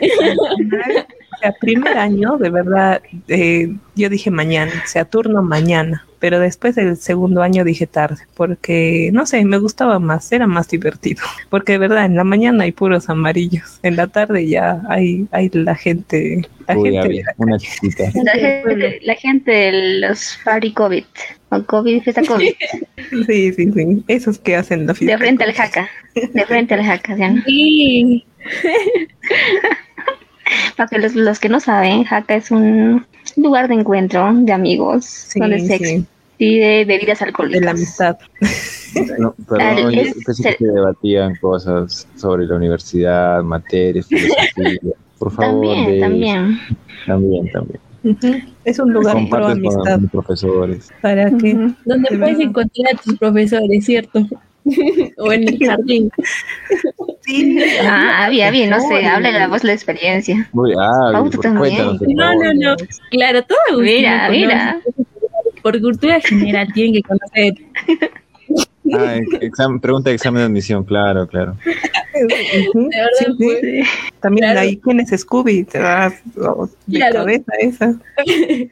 o 0.00 1.40
sea, 1.40 1.52
primer 1.60 1.96
año, 1.98 2.36
de 2.38 2.50
verdad, 2.50 3.02
eh, 3.28 3.74
yo 3.94 4.08
dije 4.08 4.30
mañana, 4.30 4.72
o 4.84 4.88
sea, 4.88 5.04
turno 5.04 5.42
mañana, 5.42 6.04
pero 6.18 6.40
después 6.40 6.74
del 6.74 6.96
segundo 6.96 7.42
año 7.42 7.64
dije 7.64 7.86
tarde, 7.86 8.22
porque, 8.34 9.10
no 9.12 9.26
sé, 9.26 9.44
me 9.44 9.58
gustaba 9.58 9.98
más, 9.98 10.30
era 10.32 10.46
más 10.46 10.68
divertido, 10.68 11.22
porque 11.50 11.72
de 11.72 11.78
verdad, 11.78 12.04
en 12.06 12.16
la 12.16 12.24
mañana 12.24 12.64
hay 12.64 12.72
puros 12.72 13.08
amarillos, 13.08 13.78
en 13.82 13.96
la 13.96 14.08
tarde 14.08 14.48
ya 14.48 14.82
hay, 14.88 15.26
hay 15.30 15.48
la 15.50 15.74
gente, 15.74 16.48
la 16.66 16.76
Uy, 16.76 16.90
gente, 16.90 17.06
había 17.06 17.24
una 17.36 17.58
chiquita. 17.58 18.04
La 18.24 18.32
gente, 18.32 19.00
la 19.02 19.14
gente 19.14 19.50
de 19.50 20.00
los 20.00 20.36
Fari 20.38 20.72
COVID. 21.50 21.60
O 21.62 21.66
COVID, 21.66 22.02
fiesta 22.02 22.22
COVID. 22.26 22.52
sí, 23.26 23.52
sí, 23.52 23.72
sí, 23.72 24.04
esos 24.08 24.38
que 24.38 24.56
hacen 24.56 24.86
la 24.86 24.94
fiesta. 24.94 25.16
De 25.16 25.18
frente 25.18 25.44
al 25.44 25.52
jaca. 25.52 25.88
De 26.14 26.44
frente 26.46 26.74
al 26.74 26.84
jaca, 26.84 27.16
¿sí? 27.16 27.42
Sí. 27.46 28.24
Para 30.76 30.88
que 30.88 30.98
los, 30.98 31.14
los 31.14 31.38
que 31.40 31.48
no 31.48 31.60
saben, 31.60 32.04
jaca 32.04 32.34
es 32.36 32.50
un 32.50 33.04
lugar 33.36 33.68
de 33.68 33.74
encuentro 33.74 34.30
de 34.32 34.52
amigos 34.52 35.04
Sí, 35.04 35.40
donde 35.40 35.58
se 35.60 35.78
sí. 35.78 36.06
expide 36.38 36.84
bebidas 36.86 37.18
de 37.18 37.24
alcohólicas. 37.26 37.62
la 37.64 37.70
amistad. 37.72 38.16
No, 39.18 39.34
perdón, 39.48 39.92
yo 39.92 40.02
pensé 40.24 40.42
que 40.56 40.56
se 40.64 40.66
debatían 40.72 41.34
cosas 41.36 42.08
sobre 42.16 42.46
la 42.46 42.56
universidad, 42.56 43.42
materias, 43.42 44.06
filosofía. 44.06 44.78
Por 45.18 45.32
favor, 45.32 45.60
También, 45.76 45.86
de- 45.86 46.00
también. 46.00 46.60
también, 47.06 47.50
también. 47.52 47.80
Ujú. 48.04 48.34
Es 48.64 48.78
un 48.78 48.92
lugar 48.92 49.16
pro 49.28 49.46
amistad. 49.48 49.98
mis 49.98 50.10
profesores. 50.10 50.88
¿Para 51.02 51.30
que 51.36 51.54
Ujú. 51.54 51.74
Donde 51.84 52.08
De 52.10 52.18
puedes 52.18 52.38
verdad. 52.38 52.40
encontrar 52.42 52.94
a 52.94 52.96
tus 52.98 53.18
profesores, 53.18 53.84
¿cierto? 53.84 54.26
o 55.18 55.32
en 55.32 55.48
el 55.48 55.58
jardín. 55.66 56.10
Sí, 57.22 57.58
Ah, 57.82 58.24
había, 58.26 58.48
había, 58.48 58.68
no 58.70 58.80
sé, 58.80 59.06
habla 59.06 59.30
la 59.32 59.48
voz 59.48 59.62
de 59.62 59.68
la 59.68 59.74
experiencia. 59.74 60.48
Muy, 60.52 60.74
Pauta 60.74 61.30
por- 61.36 61.40
también. 61.42 61.98
No, 62.08 62.34
no, 62.34 62.54
no. 62.54 62.76
Claro, 63.10 63.42
todo 63.42 63.80
Mira, 63.80 64.28
mira. 64.30 64.80
Por 65.62 65.80
cultura 65.80 66.20
general 66.20 66.68
tienen 66.72 66.94
que 66.94 67.02
conocer. 67.02 67.54
Ah, 68.94 69.16
examen, 69.40 69.80
pregunta 69.80 70.08
de 70.10 70.16
examen 70.16 70.40
de 70.40 70.46
admisión, 70.46 70.84
claro, 70.84 71.26
claro. 71.26 71.56
Verdad, 72.74 73.08
Sí, 73.38 73.46
sí. 73.60 73.82
También 74.20 74.44
Claro. 74.46 74.60
ahí, 74.60 74.76
¿quién 74.78 75.00
es 75.00 75.10
Scooby? 75.20 75.64
Te 75.64 75.78
das 75.78 76.14
oh, 76.40 76.68
de 76.86 76.98
Claro. 76.98 77.14
cabeza 77.20 77.52
esa. 77.60 77.94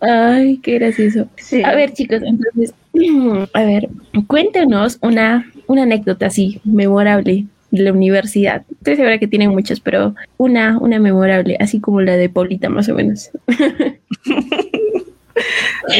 Ay, 0.00 0.58
qué 0.62 0.74
gracioso. 0.78 1.28
Sí. 1.36 1.62
A 1.64 1.74
ver, 1.74 1.92
chicos, 1.92 2.20
entonces, 2.24 2.74
a 3.54 3.64
ver, 3.64 3.88
cuéntenos 4.26 4.98
una, 5.02 5.50
una 5.66 5.82
anécdota 5.84 6.26
así, 6.26 6.60
memorable 6.64 7.46
de 7.70 7.82
la 7.82 7.92
universidad. 7.92 8.62
Estoy 8.70 8.96
segura 8.96 9.18
que 9.18 9.26
tienen 9.28 9.50
muchas, 9.50 9.80
pero 9.80 10.14
una, 10.36 10.78
una 10.78 10.98
memorable, 10.98 11.56
así 11.58 11.80
como 11.80 12.00
la 12.02 12.16
de 12.16 12.28
Paulita, 12.28 12.68
más 12.68 12.88
o 12.88 12.94
menos. 12.94 13.30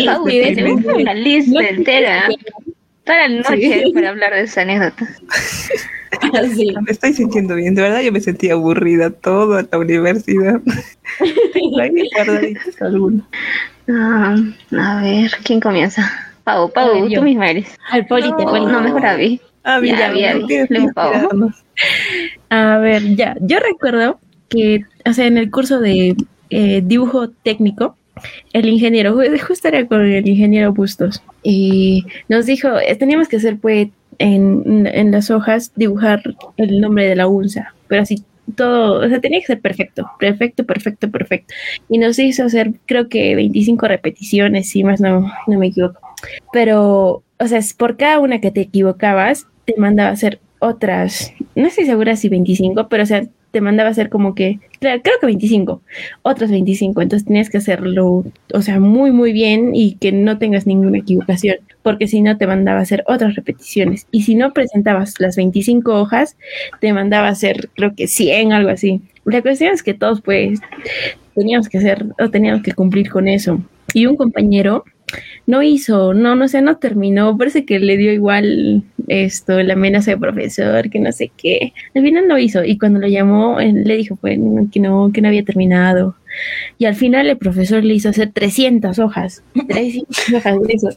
Pau, 0.07 0.29
Sí, 0.29 0.39
debe 0.39 0.49
sí, 0.51 0.55
tener 0.55 0.79
sí. 0.79 0.87
una 1.03 1.15
lista 1.15 1.53
No- 1.61 1.67
entera 1.69 2.29
toda 3.05 3.19
la 3.19 3.29
noche 3.29 3.83
Sí. 3.85 3.93
para 3.95 4.11
hablar 4.11 4.33
de 4.33 4.43
esa 4.43 4.63
anécdota. 4.63 5.07
Me 6.33 6.91
estoy 6.93 7.13
sintiendo 7.13 7.55
bien. 7.57 7.75
De 7.75 7.83
verdad, 7.83 8.01
yo 8.01 8.13
me 8.13 8.21
sentía 8.21 8.53
aburrida 8.55 9.11
toda 9.11 9.67
la 9.71 9.79
universidad. 9.79 10.61
Ah, 13.87 14.37
a 14.79 15.03
ver, 15.03 15.31
¿quién 15.45 15.61
comienza? 15.61 16.11
Pau, 16.45 16.69
A 16.69 16.73
Pau, 16.73 17.09
tú 17.13 17.23
misma 17.23 17.51
eres. 17.51 17.77
Al 17.91 18.07
Paulita, 18.07 18.37
No. 18.39 18.45
Paulita. 18.45 18.73
No, 18.73 18.81
mejor. 18.81 19.03
Ah, 19.65 19.81
Ya, 19.83 20.11
luego 20.69 20.93
Pau. 20.95 21.13
inspirarnos. 21.13 21.65
A 22.51 22.79
ver, 22.79 23.15
ya, 23.17 23.37
yo 23.41 23.59
recuerdo 23.61 24.19
que, 24.49 24.85
o 25.05 25.13
sea, 25.13 25.27
en 25.27 25.37
el 25.37 25.51
curso 25.51 25.81
de 25.81 26.17
eh, 26.51 26.81
dibujo 26.85 27.29
técnico, 27.29 27.97
el 28.53 28.69
ingeniero, 28.69 29.17
ju- 29.17 29.39
justo 29.47 29.69
era 29.69 29.87
con 29.87 30.05
el 30.05 30.27
ingeniero 30.29 30.73
Bustos, 30.73 31.23
y 31.43 32.05
nos 32.29 32.47
dijo, 32.47 32.69
teníamos 32.99 33.29
que 33.29 33.37
hacer, 33.37 33.59
pues, 33.59 33.89
en, 34.19 34.87
en 34.87 35.11
las 35.11 35.31
hojas, 35.31 35.73
dibujar 35.75 36.23
el 36.57 36.81
nombre 36.81 37.09
de 37.09 37.17
la 37.17 37.27
UNSA, 37.27 37.75
pero 37.89 38.03
así 38.03 38.23
todo, 38.57 39.05
o 39.05 39.09
sea, 39.09 39.21
tenía 39.21 39.41
que 39.41 39.47
ser 39.47 39.61
perfecto, 39.61 40.09
perfecto, 40.21 40.65
perfecto, 40.65 41.11
perfecto. 41.11 41.55
Y 41.89 41.99
nos 41.99 42.19
hizo 42.19 42.45
hacer, 42.45 42.75
creo 42.87 43.09
que 43.09 43.35
25 43.35 43.89
repeticiones, 43.89 44.69
si 44.69 44.85
más 44.85 45.01
no, 45.01 45.33
no 45.47 45.59
me 45.59 45.69
equivoco. 45.69 45.99
Pero, 46.53 47.23
o 47.39 47.47
sea, 47.49 47.59
es 47.59 47.73
por 47.75 47.97
cada 47.97 48.21
una 48.21 48.41
que 48.41 48.51
te 48.51 48.61
equivocabas, 48.61 49.47
te 49.65 49.75
mandaba 49.79 50.11
hacer 50.11 50.41
otras, 50.59 51.33
no 51.55 51.67
estoy 51.67 51.87
segura 51.87 52.17
si 52.17 52.29
25, 52.29 52.89
pero 52.89 53.03
o 53.03 53.07
sea, 53.07 53.27
te 53.55 53.61
mandaba 53.61 53.89
hacer 53.89 54.09
como 54.09 54.35
que, 54.35 54.59
creo 54.81 55.01
que 55.01 55.27
25, 55.27 55.81
otras 56.23 56.51
25, 56.51 57.03
entonces 57.03 57.25
tenías 57.25 57.49
que 57.49 57.59
hacerlo, 57.59 58.25
o 58.53 58.63
sea, 58.63 58.81
muy, 58.81 59.13
muy 59.13 59.33
bien 59.33 59.77
y 59.77 59.95
que 59.95 60.11
no 60.11 60.39
tengas 60.39 60.67
ninguna 60.67 60.99
equivocación, 60.99 61.59
porque 61.85 62.09
si 62.09 62.21
no 62.21 62.37
te 62.37 62.49
mandaba 62.49 62.81
hacer 62.81 63.05
otras 63.07 63.37
repeticiones. 63.37 64.09
Y 64.11 64.23
si 64.23 64.35
no 64.35 64.53
presentabas 64.53 65.15
las 65.21 65.37
25 65.37 65.95
hojas, 65.95 66.37
te 66.81 66.93
mandaba 66.93 67.29
hacer, 67.29 67.71
creo 67.77 67.95
que 67.95 68.09
100, 68.09 68.53
algo 68.53 68.71
así. 68.71 69.03
La 69.25 69.41
cuestión 69.41 69.73
es 69.73 69.85
que 69.85 69.95
todos, 69.95 70.21
pues, 70.21 70.59
teníamos 71.37 71.69
que 71.69 71.79
hacer, 71.79 72.05
o 72.19 72.29
teníamos 72.29 72.65
que 72.65 72.73
cumplir 72.73 73.09
con 73.09 73.29
eso. 73.29 73.63
Y 73.93 74.07
un 74.07 74.17
compañero 74.17 74.85
no 75.47 75.63
hizo, 75.63 76.15
no, 76.15 76.35
no 76.37 76.49
sé, 76.49 76.63
no 76.63 76.77
terminó, 76.77 77.37
parece 77.37 77.65
que 77.65 77.79
le 77.79 77.97
dio 77.97 78.13
igual 78.13 78.83
esto, 79.09 79.63
la 79.63 79.75
amenaza 79.75 80.13
de 80.13 80.19
profesor, 80.19 80.91
que 80.91 80.99
no 80.99 81.13
sé 81.13 81.31
qué. 81.37 81.73
Al 81.95 82.03
final 82.03 82.29
no 82.29 82.39
hizo 82.39 82.65
y 82.65 82.79
cuando 82.79 83.01
lo 83.01 83.09
llamó 83.09 83.61
él 83.61 83.85
le 83.85 83.97
dijo 83.97 84.17
pues, 84.17 84.39
que 84.73 84.81
no, 84.81 85.11
que 85.13 85.21
no 85.21 85.29
había 85.29 85.45
terminado. 85.45 86.17
Y 86.79 86.87
al 86.87 86.95
final 86.95 87.29
el 87.29 87.39
profesor 87.39 87.85
le 87.85 87.95
hizo 87.95 88.09
hacer 88.09 88.33
300 88.33 88.99
hojas, 88.99 89.43
300 89.69 90.35
hojas 90.35 90.63
de 90.63 90.73
eso. 90.73 90.89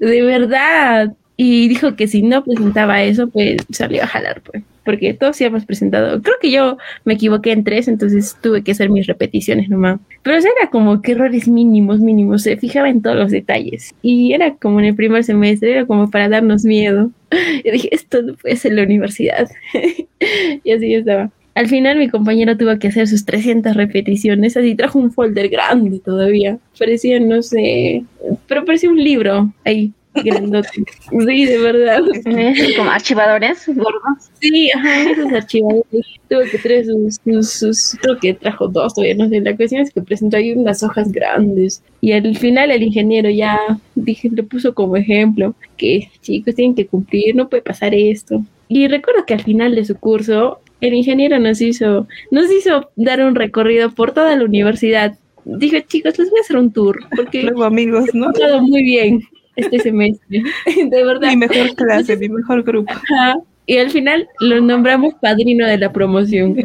De 0.00 0.22
verdad. 0.22 1.14
Y 1.40 1.68
dijo 1.68 1.94
que 1.94 2.08
si 2.08 2.22
no 2.22 2.42
presentaba 2.42 3.02
eso, 3.04 3.28
pues 3.28 3.64
salió 3.70 4.02
a 4.02 4.08
jalar, 4.08 4.40
pues. 4.40 4.64
Porque 4.88 5.12
todos 5.12 5.36
sí 5.36 5.44
hemos 5.44 5.66
presentado. 5.66 6.22
Creo 6.22 6.36
que 6.40 6.50
yo 6.50 6.78
me 7.04 7.12
equivoqué 7.12 7.52
en 7.52 7.62
tres, 7.62 7.88
entonces 7.88 8.34
tuve 8.40 8.64
que 8.64 8.72
hacer 8.72 8.88
mis 8.88 9.06
repeticiones 9.06 9.68
nomás. 9.68 10.00
Pero 10.22 10.38
era 10.38 10.70
como 10.72 11.02
que 11.02 11.12
errores 11.12 11.46
mínimos, 11.46 12.00
mínimos. 12.00 12.44
Se 12.44 12.56
fijaba 12.56 12.88
en 12.88 13.02
todos 13.02 13.14
los 13.14 13.30
detalles. 13.30 13.94
Y 14.00 14.32
era 14.32 14.54
como 14.54 14.80
en 14.80 14.86
el 14.86 14.94
primer 14.94 15.24
semestre, 15.24 15.72
era 15.72 15.84
como 15.84 16.10
para 16.10 16.30
darnos 16.30 16.64
miedo. 16.64 17.10
Y 17.64 17.70
dije, 17.70 17.94
esto 17.94 18.22
no 18.22 18.32
puede 18.32 18.56
ser 18.56 18.72
la 18.72 18.84
universidad. 18.84 19.46
y 20.64 20.72
así 20.72 20.94
estaba. 20.94 21.30
Al 21.54 21.68
final 21.68 21.98
mi 21.98 22.08
compañero 22.08 22.56
tuvo 22.56 22.78
que 22.78 22.88
hacer 22.88 23.08
sus 23.08 23.26
300 23.26 23.76
repeticiones, 23.76 24.56
así 24.56 24.74
trajo 24.74 24.98
un 24.98 25.12
folder 25.12 25.50
grande 25.50 25.98
todavía. 25.98 26.56
Parecía, 26.78 27.20
no 27.20 27.42
sé, 27.42 28.04
pero 28.46 28.64
parecía 28.64 28.88
un 28.88 29.04
libro 29.04 29.52
ahí, 29.66 29.92
grandote. 30.14 30.84
Sí, 31.26 31.44
de 31.46 31.58
verdad. 31.58 32.00
Como 32.76 32.90
archivadores 32.90 33.64
gordos. 33.68 34.30
Sí, 34.40 34.70
ajá, 34.74 35.10
esos 35.10 35.32
archivadores. 35.32 36.06
Tuvo 36.28 36.40
que 36.50 36.58
traer 36.58 36.84
sus, 36.86 37.16
sus, 37.24 37.50
sus- 37.50 37.98
creo 38.00 38.18
que 38.18 38.34
trajo 38.34 38.68
dos, 38.68 38.94
todavía 38.94 39.14
no 39.16 39.28
sé. 39.28 39.40
La 39.40 39.56
cuestión 39.56 39.82
es 39.82 39.92
que 39.92 40.02
presentó 40.02 40.36
ahí 40.36 40.52
unas 40.52 40.82
hojas 40.82 41.10
grandes. 41.12 41.82
Y 42.00 42.12
al 42.12 42.36
final 42.36 42.70
el 42.70 42.82
ingeniero 42.82 43.30
ya, 43.30 43.58
dije, 43.94 44.28
le 44.32 44.42
puso 44.42 44.74
como 44.74 44.96
ejemplo 44.96 45.54
que 45.76 46.10
chicos 46.22 46.54
tienen 46.54 46.74
que 46.74 46.86
cumplir, 46.86 47.34
no 47.36 47.48
puede 47.48 47.62
pasar 47.62 47.94
esto. 47.94 48.42
Y 48.68 48.86
recuerdo 48.88 49.24
que 49.26 49.34
al 49.34 49.42
final 49.42 49.74
de 49.74 49.84
su 49.84 49.96
curso, 49.96 50.60
el 50.80 50.92
ingeniero 50.94 51.38
nos 51.38 51.60
hizo, 51.62 52.06
nos 52.30 52.52
hizo 52.52 52.90
dar 52.96 53.22
un 53.24 53.34
recorrido 53.34 53.90
por 53.94 54.12
toda 54.12 54.36
la 54.36 54.44
universidad. 54.44 55.16
Dijo, 55.46 55.78
chicos, 55.88 56.18
les 56.18 56.28
voy 56.30 56.40
a 56.40 56.42
hacer 56.42 56.58
un 56.58 56.70
tour, 56.72 56.98
porque 57.16 57.42
Luego, 57.44 57.64
amigos, 57.64 58.10
¿no? 58.12 58.28
ha 58.28 58.32
pasado 58.32 58.60
muy 58.60 58.82
bien 58.82 59.22
este 59.58 59.78
semestre. 59.80 60.42
De 60.90 61.04
verdad. 61.04 61.28
Mi 61.28 61.36
mejor 61.36 61.74
clase, 61.74 62.16
mi 62.16 62.28
mejor 62.28 62.62
grupo. 62.62 62.92
Ajá. 62.92 63.36
Y 63.66 63.76
al 63.78 63.90
final 63.90 64.26
lo 64.40 64.60
nombramos 64.62 65.14
padrino 65.20 65.66
de 65.66 65.78
la 65.78 65.92
promoción. 65.92 66.56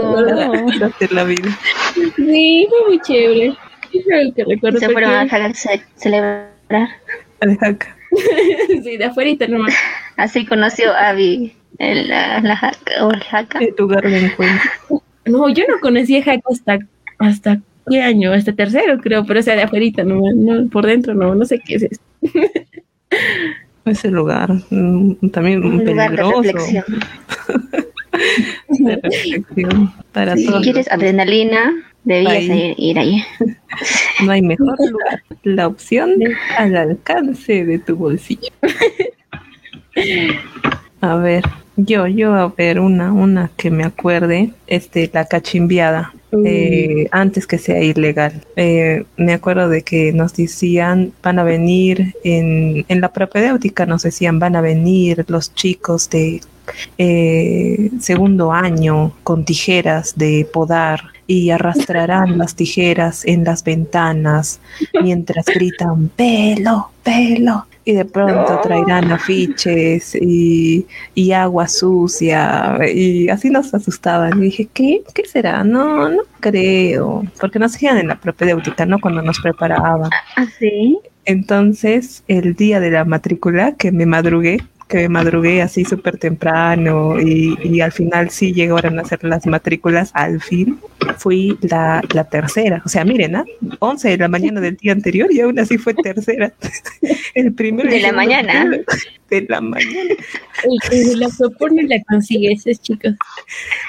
Oh. 0.00 0.16
Hacer 0.84 1.12
la 1.12 1.24
vida. 1.24 1.50
Sí, 2.16 2.66
fue 2.70 2.86
muy 2.86 3.00
chévere. 3.00 3.54
Que 4.34 4.44
recuerdo. 4.44 4.78
Se 4.78 4.88
fueron 4.88 5.10
a 5.10 5.14
porque- 5.20 5.28
jalar 5.30 5.54
ce- 5.54 5.82
celebrar. 5.96 6.88
Al 7.40 7.56
jaca. 7.58 7.96
sí, 8.82 8.96
de 8.96 9.04
afuera 9.04 9.46
nomás. 9.48 9.74
Así 10.16 10.46
conoció 10.46 10.92
a 10.92 11.10
Abby 11.10 11.52
El, 11.78 12.08
la, 12.08 12.40
la, 12.40 12.72
o 13.02 13.10
el 13.10 13.22
jaca. 13.24 13.58
De 13.58 13.72
tu 13.72 13.82
lugar 13.84 14.08
de 14.08 14.18
encuentro. 14.26 14.70
No, 15.26 15.48
yo 15.50 15.64
no 15.68 15.78
conocía 15.80 16.22
jaca 16.22 16.42
hasta, 16.50 16.78
hasta 17.18 17.60
qué 17.90 18.00
año, 18.02 18.32
hasta 18.32 18.52
tercero 18.52 18.98
creo, 18.98 19.24
pero 19.26 19.40
o 19.40 19.42
sea, 19.42 19.56
de 19.56 19.62
afuera, 19.62 20.04
no, 20.04 20.20
no, 20.34 20.68
por 20.68 20.86
dentro 20.86 21.14
no, 21.14 21.34
no 21.34 21.44
sé 21.44 21.60
qué 21.60 21.76
es 21.76 21.82
esto. 21.84 22.04
Ese 23.84 24.10
lugar, 24.10 24.52
mm, 24.70 25.28
también 25.30 25.64
Un 25.64 25.84
lugar 25.84 26.10
de 26.10 26.16
peligroso. 26.16 26.42
reflexión. 26.42 26.84
de 28.68 28.96
reflexión 28.96 29.92
para 30.12 30.36
Si 30.36 30.46
todos. 30.46 30.62
quieres 30.62 30.90
adrenalina, 30.92 31.72
debías 32.04 32.32
Ahí. 32.32 32.50
ir, 32.50 32.74
ir 32.76 32.98
ahí. 32.98 33.24
No 34.24 34.32
hay 34.32 34.42
mejor 34.42 34.76
lugar. 34.90 35.22
La 35.44 35.68
opción 35.68 36.14
al 36.56 36.76
alcance 36.76 37.64
de 37.64 37.78
tu 37.78 37.94
bolsillo. 37.96 38.48
A 41.00 41.14
ver, 41.16 41.44
yo, 41.76 42.06
yo, 42.08 42.34
a 42.34 42.48
ver, 42.56 42.80
una, 42.80 43.12
una 43.12 43.50
que 43.56 43.70
me 43.70 43.84
acuerde, 43.84 44.50
este, 44.66 45.08
la 45.12 45.26
cachimbiada, 45.26 46.12
eh, 46.32 47.08
antes 47.10 47.46
que 47.46 47.58
sea 47.58 47.82
ilegal. 47.82 48.44
Eh, 48.56 49.04
me 49.16 49.32
acuerdo 49.32 49.68
de 49.68 49.82
que 49.82 50.12
nos 50.12 50.34
decían, 50.34 51.12
van 51.22 51.38
a 51.38 51.44
venir, 51.44 52.14
en, 52.24 52.84
en 52.88 53.00
la 53.00 53.12
propedéutica 53.12 53.86
nos 53.86 54.02
decían, 54.02 54.38
van 54.38 54.56
a 54.56 54.60
venir 54.60 55.24
los 55.28 55.54
chicos 55.54 56.10
de 56.10 56.40
eh, 56.98 57.90
segundo 58.00 58.52
año 58.52 59.12
con 59.24 59.44
tijeras 59.44 60.16
de 60.16 60.46
podar 60.52 61.00
y 61.28 61.50
arrastrarán 61.50 62.38
las 62.38 62.56
tijeras 62.56 63.24
en 63.26 63.44
las 63.44 63.62
ventanas 63.62 64.60
mientras 65.02 65.44
gritan 65.44 66.08
pelo, 66.08 66.90
pelo. 67.04 67.66
Y 67.84 67.92
de 67.92 68.04
pronto 68.04 68.60
traerán 68.62 69.12
afiches 69.12 70.14
y, 70.14 70.86
y 71.14 71.32
agua 71.32 71.68
sucia 71.68 72.78
y 72.92 73.28
así 73.28 73.50
nos 73.50 73.72
asustaban. 73.72 74.38
Y 74.38 74.46
dije, 74.46 74.68
¿qué? 74.72 75.02
¿Qué 75.14 75.26
será? 75.26 75.64
No, 75.64 76.08
no 76.08 76.22
creo. 76.40 77.24
Porque 77.40 77.58
nos 77.58 77.74
hacían 77.76 77.98
en 77.98 78.08
la 78.08 78.18
propedéutica, 78.18 78.86
¿no? 78.86 78.98
Cuando 78.98 79.22
nos 79.22 79.38
preparaban. 79.40 80.10
¿Ah, 80.36 80.46
sí? 80.58 80.98
Entonces, 81.26 82.24
el 82.26 82.54
día 82.54 82.80
de 82.80 82.90
la 82.90 83.04
matrícula, 83.04 83.72
que 83.72 83.92
me 83.92 84.06
madrugué, 84.06 84.58
que 84.88 85.08
madrugué 85.08 85.62
así 85.62 85.84
súper 85.84 86.18
temprano 86.18 87.20
y, 87.20 87.58
y 87.62 87.80
al 87.80 87.92
final 87.92 88.30
sí 88.30 88.52
llegaron 88.52 88.98
a 88.98 89.02
hacer 89.02 89.22
las 89.24 89.46
matrículas, 89.46 90.10
al 90.14 90.40
fin 90.40 90.78
fui 91.16 91.58
la, 91.62 92.02
la 92.14 92.24
tercera. 92.24 92.82
O 92.84 92.88
sea, 92.88 93.04
miren, 93.04 93.36
¿ah? 93.36 93.44
11 93.78 94.08
de 94.10 94.18
la 94.18 94.28
mañana 94.28 94.60
del 94.60 94.76
día 94.76 94.92
anterior 94.92 95.32
y 95.32 95.40
aún 95.40 95.58
así 95.58 95.78
fue 95.78 95.94
tercera. 95.94 96.52
el 97.34 97.52
primero 97.52 97.90
De 97.90 98.00
la 98.00 98.12
mañana. 98.12 98.70
De 99.30 99.46
la 99.48 99.60
mañana. 99.60 100.14
El 100.64 100.90
que 100.90 101.16
la 101.16 101.28
propone 101.28 101.82
la 101.84 102.02
consigue, 102.08 102.52
esos 102.52 102.80
chicos. 102.80 103.14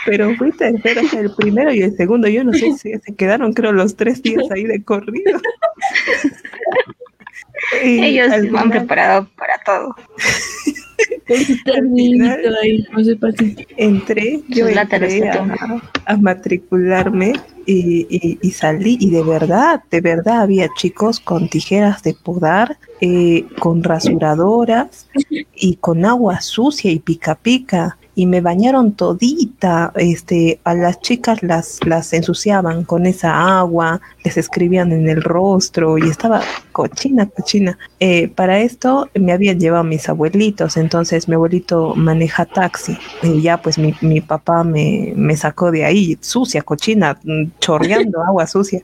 Pero 0.06 0.36
fui 0.36 0.52
tercera, 0.52 1.02
el 1.18 1.32
primero 1.36 1.74
y 1.74 1.82
el 1.82 1.96
segundo. 1.96 2.28
Yo 2.28 2.44
no 2.44 2.54
sé 2.54 2.72
si 2.78 2.94
se 2.94 3.16
quedaron, 3.16 3.54
creo, 3.54 3.72
los 3.72 3.96
tres 3.96 4.22
días 4.22 4.44
ahí 4.52 4.64
de 4.64 4.84
corrido. 4.84 5.40
Y 7.84 8.04
Ellos 8.04 8.30
me 8.52 8.60
han 8.60 8.70
preparado 8.70 9.28
para 9.36 9.58
todo. 9.66 9.96
Entré, 13.78 14.42
yo 14.50 14.66
entré 14.68 15.30
a, 15.30 15.34
a 16.06 16.18
matricularme 16.18 17.34
y, 17.66 18.08
y- 18.10 18.40
y 18.42 18.52
salí 18.52 18.98
y 19.00 19.12
de 19.12 19.24
verdad, 19.24 19.84
de 19.92 20.02
verdad 20.02 20.42
había 20.42 20.68
chicos 20.76 21.20
con 21.20 21.48
tijeras 21.48 22.02
de 22.02 22.16
podar, 22.16 22.78
eh, 23.02 23.46
con 23.60 23.84
rasuradoras 23.84 25.08
y 25.54 25.76
con 25.76 26.04
agua 26.06 26.42
sucia 26.42 26.92
y 26.92 27.00
pica 27.00 27.36
pica 27.36 27.98
y 28.20 28.26
me 28.26 28.42
bañaron 28.42 28.92
todita, 28.92 29.94
este, 29.96 30.60
a 30.66 30.74
las 30.74 31.00
chicas 31.00 31.42
las, 31.42 31.80
las 31.86 32.12
ensuciaban 32.12 32.84
con 32.84 33.06
esa 33.06 33.60
agua, 33.60 34.02
les 34.26 34.36
escribían 34.36 34.92
en 34.92 35.08
el 35.08 35.24
rostro 35.24 35.98
y 35.98 36.10
estaba 36.10 36.42
cochina, 36.74 37.28
cochina. 37.28 37.78
Eh, 38.02 38.28
para 38.28 38.60
esto 38.60 39.10
me 39.16 39.32
habían 39.32 39.58
llevado 39.58 39.86
mis 39.86 40.10
abuelitos, 40.10 40.76
entonces 40.76 41.30
mi 41.30 41.36
abuelito 41.36 41.96
maneja 41.96 42.44
taxi 42.44 42.98
y 43.24 43.42
ya 43.42 43.62
pues 43.62 43.78
mi, 43.78 43.96
mi 44.02 44.20
papá 44.20 44.66
me, 44.66 45.14
me 45.16 45.38
sacó 45.38 45.72
de 45.72 45.86
ahí, 45.86 46.18
sucia, 46.20 46.62
cochina, 46.62 47.18
chorreando 47.62 48.22
agua 48.28 48.48
sucia. 48.48 48.84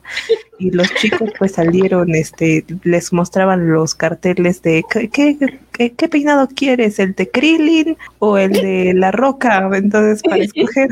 Y 0.58 0.70
los 0.70 0.92
chicos 0.94 1.30
pues 1.38 1.52
salieron, 1.52 2.14
este, 2.14 2.64
les 2.82 3.12
mostraban 3.12 3.70
los 3.70 3.94
carteles 3.94 4.62
de 4.62 4.84
¿qué, 4.90 5.10
qué, 5.10 6.08
peinado 6.08 6.48
quieres? 6.48 6.98
¿El 6.98 7.14
de 7.14 7.28
Krillin 7.28 7.96
o 8.18 8.38
el 8.38 8.52
de 8.52 8.94
La 8.94 9.12
Roca? 9.12 9.68
Entonces 9.72 10.22
para 10.22 10.36
escoger. 10.44 10.88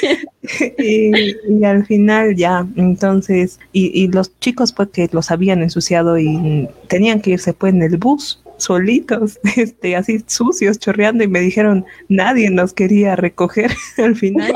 y, 0.78 1.36
y 1.48 1.64
al 1.64 1.86
final 1.86 2.34
ya, 2.34 2.66
entonces, 2.76 3.60
y, 3.72 3.86
y 4.02 4.08
los 4.08 4.38
chicos 4.40 4.72
pues 4.72 4.88
que 4.88 5.08
los 5.12 5.30
habían 5.30 5.62
ensuciado 5.62 6.18
y 6.18 6.68
tenían 6.88 7.20
que 7.20 7.30
irse 7.30 7.52
pues 7.52 7.74
en 7.74 7.82
el 7.82 7.96
bus 7.98 8.42
solitos, 8.58 9.38
este, 9.56 9.96
así 9.96 10.22
sucios, 10.26 10.78
chorreando 10.78 11.24
y 11.24 11.28
me 11.28 11.40
dijeron, 11.40 11.84
nadie 12.08 12.50
nos 12.50 12.72
quería 12.72 13.16
recoger 13.16 13.72
al 13.98 14.16
final. 14.16 14.52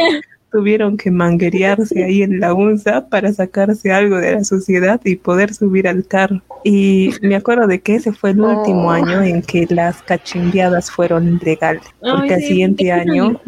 Tuvieron 0.52 0.96
que 0.96 1.10
manguerearse 1.12 2.02
ahí 2.02 2.22
en 2.22 2.40
la 2.40 2.54
UNSA 2.54 3.08
para 3.08 3.32
sacarse 3.32 3.92
algo 3.92 4.16
de 4.16 4.32
la 4.32 4.44
sociedad 4.44 5.00
y 5.04 5.14
poder 5.16 5.54
subir 5.54 5.86
al 5.86 6.04
carro. 6.06 6.42
Y 6.64 7.10
me 7.22 7.36
acuerdo 7.36 7.66
de 7.68 7.80
que 7.80 7.94
ese 7.94 8.12
fue 8.12 8.30
el 8.30 8.40
último 8.40 8.88
Oh. 8.88 8.90
año 8.90 9.22
en 9.22 9.42
que 9.42 9.66
las 9.70 10.02
cachimbiadas 10.02 10.90
fueron 10.90 11.38
legales. 11.44 11.84
Porque 12.00 12.34
al 12.34 12.40
sí, 12.40 12.48
siguiente 12.48 12.90
año 12.90 13.40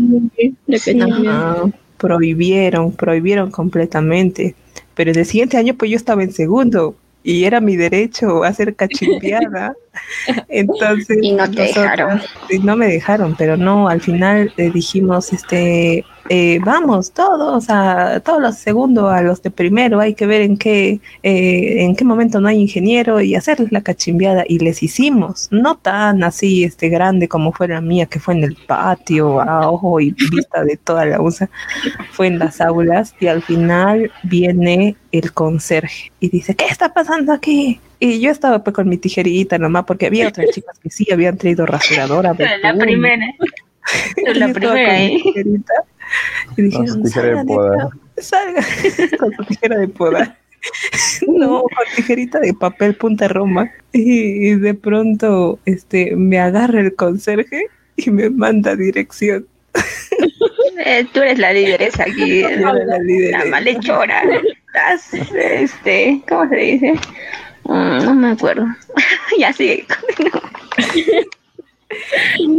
Sí. 0.77 1.01
Ajá, 1.01 1.65
prohibieron, 1.99 2.93
prohibieron 2.93 3.51
completamente. 3.51 4.55
Pero 4.95 5.11
el 5.11 5.25
siguiente 5.27 5.57
año, 5.57 5.75
pues 5.75 5.91
yo 5.91 5.97
estaba 5.97 6.23
en 6.23 6.33
segundo 6.33 6.95
y 7.25 7.45
era 7.45 7.61
mi 7.61 7.77
derecho 7.77 8.45
hacer 8.45 8.75
cachimbiada. 8.77 9.75
Entonces, 10.49 11.19
Y 11.21 11.33
no 11.33 11.51
te 11.51 11.69
nosotros- 11.69 11.75
dejaron. 11.85 12.21
no 12.63 12.77
me 12.77 12.87
dejaron, 12.87 13.35
pero 13.37 13.57
no, 13.57 13.89
al 13.89 14.01
final 14.01 14.53
eh, 14.57 14.71
dijimos, 14.73 15.33
este, 15.33 16.05
eh, 16.29 16.59
vamos, 16.65 17.13
todos, 17.13 17.67
a 17.69 18.21
todos 18.21 18.41
los 18.41 18.57
segundos, 18.57 19.13
a 19.13 19.23
los 19.23 19.43
de 19.43 19.51
primero, 19.51 20.01
hay 20.01 20.15
que 20.15 20.27
ver 20.27 20.41
en 20.43 20.57
qué, 20.57 21.01
eh, 21.23 21.83
en 21.85 21.97
qué 21.97 22.05
momento 22.05 22.41
no 22.41 22.49
hay 22.49 22.59
ingeniero 22.61 23.21
y 23.21 23.35
hacerles 23.35 23.73
la 23.73 23.83
cachimbiada. 23.83 24.45
Y 24.49 24.59
les 24.61 24.83
hicimos, 24.83 25.49
no 25.51 25.77
tan 25.77 26.23
así, 26.25 26.65
este, 26.65 26.89
grande 26.89 27.29
como 27.29 27.53
fue 27.53 27.69
la 27.69 27.81
mía, 27.81 28.07
que 28.07 28.21
fue 28.21 28.35
en 28.35 28.45
el 28.45 28.57
patio, 28.67 29.41
a 29.41 29.69
ojo 29.71 30.01
y 30.01 30.13
vista 30.31 30.65
de 30.65 30.77
toda 30.77 31.05
la 31.07 31.21
USA, 31.21 31.51
fue 32.13 32.29
en 32.29 32.39
las 32.39 32.61
aulas 32.61 33.15
y 33.21 33.27
al 33.27 33.43
final 33.43 34.11
viene 34.23 34.97
el 35.11 35.33
conserje 35.33 36.13
y 36.21 36.29
dice, 36.31 36.55
¿qué 36.55 36.67
está 36.67 36.93
pasando 36.95 37.33
aquí? 37.33 37.81
Y 38.05 38.19
yo 38.21 38.33
estaba 38.33 38.65
pues 38.65 38.75
con 38.75 38.89
mi 38.89 38.97
tijerita 38.97 39.59
nomás, 39.59 39.85
porque 39.85 40.07
había 40.07 40.27
otras 40.27 40.47
chicas 40.53 40.77
que 40.81 40.91
sí 40.91 41.07
habían 41.13 41.39
traído 41.39 41.67
rasuradora. 41.67 42.35
La 42.63 42.75
primera. 42.75 43.25
Y 44.17 44.25
yo 44.27 44.35
La 44.35 44.53
primera, 44.53 45.03
¿eh? 45.03 45.21
tijerita, 45.23 45.75
Y 46.57 46.63
dijeron, 46.63 47.03
tijera 47.03 47.43
de 47.45 47.53
acá, 47.53 47.89
salgan 48.19 48.65
con 49.19 49.33
su 49.35 49.45
tijera 49.45 49.79
de 49.79 49.89
podar. 49.89 50.37
No, 51.27 51.63
con 51.63 51.85
tijerita 51.97 52.39
de 52.41 52.55
papel 52.55 52.95
punta 52.95 53.27
roma. 53.29 53.71
Y, 53.93 54.49
y 54.51 54.55
de 54.55 54.75
pronto 54.75 55.59
este 55.65 56.15
me 56.17 56.39
agarra 56.39 56.81
el 56.81 56.95
conserje 56.95 57.67
y 57.97 58.11
me 58.11 58.31
manda 58.31 58.75
dirección. 58.77 59.47
Eh, 60.85 61.07
tú 61.13 61.21
eres 61.21 61.39
la 61.39 61.53
lideresa 61.53 62.03
aquí. 62.05 62.41
Era 62.43 62.73
la 62.73 62.85
La 62.85 62.99
lideresa. 62.99 63.45
malhechora. 63.47 64.23
Estás, 64.67 65.15
este, 65.35 66.21
¿cómo 66.29 66.49
se 66.49 66.57
dice? 66.57 66.95
Mm, 67.73 68.05
no 68.05 68.15
me 68.15 68.29
acuerdo. 68.33 68.67
ya 69.39 69.53
sigue. 69.53 69.87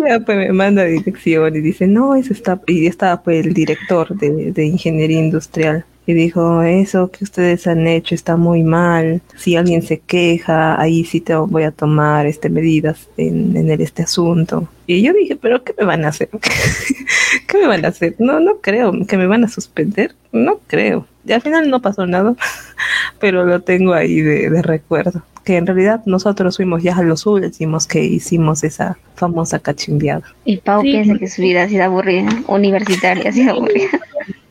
Ya 0.08 0.20
pues 0.20 0.38
me 0.38 0.52
manda 0.54 0.84
dirección 0.84 1.56
y 1.56 1.60
dice, 1.60 1.88
no, 1.88 2.16
eso 2.16 2.34
está, 2.34 2.62
y 2.68 2.86
estaba 2.86 3.24
pues 3.24 3.44
el 3.44 3.52
director 3.56 4.16
de, 4.16 4.52
de 4.52 4.66
ingeniería 4.66 5.20
industrial. 5.20 5.86
Y 6.06 6.14
dijo, 6.14 6.62
eso 6.64 7.10
que 7.12 7.24
ustedes 7.24 7.66
han 7.66 7.88
hecho 7.88 8.14
está 8.14 8.36
muy 8.36 8.62
mal. 8.64 9.22
Si 9.38 9.56
alguien 9.56 9.82
se 9.82 10.00
queja, 10.00 10.80
ahí 10.82 11.06
sí 11.06 11.22
te 11.22 11.34
voy 11.36 11.64
a 11.64 11.72
tomar 11.72 12.26
este 12.26 12.50
medidas 12.50 13.08
en, 13.18 13.56
en 13.56 13.70
el, 13.70 13.80
este 13.80 14.04
asunto. 14.04 14.68
Y 14.86 15.02
yo 15.02 15.14
dije, 15.14 15.38
pero 15.38 15.64
¿qué 15.64 15.74
me 15.80 15.86
van 15.86 16.04
a 16.04 16.10
hacer? 16.10 16.30
¿Qué 17.48 17.58
me 17.58 17.68
van 17.68 17.86
a 17.86 17.90
hacer? 17.90 18.16
No, 18.20 18.40
no 18.40 18.58
creo 18.58 18.92
que 19.08 19.18
me 19.18 19.28
van 19.28 19.44
a 19.44 19.48
suspender. 19.48 20.14
No 20.32 20.60
creo. 20.68 21.08
Y 21.26 21.32
al 21.32 21.42
final 21.42 21.70
no 21.70 21.82
pasó 21.82 22.06
nada, 22.06 22.36
pero 23.20 23.46
lo 23.46 23.62
tengo 23.62 23.94
ahí 23.94 24.20
de, 24.22 24.50
de 24.50 24.62
recuerdo. 24.62 25.24
Que 25.46 25.58
en 25.58 25.68
realidad 25.68 26.02
nosotros 26.06 26.56
fuimos 26.58 26.84
ya 26.84 26.98
a 26.98 27.04
los 27.04 27.26
últimos 27.26 27.86
que 27.88 28.04
hicimos 28.04 28.64
esa 28.64 28.98
famosa 29.16 29.60
cachimbiada. 29.60 30.24
Y 30.46 30.58
Pau 30.58 30.82
Sí. 30.82 30.92
piensa 30.92 31.18
que 31.18 31.28
su 31.28 31.42
vida 31.42 31.64
ha 31.64 31.70
sido 31.70 31.84
aburrida. 31.84 32.30
Universitaria 32.48 33.30
ha 33.30 33.34
sido 33.34 33.52
aburrida. 33.56 34.00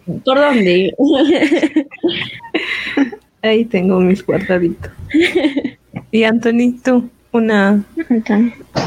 ¿Por 0.07 0.39
dónde? 0.39 0.95
Ahí 3.43 3.65
tengo 3.65 4.01
mis 4.01 4.25
guardaditos. 4.25 4.91
Y 6.11 6.25
Anthony, 6.25 6.79
tú, 6.83 7.09
una... 7.33 7.83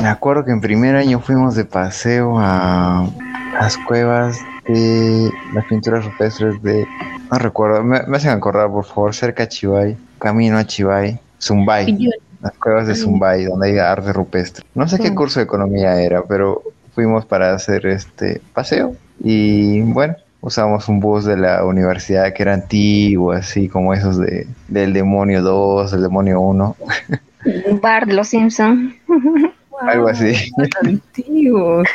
Me 0.02 0.08
acuerdo 0.08 0.46
que 0.46 0.52
en 0.52 0.62
primer 0.62 0.96
año 0.96 1.20
fuimos 1.20 1.56
de 1.56 1.66
paseo 1.66 2.38
a, 2.38 3.10
las 3.54 3.78
cuevas 3.78 4.38
de 4.68 5.30
las 5.54 5.66
pinturas 5.66 6.06
rupestres 6.06 6.62
de... 6.62 6.86
No 7.32 7.40
recuerdo, 7.40 7.84
me, 7.84 7.98
hacen 7.98 8.32
acordar, 8.32 8.70
por 8.70 8.86
favor, 8.86 9.14
cerca 9.14 9.44
de 9.44 9.50
Chivay, 9.50 9.98
camino 10.20 10.58
a 10.58 10.66
Chivay, 10.66 11.20
Zumbay, 11.42 11.98
las 12.42 12.54
cuevas 12.54 12.88
de 12.88 12.96
Zumbay, 12.96 13.46
donde 13.46 13.72
hay 13.72 13.80
arte 13.80 14.14
rupestre. 14.14 14.64
No 14.76 14.88
sé 14.88 15.00
qué 15.00 15.16
curso 15.16 15.40
de 15.40 15.46
economía 15.46 16.00
era, 16.02 16.24
pero 16.24 16.62
fuimos 16.94 17.26
para 17.26 17.54
hacer 17.54 17.88
este 17.88 18.42
paseo 18.54 18.96
y 19.20 19.82
bueno, 19.82 20.16
usamos 20.46 20.88
un 20.88 21.00
bus 21.00 21.26
de 21.26 21.38
la 21.38 21.66
universidad 21.66 22.32
que 22.32 22.44
era 22.44 22.54
antiguo, 22.54 23.32
así 23.32 23.68
como 23.68 23.96
esos 23.96 24.20
de 24.20 24.48
del 24.68 24.94
demonio 24.94 25.42
2, 25.42 25.92
del 25.92 26.04
demonio 26.04 26.40
1. 26.40 26.78
Un 27.66 27.82
bar 27.82 28.06
de 28.06 28.14
los 28.14 28.28
Simpsons. 28.28 28.94
Algo 29.82 30.08
así. 30.08 30.52
Antiguos. 30.84 31.88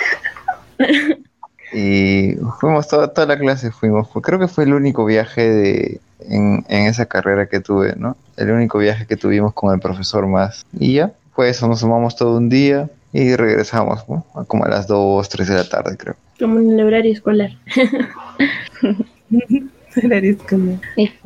y 1.73 2.35
fuimos 2.59 2.89
toda, 2.89 3.15
toda 3.15 3.29
la 3.29 3.39
clase, 3.39 3.71
fuimos. 3.71 4.09
Creo 4.21 4.41
que 4.41 4.49
fue 4.49 4.65
el 4.65 4.75
único 4.75 5.05
viaje 5.05 5.49
de, 5.49 6.01
en, 6.29 6.65
en 6.69 6.87
esa 6.87 7.07
carrera 7.07 7.47
que 7.47 7.61
tuve, 7.61 7.95
¿no? 7.97 8.17
El 8.37 8.51
único 8.51 8.79
viaje 8.79 9.07
que 9.07 9.17
tuvimos 9.17 9.55
con 9.55 9.73
el 9.73 9.81
profesor 9.81 10.27
más. 10.27 10.67
Y 10.79 10.95
ya, 10.95 11.13
pues 11.37 11.57
eso, 11.57 11.69
nos 11.69 11.81
sumamos 11.81 12.17
todo 12.17 12.37
un 12.37 12.49
día 12.49 12.91
y 13.13 13.35
regresamos, 13.37 14.09
¿no? 14.09 14.25
Como 14.47 14.65
a 14.65 14.69
las 14.69 14.87
2, 14.87 15.29
3 15.29 15.49
de 15.49 15.55
la 15.55 15.69
tarde, 15.69 15.97
creo. 15.97 16.17
Como 16.39 16.61
en 16.61 16.79
el 16.79 16.87
horario 16.87 17.13
escolar. 17.13 17.51
horario 20.05 20.33
escolar. 20.33 20.79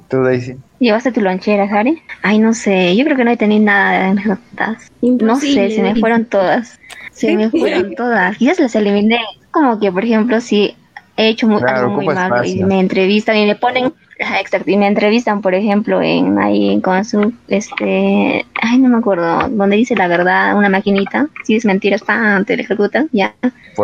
¿Tú, 0.08 0.22
Daisy? 0.22 0.56
¿Llevaste 0.78 1.12
tu 1.12 1.20
lonchera, 1.20 1.68
Sari? 1.68 2.02
Ay, 2.22 2.38
no 2.38 2.54
sé, 2.54 2.96
yo 2.96 3.04
creo 3.04 3.16
que 3.16 3.24
no 3.24 3.30
he 3.30 3.36
tenido 3.36 3.64
nada 3.64 3.92
de 3.92 4.04
anécdotas. 4.06 4.90
No 5.02 5.36
sé, 5.36 5.70
se 5.70 5.82
me 5.82 5.94
fueron 5.96 6.24
todas. 6.24 6.78
Se 7.12 7.36
me 7.36 7.50
fueron 7.50 7.94
todas. 7.94 8.36
Quizás 8.36 8.58
las 8.58 8.74
eliminé. 8.74 9.20
Como 9.50 9.78
que, 9.78 9.92
por 9.92 10.04
ejemplo, 10.04 10.40
si 10.40 10.74
he 11.16 11.28
hecho 11.28 11.46
muy, 11.46 11.62
algo 11.66 11.90
muy 11.90 12.06
malo 12.06 12.44
y 12.44 12.64
me 12.64 12.80
entrevistan 12.80 13.36
y 13.36 13.46
me 13.46 13.56
ponen 13.56 13.92
Exacto, 14.18 14.70
y 14.70 14.76
me 14.76 14.86
entrevistan, 14.86 15.42
por 15.42 15.54
ejemplo, 15.54 16.00
en 16.00 16.38
ahí 16.38 16.80
con 16.80 17.04
su, 17.04 17.32
este, 17.48 18.46
ay, 18.60 18.78
no 18.78 18.88
me 18.88 18.98
acuerdo, 18.98 19.48
donde 19.48 19.76
dice 19.76 19.96
la 19.96 20.06
verdad, 20.06 20.56
una 20.56 20.68
maquinita, 20.68 21.28
si 21.44 21.56
es 21.56 21.64
mentira, 21.64 21.98
pan, 21.98 22.44
te 22.44 22.54
ejecutan, 22.54 23.08
ya. 23.12 23.34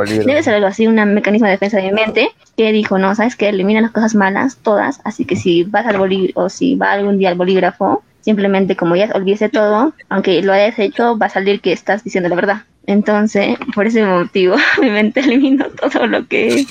Debe 0.06 0.42
ser 0.42 0.54
algo 0.54 0.68
así, 0.68 0.86
un 0.86 0.94
mecanismo 1.14 1.46
de 1.46 1.52
defensa 1.52 1.78
de 1.78 1.84
mi 1.84 1.92
mente, 1.92 2.28
que 2.56 2.72
dijo, 2.72 2.98
no, 2.98 3.14
sabes 3.14 3.34
que 3.34 3.48
elimina 3.48 3.80
las 3.80 3.90
cosas 3.90 4.14
malas, 4.14 4.58
todas, 4.62 5.00
así 5.04 5.24
que 5.24 5.34
si 5.34 5.64
vas 5.64 5.86
al 5.86 5.98
bolígrafo, 5.98 6.40
o 6.40 6.48
si 6.48 6.76
va 6.76 6.92
algún 6.92 7.18
día 7.18 7.30
al 7.30 7.36
bolígrafo, 7.36 8.04
simplemente 8.20 8.76
como 8.76 8.96
ya 8.96 9.10
olvídese 9.14 9.48
todo, 9.48 9.94
aunque 10.08 10.42
lo 10.42 10.52
hayas 10.52 10.78
hecho, 10.78 11.18
va 11.18 11.26
a 11.26 11.30
salir 11.30 11.60
que 11.60 11.72
estás 11.72 12.04
diciendo 12.04 12.28
la 12.28 12.36
verdad. 12.36 12.62
Entonces, 12.86 13.56
por 13.74 13.86
ese 13.86 14.04
motivo, 14.04 14.56
mi 14.80 14.90
mente 14.90 15.20
eliminó 15.20 15.66
todo 15.66 16.06
lo 16.06 16.26
que 16.26 16.66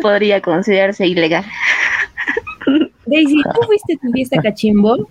podría 0.00 0.40
considerarse 0.40 1.06
ilegal. 1.06 1.44
Daisy, 3.06 3.42
¿tú 3.42 3.62
fuiste 3.66 3.94
a 3.94 3.96
tu 3.98 4.12
fiesta 4.12 4.42
cachimbo? 4.42 5.08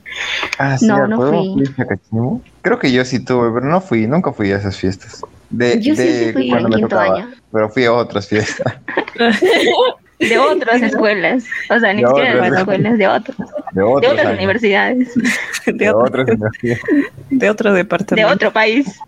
Ah, 0.58 0.78
sí, 0.78 0.88
no, 0.88 1.08
no 1.08 1.18
fui. 1.28 1.64
cachimbo? 1.88 2.42
Creo 2.62 2.80
que 2.80 2.92
yo 2.92 3.06
sí 3.06 3.24
tuve, 3.24 3.52
pero 3.54 3.66
no 3.66 3.82
fui, 3.82 4.08
nunca 4.08 4.32
fui 4.32 4.52
a 4.52 4.58
esas 4.58 4.78
fiestas. 4.78 5.22
De, 5.50 5.80
yo 5.80 5.96
sí, 5.96 6.08
sí 6.08 6.34
fui 6.34 6.52
en 6.52 6.70
quinto 6.70 7.00
año. 7.00 7.32
Pero 7.52 7.70
fui 7.70 7.86
a 7.86 7.94
otras 7.94 8.28
fiestas. 8.28 8.74
de 10.20 10.38
otras 10.38 10.82
escuelas. 10.82 11.46
O 11.70 11.80
sea, 11.80 11.94
ni 11.94 12.04
siquiera 12.04 12.36
de 12.36 12.50
las 12.50 12.60
escuelas, 12.60 12.98
de 12.98 13.08
otras. 13.08 13.38
De, 13.74 13.84
otras 13.84 14.34
universidades. 14.34 15.14
De, 15.66 15.90
otras 15.92 16.28
universidades. 16.28 16.84
De 17.30 17.50
otro 17.50 17.74
departamento. 17.74 18.28
De 18.28 18.34
otro 18.34 18.52
país. 18.52 19.00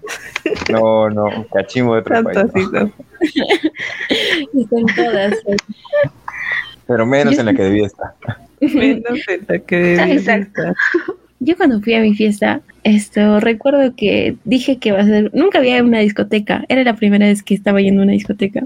No, 0.72 1.10
no, 1.10 1.46
cachimbo 1.54 1.96
de 1.96 2.02
otro 2.02 2.24
país. 2.24 2.38
Están 4.54 4.86
todas. 4.96 5.34
Pero 6.88 7.06
menos 7.06 7.38
en 7.38 7.46
la 7.46 7.54
que 7.54 7.64
debía 7.64 7.88
estar. 7.88 8.14
menos 8.62 9.20
en 9.28 9.46
la 9.48 9.60
que 9.60 9.76
debía 9.76 10.14
estar. 10.16 10.76
Yo 11.40 11.58
cuando 11.58 11.82
fui 11.82 11.94
a 11.94 12.02
mi 12.02 12.16
fiesta, 12.16 12.62
esto 12.84 13.40
recuerdo 13.40 13.94
que 13.96 14.36
dije 14.46 14.78
que 14.78 14.92
va 14.92 15.00
a 15.00 15.06
ser, 15.06 15.32
nunca 15.34 15.60
había 15.60 15.84
una 15.84 16.00
discoteca, 16.00 16.66
era 16.70 16.84
la 16.84 16.96
primera 16.96 17.28
vez 17.28 17.44
que 17.44 17.54
estaba 17.54 17.82
yendo 17.82 18.02
a 18.02 18.06
una 18.06 18.14
discoteca. 18.14 18.66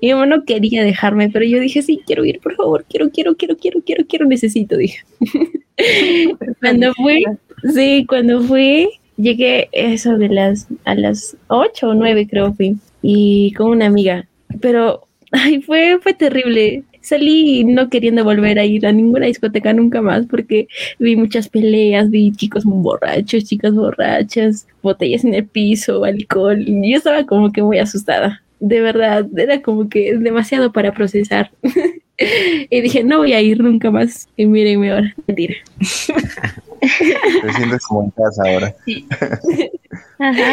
Y 0.00 0.08
mi 0.08 0.12
mamá 0.14 0.26
no 0.26 0.44
quería 0.44 0.82
dejarme, 0.82 1.30
pero 1.30 1.44
yo 1.44 1.60
dije, 1.60 1.82
sí, 1.82 2.00
quiero 2.04 2.24
ir, 2.24 2.40
por 2.40 2.54
favor, 2.56 2.84
quiero, 2.88 3.10
quiero, 3.10 3.36
quiero, 3.36 3.56
quiero, 3.56 3.80
quiero, 3.84 4.04
quiero, 4.06 4.26
necesito, 4.26 4.76
dije. 4.76 4.98
cuando 6.60 6.92
fui, 6.94 7.24
sí, 7.72 8.04
cuando 8.08 8.42
fui, 8.42 8.88
llegué 9.16 9.68
eso 9.72 10.18
de 10.18 10.28
las, 10.28 10.66
a 10.84 10.94
las 10.96 11.36
8 11.46 11.88
o 11.88 11.94
9 11.94 12.26
creo 12.28 12.52
fui, 12.54 12.76
y 13.00 13.52
con 13.52 13.70
una 13.70 13.86
amiga, 13.86 14.26
pero, 14.60 15.06
ay, 15.32 15.62
fue, 15.62 15.98
fue 16.02 16.14
terrible 16.14 16.82
salí 17.00 17.64
no 17.64 17.88
queriendo 17.88 18.24
volver 18.24 18.58
a 18.58 18.64
ir 18.64 18.86
a 18.86 18.92
ninguna 18.92 19.26
discoteca 19.26 19.72
nunca 19.72 20.02
más 20.02 20.26
porque 20.26 20.68
vi 20.98 21.16
muchas 21.16 21.48
peleas, 21.48 22.10
vi 22.10 22.32
chicos 22.32 22.64
borrachos, 22.64 23.44
chicas 23.44 23.74
borrachas, 23.74 24.66
botellas 24.82 25.24
en 25.24 25.34
el 25.34 25.46
piso, 25.46 26.04
alcohol, 26.04 26.64
yo 26.64 26.96
estaba 26.96 27.24
como 27.26 27.52
que 27.52 27.62
muy 27.62 27.78
asustada. 27.78 28.42
De 28.60 28.80
verdad, 28.80 29.26
era 29.36 29.62
como 29.62 29.88
que 29.88 30.16
demasiado 30.16 30.72
para 30.72 30.92
procesar. 30.92 31.50
y 32.70 32.80
dije, 32.80 33.04
no 33.04 33.18
voy 33.18 33.32
a 33.32 33.40
ir 33.40 33.62
nunca 33.62 33.90
más. 33.90 34.28
Y 34.36 34.46
mírenme 34.46 34.90
ahora, 34.90 35.14
mentira. 35.26 35.54
Te 37.42 37.52
sientes 37.54 37.86
como 37.86 38.04
en 38.04 38.10
casa 38.10 38.42
ahora. 38.46 38.74
Sí. 38.84 39.06
Ajá. 40.18 40.52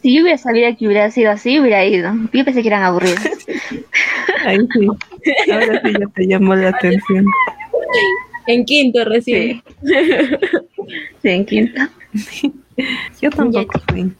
Si 0.00 0.14
yo 0.14 0.22
hubiera 0.22 0.38
sabido 0.38 0.76
que 0.76 0.86
hubiera 0.86 1.10
sido 1.10 1.30
así, 1.30 1.58
hubiera 1.58 1.84
ido. 1.84 2.12
Yo 2.32 2.44
pensé 2.44 2.62
que 2.62 2.68
eran 2.68 2.82
aburridos. 2.82 3.20
Ahí 4.44 4.58
sí. 4.72 4.86
Ahora 5.52 5.80
sí 5.84 5.92
ya 5.98 6.06
te 6.14 6.26
llamó 6.26 6.54
la 6.54 6.70
atención. 6.70 7.24
En 8.46 8.64
quinto 8.64 9.04
recién. 9.04 9.62
Sí, 11.22 11.28
en 11.28 11.44
quinto. 11.46 11.80
Yo 13.20 13.30
tampoco 13.30 13.80
fui. 13.88 14.12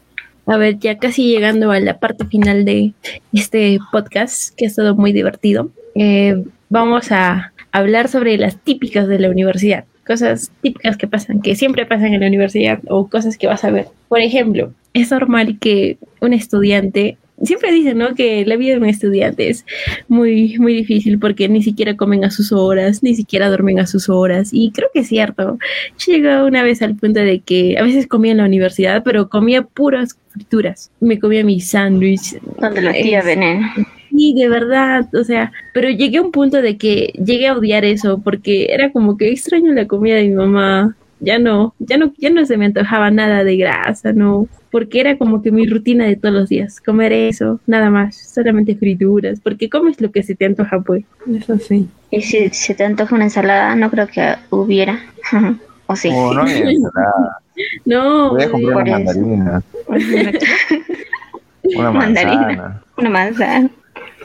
A 0.47 0.57
ver, 0.57 0.79
ya 0.79 0.99
casi 0.99 1.29
llegando 1.29 1.71
a 1.71 1.81
la 1.81 1.99
parte 1.99 2.25
final 2.27 2.65
de 2.65 2.93
este 3.33 3.79
podcast, 3.93 4.55
que 4.57 4.65
ha 4.65 4.69
estado 4.69 4.97
muy 4.97 5.13
divertido, 5.13 5.71
eh, 5.95 6.45
vamos 6.69 7.13
a 7.13 7.53
hablar 7.73 8.09
sobre 8.09 8.37
las 8.37 8.57
típicas 8.57 9.07
de 9.07 9.19
la 9.19 9.31
universidad 9.31 9.85
cosas 10.11 10.51
típicas 10.61 10.97
que 10.97 11.07
pasan, 11.07 11.41
que 11.41 11.55
siempre 11.55 11.87
pasan 11.87 12.15
en 12.15 12.21
la 12.21 12.27
universidad 12.27 12.81
o 12.89 13.07
cosas 13.07 13.39
que 13.39 13.47
vas 13.47 13.63
a 13.63 13.71
ver. 13.71 13.87
Por 14.09 14.19
ejemplo, 14.19 14.73
es 14.93 15.13
normal 15.13 15.59
que 15.61 15.99
un 16.21 16.33
estudiante 16.33 17.17
siempre 17.41 17.71
dicen, 17.71 17.99
¿no? 17.99 18.17
Que 18.17 18.45
la 18.45 18.57
vida 18.57 18.73
de 18.73 18.81
un 18.81 18.87
estudiante 18.87 19.49
es 19.49 19.65
muy, 20.09 20.59
muy 20.59 20.75
difícil 20.75 21.21
porque 21.21 21.49
ni 21.49 21.63
siquiera 21.63 21.97
comen 21.97 22.25
a 22.25 22.33
sus 22.33 22.51
horas, 22.51 23.05
ni 23.05 23.15
siquiera 23.15 23.49
duermen 23.49 23.79
a 23.79 23.87
sus 23.87 24.09
horas. 24.09 24.51
Y 24.53 24.73
creo 24.73 24.89
que 24.93 25.01
es 25.01 25.07
cierto. 25.07 25.59
Yo 25.97 26.13
llegué 26.13 26.43
una 26.43 26.65
vez 26.65 26.83
al 26.83 26.97
punto 26.97 27.21
de 27.21 27.39
que 27.39 27.79
a 27.79 27.85
veces 27.85 28.09
comía 28.09 28.33
en 28.33 28.39
la 28.39 28.47
universidad, 28.47 29.05
pero 29.05 29.29
comía 29.29 29.63
puras 29.63 30.19
frituras. 30.31 30.91
Me 30.99 31.21
comía 31.21 31.45
mi 31.45 31.61
sándwich. 31.61 32.41
Donde 32.59 32.83
la 32.83 32.93
tía 32.93 33.23
venía. 33.23 33.73
Sí, 34.11 34.35
de 34.35 34.49
verdad, 34.49 35.09
o 35.15 35.23
sea, 35.23 35.53
pero 35.73 35.89
llegué 35.89 36.19
a 36.19 36.23
un 36.23 36.33
punto 36.33 36.61
de 36.61 36.77
que 36.77 37.13
llegué 37.25 37.47
a 37.47 37.57
odiar 37.57 37.85
eso 37.85 38.21
porque 38.23 38.67
era 38.71 38.91
como 38.91 39.17
que 39.17 39.31
extraño 39.31 39.73
la 39.73 39.87
comida 39.87 40.17
de 40.17 40.29
mi 40.29 40.35
mamá. 40.35 40.97
Ya 41.21 41.39
no, 41.39 41.75
ya 41.79 41.99
no, 41.99 42.13
ya 42.17 42.31
no 42.31 42.47
se 42.47 42.57
me 42.57 42.65
antojaba 42.65 43.11
nada 43.11 43.45
de 43.45 43.59
grasa, 43.59 44.15
no, 44.15 44.49
porque 44.71 45.01
era 45.01 45.19
como 45.19 45.43
que 45.43 45.53
mi 45.53 45.67
rutina 45.67 46.07
de 46.07 46.17
todos 46.17 46.35
los 46.35 46.49
días, 46.49 46.81
comer 46.81 47.13
eso, 47.13 47.61
nada 47.67 47.91
más, 47.91 48.17
solamente 48.17 48.75
frituras, 48.75 49.39
porque 49.39 49.69
comes 49.69 50.01
lo 50.01 50.11
que 50.11 50.23
se 50.23 50.35
te 50.35 50.47
antoja, 50.47 50.81
pues. 50.81 51.05
Eso 51.31 51.59
sí. 51.59 51.89
Y 52.11 52.23
si 52.23 52.49
se 52.49 52.75
te 52.75 52.85
antoja 52.85 53.15
una 53.15 53.25
ensalada, 53.25 53.77
no 53.77 53.91
creo 53.91 54.07
que 54.07 54.35
hubiera. 54.49 54.99
¿O 55.87 55.95
sí? 55.95 56.09
Oh, 56.11 56.33
no 56.33 56.45
hay 56.45 56.77
ensalada. 56.77 57.39
no. 57.85 58.31
Voy 58.31 58.43
a 58.43 58.51
comprar 58.51 58.77
una 58.77 58.85
mandarina. 58.85 59.63
una 61.77 61.91
mandarina. 61.91 62.83
Una 62.97 63.11
manzana. 63.11 63.71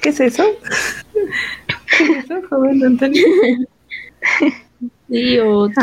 ¿Qué 0.01 0.09
es 0.09 0.19
eso? 0.19 0.43
¿Qué 1.97 2.03
es 2.03 2.25
eso, 2.25 2.41
joven 2.49 2.83
Antonio? 2.83 3.23
Sí, 5.09 5.39
o 5.39 5.67
tu. 5.69 5.81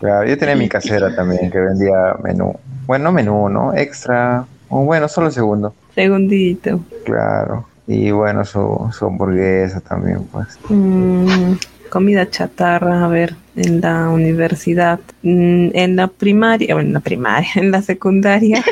Claro, 0.00 0.28
yo 0.28 0.38
tenía 0.38 0.56
mi 0.56 0.68
casera 0.68 1.14
también 1.14 1.50
que 1.50 1.58
vendía 1.58 2.14
menú. 2.22 2.54
Bueno, 2.86 3.10
menú, 3.12 3.48
¿no? 3.48 3.74
Extra. 3.74 4.44
O 4.68 4.84
bueno, 4.84 5.08
solo 5.08 5.30
segundo. 5.30 5.74
Segundito. 5.94 6.80
Claro. 7.04 7.66
Y 7.86 8.10
bueno, 8.10 8.44
su, 8.44 8.90
su 8.96 9.06
hamburguesa 9.06 9.80
también, 9.80 10.24
pues. 10.24 10.58
Mm, 10.68 11.54
comida 11.90 12.28
chatarra, 12.30 13.04
a 13.04 13.08
ver, 13.08 13.34
en 13.56 13.80
la 13.80 14.08
universidad. 14.08 15.00
Mm, 15.22 15.68
en 15.74 15.96
la 15.96 16.08
primaria, 16.08 16.74
bueno, 16.74 16.88
en 16.88 16.94
la 16.94 17.00
primaria, 17.00 17.50
en 17.56 17.70
la 17.70 17.82
secundaria. 17.82 18.62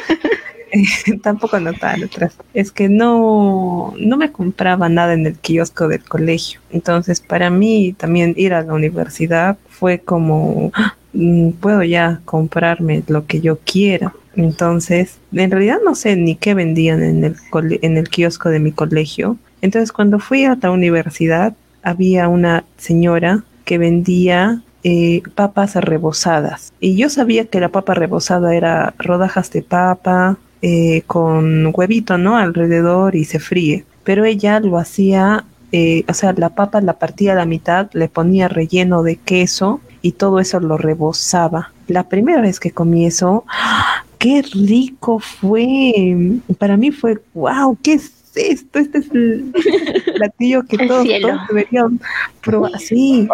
tampoco 1.23 1.61
notaba 1.61 1.97
otras. 2.05 2.37
Es 2.55 2.73
que 2.73 2.89
no, 2.89 3.95
no 3.99 4.17
me 4.17 4.33
compraba 4.33 4.89
nada 4.89 5.15
en 5.15 5.27
el 5.27 5.37
kiosco 5.39 5.89
del 5.89 6.05
colegio. 6.05 6.61
Entonces, 6.71 7.21
para 7.21 7.51
mí 7.51 7.95
también 7.97 8.35
ir 8.37 8.55
a 8.55 8.63
la 8.63 8.73
universidad 8.73 9.59
fue 9.69 9.99
como, 9.99 10.73
Mm, 11.13 11.51
puedo 11.53 11.83
ya 11.83 12.21
comprarme 12.25 13.03
lo 13.09 13.27
que 13.27 13.41
yo 13.41 13.59
quiera. 13.59 14.15
Entonces, 14.35 15.19
en 15.33 15.51
realidad 15.51 15.79
no 15.85 15.95
sé 15.95 16.17
ni 16.17 16.37
qué 16.37 16.55
vendían 16.55 17.03
en 17.03 17.25
el, 17.25 17.37
en 17.83 17.97
el 17.99 18.09
kiosco 18.09 18.49
de 18.49 18.61
mi 18.61 18.73
colegio. 18.73 19.37
Entonces 19.61 19.93
cuando 19.93 20.19
fui 20.19 20.45
a 20.45 20.59
la 20.61 20.71
universidad 20.71 21.55
había 21.83 22.29
una 22.29 22.65
señora 22.79 23.45
que 23.65 23.79
vendía 23.79 24.63
eh, 24.85 25.23
papas 25.35 25.75
rebozadas. 25.75 26.73
Y 26.81 26.97
yo 26.97 27.11
sabía 27.11 27.45
que 27.47 27.61
la 27.61 27.69
papa 27.69 27.95
rebozada 27.95 28.55
era 28.55 28.95
rodajas 28.99 29.51
de 29.51 29.63
papa 29.63 30.39
eh, 30.63 31.03
con 31.07 31.73
huevito, 31.75 32.19
¿no? 32.19 32.37
Alrededor 32.37 33.17
y 33.17 33.25
se 33.25 33.41
fríe. 33.41 33.85
Pero 34.05 34.25
ella 34.25 34.61
lo 34.61 34.79
hacía, 34.79 35.45
eh, 35.73 36.05
o 36.09 36.15
sea, 36.15 36.33
la 36.33 36.51
papa 36.51 36.81
la 36.81 36.95
partía 36.95 37.33
a 37.33 37.37
la 37.37 37.47
mitad, 37.47 37.91
le 37.93 38.09
ponía 38.09 38.49
relleno 38.49 39.03
de 39.03 39.17
queso 39.17 39.81
y 40.03 40.13
todo 40.13 40.41
eso 40.41 40.61
lo 40.61 40.79
rebozaba. 40.79 41.73
La 41.89 42.09
primera 42.09 42.41
vez 42.41 42.61
que 42.61 42.71
comí 42.71 43.07
eso, 43.07 43.45
¡ah! 43.49 44.05
¡qué 44.19 44.43
rico 44.43 45.19
fue! 45.19 46.39
Para 46.59 46.77
mí 46.77 46.93
fue, 46.93 47.21
wow, 47.35 47.77
¿qué 47.83 48.01
esto? 48.37 48.79
Este 48.79 48.99
es 48.99 49.11
el 49.13 49.53
platillo 50.17 50.65
que 50.65 50.87
todos, 50.87 51.07
deberían 51.49 52.01
probar. 52.43 52.79
Sí, 52.79 53.29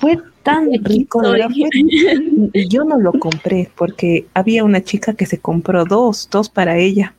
fue 0.00 0.18
tan 0.42 0.70
rico. 0.84 1.22
y 2.52 2.68
yo 2.68 2.84
no 2.84 2.98
lo 2.98 3.12
compré 3.12 3.70
porque 3.74 4.26
había 4.34 4.64
una 4.64 4.82
chica 4.82 5.14
que 5.14 5.26
se 5.26 5.38
compró 5.38 5.84
dos, 5.84 6.28
dos 6.30 6.48
para 6.48 6.78
ella. 6.78 7.14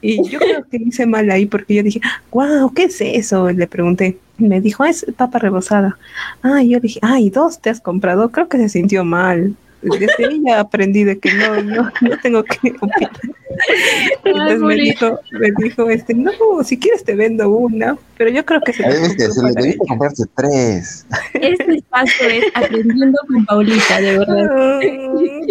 Y 0.00 0.22
yo 0.28 0.38
creo 0.38 0.64
que 0.70 0.76
hice 0.76 1.06
mal 1.06 1.30
ahí 1.30 1.46
porque 1.46 1.74
yo 1.74 1.82
dije, 1.82 2.00
wow, 2.30 2.70
¿qué 2.74 2.84
es 2.84 3.00
eso? 3.00 3.50
le 3.50 3.66
pregunté. 3.66 4.18
Me 4.36 4.60
dijo, 4.60 4.84
es 4.84 5.06
papa 5.16 5.38
rebozada. 5.38 5.96
Ah, 6.42 6.62
yo 6.62 6.78
dije, 6.78 6.98
ay, 7.02 7.30
dos 7.30 7.60
te 7.60 7.70
has 7.70 7.80
comprado. 7.80 8.30
Creo 8.30 8.48
que 8.48 8.58
se 8.58 8.68
sintió 8.68 9.04
mal 9.04 9.56
desde 9.84 10.26
ahí 10.26 10.42
ya 10.44 10.60
aprendí 10.60 11.04
de 11.04 11.18
que 11.18 11.32
no, 11.34 11.62
no, 11.62 11.92
no 12.00 12.18
tengo 12.22 12.42
que 12.44 12.74
opinar. 12.80 13.10
Entonces 14.24 14.60
me 14.60 14.74
dijo, 14.74 15.20
me 15.32 15.50
dijo, 15.58 15.90
este, 15.90 16.14
no, 16.14 16.32
si 16.64 16.78
quieres 16.78 17.04
te 17.04 17.14
vendo 17.14 17.48
una, 17.48 17.96
pero 18.16 18.30
yo 18.30 18.44
creo 18.44 18.60
que 18.60 18.72
se, 18.72 18.82
le 18.82 18.94
debiste 18.94 19.76
comprarse 19.88 20.24
tres. 20.34 21.06
Este 21.34 21.76
espacio 21.76 22.28
es 22.28 22.44
aprendiendo 22.54 23.18
con 23.28 23.44
Paulita, 23.44 24.00
de 24.00 24.18
verdad. 24.18 24.80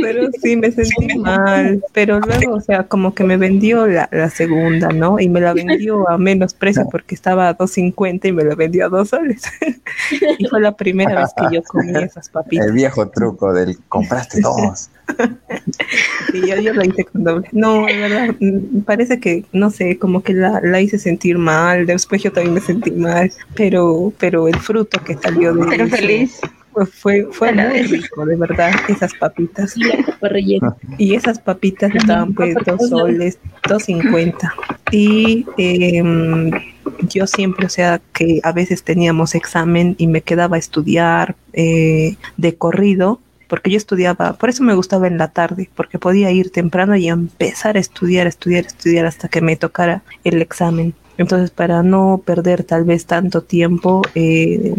Pero 0.01 0.29
sí, 0.41 0.55
me 0.55 0.71
sentí 0.71 1.17
mal, 1.17 1.83
pero 1.93 2.19
luego, 2.19 2.55
o 2.55 2.61
sea, 2.61 2.83
como 2.83 3.13
que 3.13 3.23
me 3.23 3.37
vendió 3.37 3.87
la, 3.87 4.09
la 4.11 4.29
segunda, 4.29 4.89
¿no? 4.89 5.19
Y 5.19 5.29
me 5.29 5.41
la 5.41 5.53
vendió 5.53 6.09
a 6.09 6.17
menos 6.17 6.53
precio 6.53 6.87
porque 6.89 7.15
estaba 7.15 7.49
a 7.49 7.57
2.50 7.57 8.27
y 8.27 8.31
me 8.31 8.43
la 8.43 8.55
vendió 8.55 8.85
a 8.85 8.89
dos 8.89 9.09
soles. 9.09 9.43
y 10.39 10.45
fue 10.47 10.61
la 10.61 10.75
primera 10.75 11.21
vez 11.21 11.31
que 11.35 11.55
yo 11.55 11.63
comí 11.63 11.91
esas 11.95 12.29
papitas. 12.29 12.67
El 12.67 12.73
viejo 12.73 13.09
truco 13.09 13.53
del 13.53 13.77
comprar 13.87 14.22
todos. 14.41 14.89
y 16.33 16.47
yo, 16.47 16.55
yo, 16.61 16.73
lo 16.73 16.83
hice 16.83 17.03
con 17.05 17.23
doble. 17.23 17.47
No, 17.51 17.85
de 17.85 17.97
verdad, 17.97 18.35
mm, 18.39 18.81
parece 18.81 19.19
que, 19.19 19.45
no 19.51 19.69
sé, 19.69 19.97
como 19.97 20.23
que 20.23 20.33
la, 20.33 20.61
la, 20.61 20.81
hice 20.81 20.97
sentir 20.97 21.37
mal, 21.37 21.85
después 21.85 22.23
yo 22.23 22.31
también 22.31 22.53
me 22.53 22.61
sentí 22.61 22.91
mal, 22.91 23.31
pero, 23.55 24.13
pero 24.17 24.47
el 24.47 24.57
fruto 24.57 25.03
que 25.03 25.15
salió 25.15 25.53
de 25.53 25.65
pero 25.67 25.87
feliz. 25.87 26.39
Fue, 26.91 27.27
fue, 27.31 27.53
muy 27.53 27.83
rico, 27.83 28.25
de 28.25 28.35
verdad, 28.35 28.71
esas 28.89 29.13
papitas. 29.13 29.75
Y 30.97 31.13
esas 31.13 31.37
papitas 31.37 31.93
estaban 31.93 32.33
pues 32.33 32.55
dos 32.65 32.89
soles, 32.89 33.37
dos 33.69 33.83
cincuenta. 33.83 34.51
Y 34.91 35.45
eh, 35.57 36.01
yo 37.09 37.27
siempre, 37.27 37.65
o 37.65 37.69
sea, 37.69 38.01
que 38.13 38.39
a 38.43 38.51
veces 38.51 38.83
teníamos 38.83 39.35
examen 39.35 39.95
y 39.97 40.07
me 40.07 40.21
quedaba 40.21 40.55
a 40.55 40.59
estudiar 40.59 41.35
eh, 41.53 42.15
de 42.37 42.55
corrido, 42.55 43.19
porque 43.53 43.69
yo 43.69 43.77
estudiaba, 43.77 44.33
por 44.33 44.49
eso 44.49 44.63
me 44.63 44.73
gustaba 44.73 45.05
en 45.05 45.19
la 45.19 45.27
tarde, 45.27 45.69
porque 45.75 45.99
podía 45.99 46.31
ir 46.31 46.49
temprano 46.49 46.95
y 46.95 47.07
empezar 47.07 47.77
a 47.77 47.79
estudiar, 47.79 48.25
estudiar, 48.25 48.65
estudiar 48.65 49.05
hasta 49.05 49.27
que 49.27 49.41
me 49.41 49.55
tocara 49.55 50.01
el 50.23 50.41
examen. 50.41 50.95
Entonces, 51.19 51.51
para 51.51 51.83
no 51.83 52.23
perder 52.25 52.63
tal 52.63 52.83
vez 52.83 53.05
tanto 53.05 53.43
tiempo, 53.43 54.01
eh, 54.15 54.73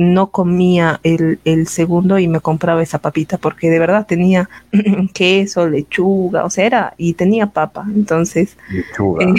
no 0.00 0.30
comía 0.30 0.98
el, 1.02 1.40
el, 1.44 1.66
segundo 1.66 2.18
y 2.18 2.26
me 2.26 2.40
compraba 2.40 2.82
esa 2.82 3.00
papita 3.00 3.36
porque 3.36 3.68
de 3.68 3.78
verdad 3.78 4.06
tenía 4.06 4.48
queso, 5.12 5.68
lechuga, 5.68 6.46
o 6.46 6.50
sea, 6.50 6.64
era, 6.64 6.94
y 6.96 7.12
tenía 7.12 7.48
papa, 7.48 7.84
entonces. 7.94 8.56
Lechuga. 8.70 9.26
Eh, 9.26 9.34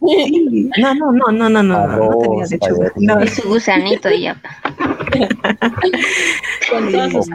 no, 0.78 0.94
no, 0.94 1.10
no, 1.10 1.32
no, 1.32 1.48
no, 1.48 1.62
no, 1.62 1.86
no 1.86 2.18
tenía 2.18 2.44
lechuga. 2.44 2.92
No. 2.96 3.26
Su 3.26 3.48
gusanito 3.48 4.10
y 4.10 4.24
ya. 4.24 4.36
Con 6.70 6.92
todas 6.92 7.26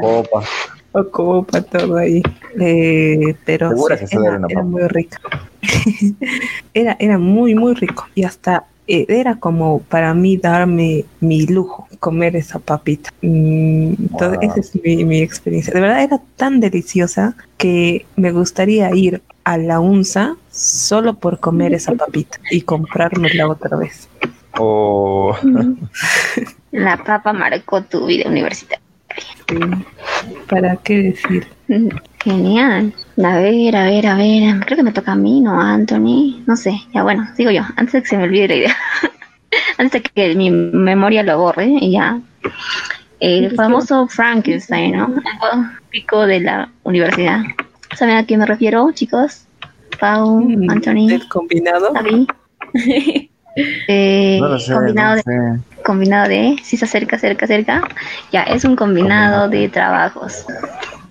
copa, 1.11 1.61
todo 1.63 1.97
ahí. 1.97 2.21
Eh, 2.59 3.35
pero 3.45 3.71
era, 4.11 4.39
era 4.47 4.63
muy 4.63 4.87
rico. 4.89 5.17
era, 6.75 6.95
era 6.99 7.17
muy, 7.17 7.55
muy 7.55 7.73
rico. 7.73 8.05
Y 8.13 8.25
hasta 8.25 8.65
era 9.07 9.35
como 9.35 9.81
para 9.81 10.13
mí 10.13 10.37
darme 10.37 11.05
mi 11.19 11.45
lujo 11.47 11.87
comer 11.99 12.35
esa 12.35 12.59
papita. 12.59 13.11
Mm, 13.21 13.93
entonces, 13.99 14.39
esa 14.41 14.59
es 14.59 14.83
mi, 14.83 15.05
mi, 15.05 15.21
experiencia. 15.21 15.73
De 15.73 15.79
verdad 15.79 16.03
era 16.03 16.19
tan 16.35 16.59
deliciosa 16.59 17.35
que 17.57 18.05
me 18.15 18.31
gustaría 18.31 18.93
ir 18.93 19.21
a 19.43 19.57
la 19.57 19.79
UNSA 19.79 20.35
solo 20.51 21.13
por 21.15 21.39
comer 21.39 21.73
esa 21.73 21.93
papita 21.93 22.39
y 22.49 22.61
comprármela 22.61 23.47
otra 23.47 23.77
vez. 23.77 24.09
Oh. 24.57 25.35
La 26.71 26.97
papa 27.03 27.33
marcó 27.33 27.83
tu 27.83 28.05
vida 28.05 28.29
universitaria. 28.29 28.81
Sí. 29.47 29.57
¿Para 30.47 30.77
qué 30.77 31.03
decir? 31.03 31.47
Genial. 32.23 32.93
A 33.23 33.37
ver, 33.37 33.75
a 33.75 33.85
ver, 33.85 34.07
a 34.07 34.15
ver. 34.15 34.59
Creo 34.65 34.77
que 34.77 34.83
me 34.83 34.91
toca 34.91 35.13
a 35.13 35.15
mí, 35.15 35.41
¿no, 35.41 35.59
Anthony? 35.59 36.43
No 36.45 36.55
sé. 36.55 36.79
Ya 36.93 37.03
bueno, 37.03 37.27
sigo 37.35 37.51
yo. 37.51 37.63
Antes 37.75 37.93
de 37.93 38.01
que 38.03 38.07
se 38.07 38.17
me 38.17 38.25
olvide 38.25 38.47
la 38.47 38.55
idea. 38.55 38.77
Antes 39.77 40.03
de 40.03 40.09
que 40.09 40.35
mi 40.35 40.51
memoria 40.51 41.23
lo 41.23 41.37
borre 41.39 41.67
y 41.67 41.91
ya. 41.93 42.19
El 43.19 43.55
famoso 43.55 44.07
Frankenstein, 44.07 44.97
¿no? 44.97 45.07
El 45.15 45.79
pico 45.89 46.25
de 46.25 46.39
la 46.41 46.69
universidad. 46.83 47.41
¿Saben 47.95 48.17
a 48.17 48.25
quién 48.25 48.39
me 48.39 48.45
refiero, 48.45 48.91
chicos? 48.91 49.45
Pau, 49.99 50.41
mm, 50.41 50.69
Anthony. 50.69 51.09
¿El 51.09 51.27
combinado? 51.27 51.91
David. 51.93 52.27
Eh, 53.55 54.39
no 54.39 54.57
sé, 54.57 54.71
combinado, 54.71 55.17
no 55.17 55.21
sé. 55.23 55.29
de, 55.29 55.59
combinado 55.83 56.29
de, 56.29 56.55
si 56.63 56.77
se 56.77 56.85
acerca, 56.85 57.17
acerca, 57.17 57.43
acerca, 57.43 57.83
ya, 58.31 58.43
es 58.43 58.63
un 58.63 58.77
combinado 58.77 59.49
de 59.49 59.67
trabajos. 59.67 60.45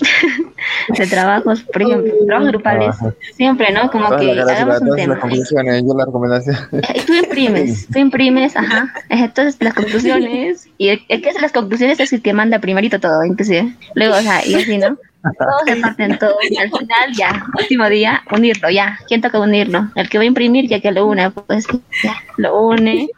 de 0.89 1.07
trabajos, 1.07 1.63
por 1.63 1.83
ejemplo, 1.83 2.13
trabajos 2.27 2.49
grupales, 2.49 2.97
siempre, 3.37 3.73
¿no? 3.73 3.91
Como 3.91 4.17
que 4.17 4.33
hagamos 4.33 4.81
un 4.81 4.97
tema. 4.97 5.19
yo 5.31 5.95
la 5.95 6.05
recomendación. 6.07 6.57
Y 6.95 7.01
tú 7.01 7.15
imprimes, 7.15 7.87
tú 7.93 7.99
imprimes, 7.99 8.57
ajá, 8.57 8.93
entonces 9.09 9.57
las 9.61 9.75
conclusiones, 9.75 10.69
y 10.79 10.89
el, 10.89 11.03
el, 11.09 11.23
que 11.23 11.31
hace 11.31 11.41
las 11.41 11.53
conclusiones 11.53 12.01
es 12.01 12.13
el 12.13 12.23
que 12.23 12.33
manda 12.33 12.59
primerito 12.59 12.99
todo, 13.01 13.25
inclusive. 13.25 13.75
Luego, 13.95 14.17
o 14.17 14.21
sea, 14.21 14.47
y 14.47 14.55
así, 14.55 14.79
¿no? 14.79 14.97
Todos 15.39 15.63
se 15.67 15.77
parten 15.77 16.19
todos, 16.19 16.37
y 16.49 16.57
al 16.57 16.71
final, 16.71 17.13
ya, 17.13 17.45
último 17.59 17.89
día, 17.89 18.23
unirlo, 18.31 18.71
ya. 18.71 18.99
¿Quién 19.07 19.21
toca 19.21 19.39
unirlo? 19.39 19.91
El 19.95 20.09
que 20.09 20.19
va 20.19 20.25
a 20.25 20.27
imprimir, 20.27 20.69
ya 20.69 20.81
que 20.81 20.91
lo 20.93 21.07
une, 21.07 21.31
pues 21.31 21.67
ya, 22.03 22.15
lo 22.39 22.63
une 22.63 23.09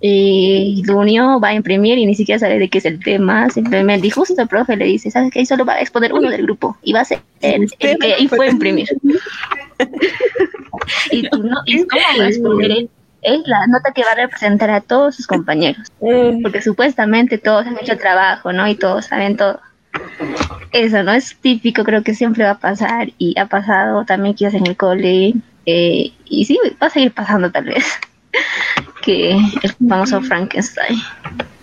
y 0.00 0.82
lo 0.86 0.98
unió, 0.98 1.38
va 1.40 1.48
a 1.48 1.54
imprimir 1.54 1.98
y 1.98 2.06
ni 2.06 2.14
siquiera 2.14 2.38
sabe 2.38 2.58
de 2.58 2.68
qué 2.68 2.78
es 2.78 2.84
el 2.84 3.02
tema, 3.02 3.48
simplemente, 3.50 4.06
y 4.06 4.10
justo 4.10 4.40
el 4.40 4.48
profe 4.48 4.76
le 4.76 4.86
dice, 4.86 5.10
¿sabes 5.10 5.30
qué? 5.32 5.46
Solo 5.46 5.64
va 5.64 5.74
a 5.74 5.80
exponer 5.80 6.12
uno 6.12 6.28
del 6.28 6.42
grupo 6.42 6.76
y 6.82 6.92
va 6.92 7.00
a 7.00 7.04
ser 7.04 7.20
el, 7.40 7.68
el 7.78 7.98
que 7.98 8.16
y 8.18 8.28
fue 8.28 8.46
a 8.46 8.50
imprimir. 8.50 8.88
y 11.10 11.28
tú 11.28 11.42
no, 11.42 11.56
y 11.66 11.84
cómo 11.84 12.02
va 12.18 12.24
a 12.24 12.28
exponer 12.28 12.88
es 13.22 13.46
la 13.46 13.66
nota 13.68 13.92
que 13.92 14.02
va 14.02 14.12
a 14.12 14.16
representar 14.16 14.70
a 14.70 14.80
todos 14.80 15.14
sus 15.14 15.28
compañeros, 15.28 15.86
porque 16.42 16.60
supuestamente 16.60 17.38
todos 17.38 17.66
han 17.66 17.78
hecho 17.78 17.96
trabajo, 17.96 18.52
¿no? 18.52 18.66
Y 18.66 18.74
todos 18.74 19.06
saben 19.06 19.36
todo. 19.36 19.60
Eso 20.72 21.04
no 21.04 21.12
es 21.12 21.36
típico, 21.36 21.84
creo 21.84 22.02
que 22.02 22.14
siempre 22.14 22.44
va 22.44 22.52
a 22.52 22.58
pasar 22.58 23.12
y 23.18 23.38
ha 23.38 23.46
pasado 23.46 24.04
también 24.04 24.34
quizás 24.34 24.54
en 24.54 24.66
el 24.66 24.76
cole 24.76 25.34
eh, 25.66 26.12
y 26.24 26.44
sí, 26.44 26.58
va 26.82 26.88
a 26.88 26.90
seguir 26.90 27.12
pasando 27.12 27.52
tal 27.52 27.66
vez 27.66 27.84
que 29.02 29.30
el 29.32 29.72
famoso 29.88 30.20
Frankenstein, 30.22 30.98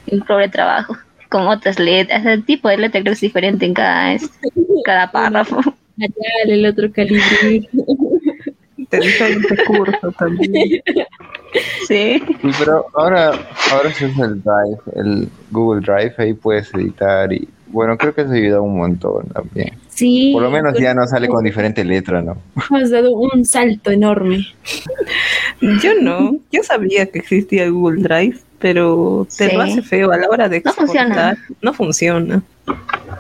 el 0.08 0.24
pobre 0.24 0.50
trabajo, 0.50 0.96
con 1.30 1.48
otras 1.48 1.80
letras, 1.80 2.26
ese 2.26 2.42
tipo 2.44 2.70
de 2.70 2.78
letra 2.78 3.02
creo 3.02 3.12
que 3.12 3.16
es 3.16 3.22
diferente 3.22 3.66
en 3.66 3.74
cada, 3.74 4.18
cada 4.84 5.12
párrafo. 5.12 5.62
el 6.46 6.66
otro 6.66 6.92
calibre. 6.92 7.70
Te 8.90 9.00
diferente 9.00 9.56
curso 9.66 10.12
también. 10.18 10.82
Sí. 11.88 12.24
Pero 12.58 12.86
ahora, 12.96 13.32
ahora 13.72 13.92
sí 13.94 14.06
es 14.06 14.18
el 14.20 14.42
Drive, 14.42 14.80
el 14.96 15.30
Google 15.52 15.82
Drive, 15.82 16.14
ahí 16.18 16.34
puedes 16.34 16.74
editar 16.74 17.32
y 17.34 17.48
bueno, 17.68 17.98
creo 17.98 18.16
que 18.16 18.22
eso 18.22 18.32
ayuda 18.32 18.62
un 18.62 18.78
montón 18.78 19.28
también. 19.28 19.78
Sí. 19.90 20.32
Por 20.34 20.44
lo 20.44 20.50
menos 20.50 20.78
ya 20.80 20.94
no 20.94 21.06
sale 21.06 21.28
con 21.28 21.44
diferente 21.44 21.84
letra, 21.84 22.22
¿no? 22.22 22.38
Has 22.72 22.90
dado 22.90 23.12
un 23.12 23.46
salto 23.46 23.92
enorme. 23.92 24.46
Yo 25.62 25.93
no, 26.01 26.38
yo 26.51 26.64
sabía 26.64 27.05
que 27.07 27.20
existía 27.20 27.64
el 27.66 27.74
Google 27.74 28.01
Drive, 28.01 28.38
pero 28.60 29.28
te 29.38 29.49
sí. 29.49 29.55
lo 29.55 29.62
hace 29.64 29.82
feo 29.82 30.12
a 30.12 30.18
la 30.18 30.30
hora 30.30 30.47
de 30.47 30.57
exportar. 30.57 30.86
No 30.86 30.88
funciona. 30.88 31.38
No 31.62 31.74
funciona. 31.74 32.43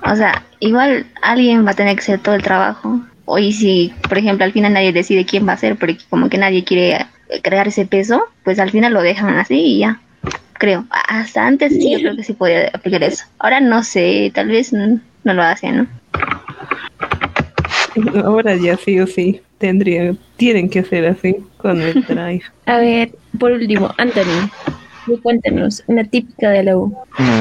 O 0.05 0.15
sea, 0.15 0.45
igual 0.59 1.05
alguien 1.21 1.65
va 1.65 1.71
a 1.71 1.75
tener 1.75 1.95
que 1.95 2.01
hacer 2.01 2.19
todo 2.19 2.35
el 2.35 2.43
trabajo. 2.43 3.01
O 3.25 3.37
y 3.37 3.51
si, 3.51 3.93
por 4.07 4.17
ejemplo, 4.17 4.45
al 4.45 4.53
final 4.53 4.73
nadie 4.73 4.93
decide 4.93 5.25
quién 5.25 5.47
va 5.47 5.51
a 5.51 5.55
hacer, 5.55 5.75
porque 5.77 5.97
como 6.09 6.29
que 6.29 6.37
nadie 6.37 6.63
quiere 6.63 7.05
crear 7.43 7.67
ese 7.67 7.85
peso, 7.85 8.23
pues 8.43 8.57
al 8.59 8.71
final 8.71 8.93
lo 8.93 9.01
dejan 9.01 9.37
así 9.37 9.55
y 9.55 9.79
ya. 9.79 9.99
Creo. 10.53 10.85
Hasta 10.89 11.45
antes 11.45 11.73
sí, 11.73 11.91
yo 11.91 11.99
creo 11.99 12.15
que 12.15 12.23
sí 12.23 12.33
podía 12.33 12.69
aplicar 12.73 13.03
eso. 13.03 13.25
Ahora 13.37 13.59
no 13.59 13.83
sé, 13.83 14.31
tal 14.33 14.47
vez 14.47 14.73
no, 14.73 14.99
lo 15.23 15.43
hacen, 15.43 15.77
¿no? 15.77 15.87
Ahora 18.25 18.55
ya 18.55 18.77
sí 18.77 18.99
o 18.99 19.07
sí 19.07 19.41
tendría, 19.59 20.15
tienen 20.37 20.69
que 20.69 20.83
ser 20.83 21.05
así 21.05 21.37
con 21.57 21.79
el 21.81 22.03
drive. 22.07 22.43
A 22.65 22.79
ver, 22.79 23.11
por 23.39 23.51
último, 23.51 23.91
Anthony, 23.97 24.49
cuéntanos, 25.21 25.83
una 25.87 26.03
típica 26.03 26.49
de 26.49 26.63
la 26.63 26.77
U. 26.77 26.95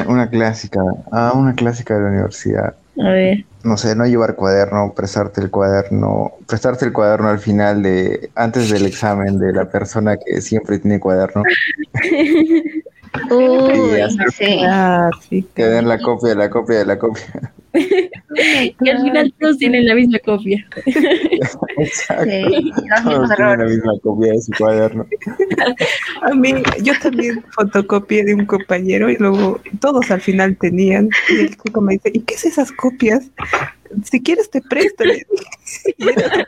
Una, 0.07 0.29
clásica, 0.29 0.81
ah, 1.11 1.33
una 1.35 1.55
clásica 1.55 1.95
de 1.95 2.01
la 2.01 2.09
universidad. 2.09 2.75
A 3.01 3.09
ver. 3.09 3.45
No 3.63 3.77
sé, 3.77 3.95
no 3.95 4.05
llevar 4.05 4.35
cuaderno, 4.35 4.93
prestarte 4.95 5.41
el 5.41 5.49
cuaderno, 5.49 6.33
prestarte 6.47 6.85
el 6.85 6.93
cuaderno 6.93 7.29
al 7.29 7.39
final 7.39 7.81
de, 7.83 8.29
antes 8.35 8.69
del 8.69 8.85
examen 8.85 9.37
de 9.37 9.51
la 9.51 9.65
persona 9.65 10.17
que 10.17 10.41
siempre 10.41 10.79
tiene 10.79 10.99
cuaderno. 10.99 11.43
Uy, 13.31 14.01
sí. 14.33 14.61
Ah, 14.65 15.09
sí. 15.27 15.47
Que 15.55 15.65
den 15.65 15.87
la 15.87 15.99
copia, 15.99 16.35
la 16.35 16.49
copia 16.49 16.79
de 16.79 16.85
la 16.85 16.99
copia. 16.99 17.53
y 18.81 18.89
al 18.89 19.01
final 19.01 19.33
todos 19.39 19.57
tienen 19.57 19.85
la 19.85 19.95
misma 19.95 20.19
copia. 20.19 20.65
Exacto. 20.85 22.25
Sí, 22.25 22.71
todos 23.03 23.29
tienen 23.35 23.59
la 23.59 23.65
misma 23.65 23.99
copia 24.01 24.33
de 24.33 24.41
su 24.41 24.51
cuaderno. 24.57 25.05
A 26.21 26.33
mí, 26.33 26.53
yo 26.81 26.93
también 27.01 27.43
fotocopié 27.51 28.23
de 28.23 28.33
un 28.33 28.45
compañero 28.45 29.09
y 29.09 29.17
luego 29.17 29.59
todos 29.79 30.09
al 30.11 30.21
final 30.21 30.57
tenían. 30.57 31.09
Y 31.29 31.41
el 31.41 31.57
chico 31.57 31.81
me 31.81 31.93
dice, 31.93 32.11
¿y 32.13 32.21
qué 32.21 32.35
es 32.35 32.45
esas 32.45 32.71
copias? 32.71 33.29
Si 34.03 34.21
quieres 34.21 34.49
te 34.49 34.61
presto. 34.61 35.03
Y 35.97 36.09
era 36.09 36.47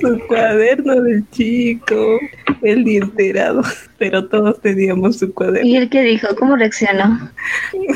su 0.00 0.18
cuaderno 0.26 1.02
del 1.02 1.28
chico, 1.30 2.18
el 2.62 2.88
enterado, 2.88 3.62
pero 3.98 4.28
todos 4.28 4.60
teníamos 4.60 5.18
su 5.18 5.32
cuaderno. 5.32 5.68
¿Y 5.68 5.76
él 5.76 5.88
qué 5.88 6.02
dijo? 6.02 6.28
¿Cómo 6.36 6.56
reaccionó? 6.56 7.30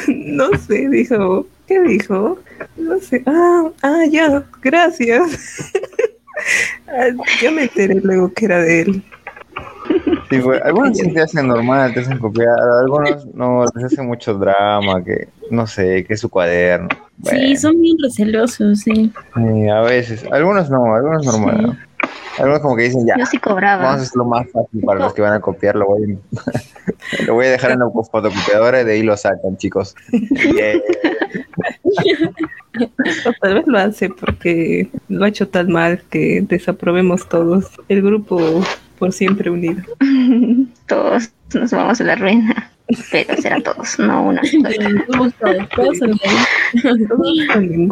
No 0.09 0.51
sé, 0.67 0.89
dijo, 0.89 1.47
¿qué 1.67 1.81
dijo? 1.83 2.39
No 2.77 2.99
sé, 3.01 3.23
ah, 3.27 3.71
ah, 3.83 4.05
ya, 4.11 4.45
gracias. 4.63 5.73
Ah, 6.89 7.09
yo 7.41 7.53
me 7.53 7.63
enteré 7.63 8.01
luego 8.03 8.33
que 8.33 8.47
era 8.47 8.61
de 8.61 8.81
él. 8.81 9.03
Sí, 10.33 10.41
algunos 10.65 10.97
sí 10.97 11.13
te 11.13 11.21
hacen 11.21 11.49
normal, 11.49 11.93
te 11.93 12.01
hacen 12.01 12.19
copiar, 12.19 12.57
algunos 12.81 13.27
no, 13.35 13.65
les 13.75 13.85
hacen 13.85 14.07
mucho 14.07 14.33
drama, 14.35 15.05
que 15.05 15.29
no 15.51 15.67
sé, 15.67 16.05
que 16.05 16.15
es 16.15 16.21
su 16.21 16.31
cuaderno. 16.31 16.89
Sí, 17.25 17.57
son 17.57 17.79
bien 17.81 17.97
recelosos, 18.03 18.81
sí. 18.81 19.13
a 19.71 19.81
veces, 19.83 20.25
algunos 20.33 20.71
no, 20.71 20.95
algunos 20.95 21.27
normal. 21.27 21.79
Algunos 22.39 22.61
como 22.61 22.77
que 22.77 22.85
dicen 22.85 23.07
ya. 23.07 23.17
Yo 23.19 23.27
sí 23.27 23.37
cobraba. 23.37 23.85
Vamos 23.85 24.01
a 24.01 24.05
hacer 24.05 24.17
lo 24.17 24.25
más 24.25 24.51
fácil 24.51 24.81
para 24.81 25.01
los 25.01 25.13
que 25.13 25.21
van 25.21 25.35
a 25.35 25.41
copiar, 25.41 25.77
lo 25.77 25.85
voy 25.87 26.05
a, 26.05 26.17
lo 27.27 27.35
voy 27.35 27.45
a 27.47 27.51
dejar 27.51 27.73
en 27.73 27.81
la 27.81 27.91
fotocopiadora 27.91 28.81
y 28.81 28.85
de 28.85 28.93
ahí 28.93 29.03
lo 29.03 29.15
sacan, 29.17 29.59
chicos. 29.59 29.95
tal 33.41 33.55
vez 33.55 33.67
lo 33.67 33.79
hace 33.79 34.09
porque 34.09 34.89
lo 35.09 35.27
ha 35.27 35.29
hecho 35.29 35.49
tan 35.49 35.71
mal 35.71 36.03
que 36.09 36.43
desaprobemos 36.49 37.29
todos. 37.29 37.67
El 37.89 38.03
grupo 38.03 38.63
por 39.03 39.13
siempre 39.13 39.51
unido. 39.51 39.83
todos 40.87 41.33
nos 41.55 41.73
vamos 41.73 42.01
a 42.01 42.05
la 42.05 42.15
ruina. 42.15 42.71
Pero 43.11 43.37
será 43.37 43.61
todos, 43.61 43.99
no 43.99 44.29
uno. 44.29 44.41
todos, 45.13 45.35
todos 45.75 45.99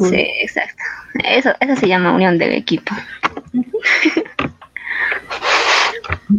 Sí, 0.08 0.26
exacto. 0.40 0.82
Eso, 1.24 1.50
eso 1.58 1.74
se 1.74 1.88
llama 1.88 2.14
unión 2.14 2.38
del 2.38 2.52
equipo. 2.52 2.94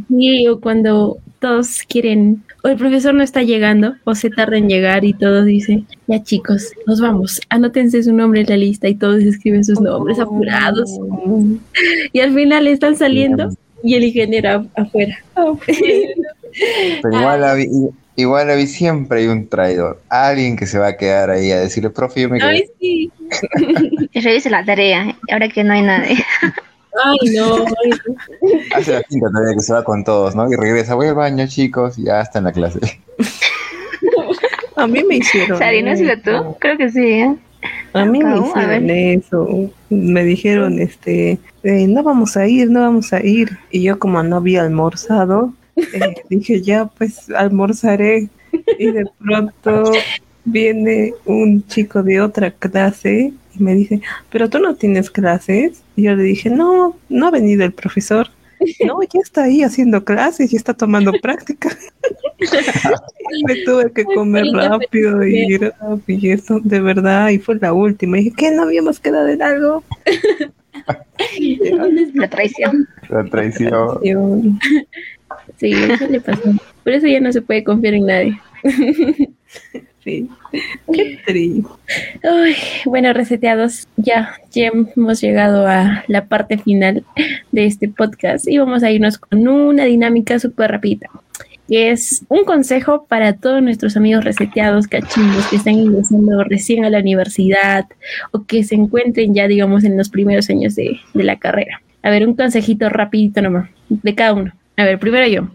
Sí, 0.08 0.48
o 0.48 0.62
cuando 0.62 1.18
todos 1.40 1.82
quieren, 1.90 2.42
o 2.64 2.70
el 2.70 2.78
profesor 2.78 3.14
no 3.14 3.24
está 3.24 3.44
llegando, 3.44 3.96
o 4.06 4.16
se 4.16 4.30
tarda 4.30 4.58
en 4.58 4.70
llegar 4.70 5.04
y 5.04 5.12
todos 5.12 5.44
dicen, 5.44 5.86
ya 6.08 6.24
chicos, 6.24 6.72
nos 6.88 7.02
vamos, 7.02 7.42
anótense 7.50 8.04
su 8.04 8.14
nombre 8.14 8.40
en 8.40 8.48
la 8.48 8.56
lista 8.56 8.88
y 8.88 8.96
todos 8.96 9.22
escriben 9.22 9.66
sus 9.66 9.82
nombres 9.82 10.18
apurados. 10.18 10.90
Y 12.14 12.20
al 12.22 12.34
final 12.34 12.68
están 12.68 12.96
saliendo 12.96 13.50
y 13.84 13.96
el 13.96 14.04
ingeniero 14.04 14.66
afuera. 14.76 15.18
Pero 17.02 17.20
igual, 17.20 17.92
igual 18.16 18.68
siempre 18.68 19.22
hay 19.22 19.28
un 19.28 19.48
traidor, 19.48 20.02
alguien 20.10 20.58
que 20.58 20.68
se 20.68 20.80
va 20.80 20.88
a 20.88 20.98
quedar 20.98 21.30
ahí 21.30 21.52
a 21.52 21.62
decirle, 21.62 21.90
profe, 21.90 22.22
yo 22.22 22.30
me 22.30 22.40
quedo. 22.40 22.50
Ay, 22.50 22.64
sí. 22.80 23.12
Revise 24.14 24.50
la 24.50 24.66
tarea, 24.66 25.16
ahora 25.32 25.48
que 25.50 25.64
no 25.64 25.74
hay 25.74 25.82
nadie. 25.82 26.18
Ay, 27.06 27.30
no. 27.36 27.66
Hace 28.76 28.92
la 28.92 29.04
quinta 29.04 29.30
tarea 29.32 29.54
que 29.56 29.62
se 29.62 29.74
va 29.74 29.84
con 29.84 30.04
todos, 30.04 30.36
¿no? 30.36 30.52
Y 30.52 30.56
regresa, 30.58 30.96
voy 30.96 31.08
al 31.08 31.16
baño, 31.16 31.48
chicos, 31.48 31.98
y 31.98 32.04
ya 32.04 32.20
está 32.20 32.40
en 32.40 32.46
la 32.46 32.52
clase. 32.52 32.80
A 34.76 34.88
mí 34.88 35.02
me 35.04 35.16
hicieron. 35.16 35.58
Sari, 35.58 35.82
¿no 35.84 35.92
has 35.92 36.00
sido 36.00 36.18
tú? 36.18 36.58
Creo 36.60 36.78
que 36.78 36.90
sí, 36.90 37.00
¿eh? 37.02 37.36
A 37.94 38.06
mí 38.06 38.20
me 38.24 38.40
hicieron 38.40 38.90
eso. 38.90 39.72
Me 39.90 40.24
dijeron, 40.24 40.80
este, 40.80 41.40
eh, 41.64 41.88
no 41.88 42.04
vamos 42.04 42.38
a 42.38 42.48
ir, 42.48 42.70
no 42.70 42.82
vamos 42.82 43.14
a 43.14 43.26
ir. 43.26 43.58
Y 43.70 43.84
yo 43.84 44.00
como 44.00 44.22
no 44.24 44.38
había 44.38 44.64
almorzado, 44.64 45.54
eh, 45.76 46.16
dije, 46.30 46.62
ya, 46.62 46.86
pues 46.86 47.30
almorzaré. 47.32 48.30
Y 48.78 48.92
de 48.92 49.06
pronto 49.20 49.92
viene 50.44 51.14
un 51.26 51.66
chico 51.68 52.04
de 52.04 52.22
otra 52.22 52.52
clase 52.52 53.34
y 53.54 53.64
me 53.64 53.76
dice, 53.76 54.02
pero 54.30 54.50
tú 54.50 54.60
no 54.60 54.76
tienes 54.76 55.10
clases. 55.10 55.84
Y 55.96 56.04
yo 56.04 56.16
le 56.16 56.24
dije, 56.24 56.50
no, 56.50 56.96
no 57.10 57.28
ha 57.28 57.32
venido 57.32 57.64
el 57.64 57.74
profesor. 57.74 58.30
No, 58.86 59.02
ya 59.02 59.20
está 59.24 59.44
ahí 59.44 59.64
haciendo 59.64 60.04
clases 60.04 60.54
y 60.54 60.56
está 60.56 60.74
tomando 60.74 61.12
práctica. 61.22 61.70
me 63.48 63.56
tuve 63.64 63.92
que 63.92 64.04
comer 64.04 64.46
rápido 64.54 65.26
y 65.26 65.54
ir 65.54 65.74
y 66.08 66.32
eso, 66.32 66.60
de 66.64 66.80
verdad, 66.80 67.30
y 67.30 67.40
fue 67.40 67.58
la 67.60 67.74
última. 67.74 68.18
Y 68.18 68.26
dije, 68.26 68.36
¿qué? 68.38 68.52
¿No 68.52 68.64
habíamos 68.64 69.00
quedado 69.00 69.28
en 69.28 69.42
algo? 69.42 69.84
la 72.14 72.30
traición. 72.30 72.88
La 73.10 73.24
traición. 73.26 74.60
Sí, 75.58 75.74
eso 75.74 76.08
le 76.08 76.22
pasó. 76.22 76.52
Por 76.84 76.94
eso 76.94 77.08
ya 77.08 77.20
no 77.20 77.32
se 77.32 77.42
puede 77.42 77.64
confiar 77.64 77.94
en 77.94 78.06
nadie. 78.06 78.40
Sí. 80.04 80.30
Qué 80.92 81.20
triste. 81.26 81.70
bueno, 82.86 83.14
reseteados, 83.14 83.88
ya, 83.98 84.34
ya 84.52 84.72
hemos 84.96 85.22
llegado 85.22 85.68
a 85.68 86.04
la 86.08 86.26
parte 86.26 86.58
final 86.58 87.04
de 87.52 87.66
este 87.66 87.88
podcast 87.88 88.48
y 88.48 88.58
vamos 88.58 88.82
a 88.84 88.90
irnos 88.90 89.20
con 89.20 89.48
una 89.48 89.86
dinámica 89.86 90.40
súper 90.40 90.72
rápida 90.72 91.10
que 91.72 91.92
es 91.92 92.26
un 92.28 92.44
consejo 92.44 93.06
para 93.08 93.38
todos 93.38 93.64
nuestros 93.64 93.96
amigos 93.96 94.26
reseteados, 94.26 94.88
cachimbos, 94.88 95.48
que 95.48 95.56
están 95.56 95.76
ingresando 95.76 96.44
recién 96.44 96.84
a 96.84 96.90
la 96.90 97.00
universidad 97.00 97.86
o 98.32 98.44
que 98.44 98.66
se 98.66 98.76
encuentren 98.76 99.34
ya, 99.34 99.48
digamos, 99.48 99.86
en 99.86 99.96
los 99.96 100.10
primeros 100.10 100.50
años 100.50 100.76
de, 100.76 101.00
de 101.14 101.24
la 101.24 101.40
carrera. 101.40 101.82
A 102.04 102.10
ver, 102.10 102.28
un 102.28 102.36
consejito 102.36 102.90
rapidito 102.90 103.42
nomás, 103.42 103.70
de 103.88 104.16
cada 104.16 104.34
uno. 104.34 104.52
A 104.76 104.84
ver, 104.84 105.00
primero 105.00 105.26
yo. 105.28 105.48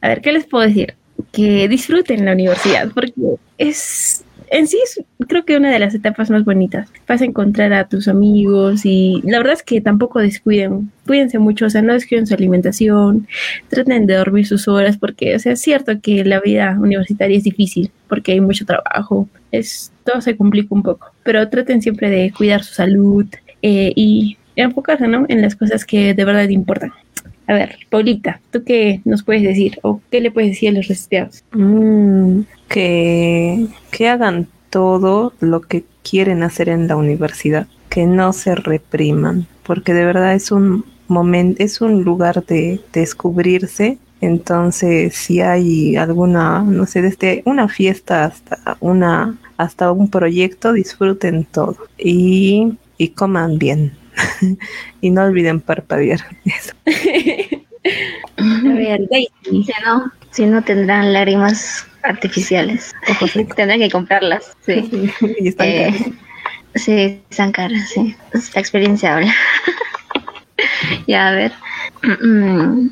A 0.00 0.08
ver, 0.08 0.22
¿qué 0.22 0.32
les 0.32 0.46
puedo 0.46 0.66
decir? 0.66 0.94
Que 1.32 1.68
disfruten 1.68 2.24
la 2.24 2.32
universidad, 2.32 2.90
porque 2.94 3.36
es 3.58 4.24
en 4.50 4.66
sí 4.66 4.78
es, 4.82 5.00
creo 5.28 5.44
que 5.44 5.56
una 5.56 5.70
de 5.70 5.78
las 5.78 5.94
etapas 5.94 6.28
más 6.28 6.44
bonitas. 6.44 6.88
Vas 7.06 7.22
a 7.22 7.24
encontrar 7.24 7.72
a 7.72 7.88
tus 7.88 8.08
amigos 8.08 8.84
y 8.84 9.22
la 9.24 9.38
verdad 9.38 9.54
es 9.54 9.62
que 9.62 9.80
tampoco 9.80 10.18
descuiden, 10.18 10.90
cuídense 11.06 11.38
mucho, 11.38 11.66
o 11.66 11.70
sea, 11.70 11.82
no 11.82 11.92
descuiden 11.92 12.26
su 12.26 12.34
alimentación, 12.34 13.28
traten 13.68 14.06
de 14.06 14.14
dormir 14.14 14.46
sus 14.46 14.66
horas 14.66 14.96
porque, 14.98 15.36
o 15.36 15.38
sea, 15.38 15.52
es 15.52 15.60
cierto 15.60 16.00
que 16.00 16.24
la 16.24 16.40
vida 16.40 16.76
universitaria 16.80 17.38
es 17.38 17.44
difícil 17.44 17.92
porque 18.08 18.32
hay 18.32 18.40
mucho 18.40 18.66
trabajo, 18.66 19.28
es, 19.52 19.92
todo 20.04 20.20
se 20.20 20.36
complica 20.36 20.74
un 20.74 20.82
poco, 20.82 21.12
pero 21.22 21.48
traten 21.48 21.80
siempre 21.80 22.10
de 22.10 22.32
cuidar 22.36 22.64
su 22.64 22.74
salud 22.74 23.26
eh, 23.62 23.92
y 23.94 24.36
enfocarse, 24.56 25.06
¿no? 25.06 25.26
En 25.28 25.42
las 25.42 25.54
cosas 25.54 25.84
que 25.84 26.12
de 26.12 26.24
verdad 26.24 26.48
importan. 26.48 26.92
A 27.50 27.54
ver, 27.54 27.78
Paulita, 27.88 28.40
¿tú 28.52 28.62
qué 28.62 29.00
nos 29.04 29.24
puedes 29.24 29.42
decir 29.42 29.80
o 29.82 30.00
qué 30.08 30.20
le 30.20 30.30
puedes 30.30 30.50
decir 30.50 30.68
a 30.68 30.72
los 30.72 30.86
reseteados? 30.86 31.42
Mm, 31.50 32.42
que, 32.68 33.66
que 33.90 34.08
hagan 34.08 34.46
todo 34.70 35.32
lo 35.40 35.60
que 35.60 35.82
quieren 36.08 36.44
hacer 36.44 36.68
en 36.68 36.86
la 36.86 36.94
universidad, 36.94 37.66
que 37.88 38.06
no 38.06 38.32
se 38.32 38.54
repriman, 38.54 39.48
porque 39.64 39.94
de 39.94 40.04
verdad 40.04 40.36
es 40.36 40.52
un 40.52 40.84
momento, 41.08 41.60
es 41.60 41.80
un 41.80 42.04
lugar 42.04 42.46
de 42.46 42.80
descubrirse. 42.92 43.98
Entonces, 44.20 45.16
si 45.16 45.40
hay 45.40 45.96
alguna, 45.96 46.62
no 46.62 46.86
sé, 46.86 47.02
desde 47.02 47.42
una 47.46 47.66
fiesta 47.66 48.26
hasta 48.26 48.76
una, 48.78 49.40
hasta 49.56 49.90
un 49.90 50.08
proyecto, 50.08 50.72
disfruten 50.72 51.44
todo 51.50 51.78
y, 51.98 52.78
y 52.96 53.08
coman 53.08 53.58
bien. 53.58 53.98
y 55.00 55.10
no 55.10 55.24
olviden 55.24 55.60
parpadear. 55.60 56.20
Eso. 56.44 56.74
A 58.36 58.74
ver, 58.74 59.00
si 59.42 59.72
no, 59.84 60.12
si 60.30 60.46
no 60.46 60.62
tendrán 60.62 61.12
lágrimas 61.12 61.86
artificiales. 62.02 62.94
Tendrán 63.56 63.80
que 63.80 63.90
comprarlas. 63.90 64.56
Sí. 64.60 65.12
y 65.40 65.48
están 65.48 65.66
eh, 65.66 66.12
Sí, 66.74 67.20
están 67.30 67.52
caras, 67.52 67.88
sí. 67.88 68.14
La 68.32 68.60
experiencia 68.60 69.16
habla. 69.16 69.34
ya, 71.06 71.28
a 71.28 71.32
ver. 71.32 71.52
Mm, 72.22 72.88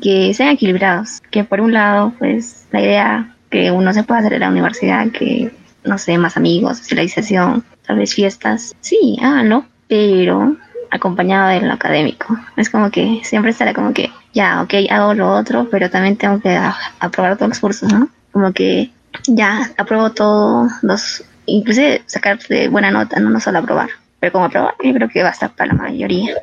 que 0.00 0.32
sean 0.34 0.50
equilibrados. 0.50 1.20
Que 1.30 1.44
por 1.44 1.60
un 1.60 1.72
lado, 1.72 2.12
pues, 2.18 2.66
la 2.70 2.80
idea 2.80 3.36
que 3.50 3.70
uno 3.70 3.92
se 3.92 4.04
pueda 4.04 4.20
hacer 4.20 4.34
en 4.34 4.40
la 4.40 4.50
universidad, 4.50 5.10
que, 5.10 5.50
no 5.84 5.98
sé, 5.98 6.18
más 6.18 6.36
amigos, 6.36 6.78
socialización, 6.78 7.64
tal 7.86 7.98
vez 7.98 8.14
fiestas. 8.14 8.74
Sí, 8.80 9.16
háganlo, 9.20 9.66
pero 9.88 10.56
acompañado 10.96 11.48
de 11.48 11.60
lo 11.60 11.72
académico. 11.72 12.36
Es 12.56 12.70
como 12.70 12.90
que 12.90 13.20
siempre 13.24 13.50
estará 13.50 13.72
como 13.74 13.92
que, 13.92 14.10
ya, 14.32 14.62
ok, 14.62 14.74
hago 14.90 15.14
lo 15.14 15.30
otro, 15.30 15.68
pero 15.70 15.90
también 15.90 16.16
tengo 16.16 16.40
que 16.40 16.58
aprobar 17.00 17.36
todos 17.36 17.50
los 17.50 17.60
cursos, 17.60 17.92
¿no? 17.92 18.08
Como 18.32 18.52
que 18.52 18.90
ya 19.26 19.70
apruebo 19.76 20.10
todo, 20.10 20.68
los, 20.82 21.24
inclusive 21.46 22.02
sacar 22.06 22.38
de 22.48 22.68
buena 22.68 22.90
nota, 22.90 23.18
no, 23.20 23.30
no 23.30 23.40
solo 23.40 23.58
aprobar, 23.60 23.88
pero 24.20 24.32
como 24.32 24.46
aprobar, 24.46 24.74
yo 24.82 24.92
creo 24.92 25.08
que 25.08 25.22
basta 25.22 25.48
para 25.48 25.72
la 25.72 25.82
mayoría. 25.82 26.34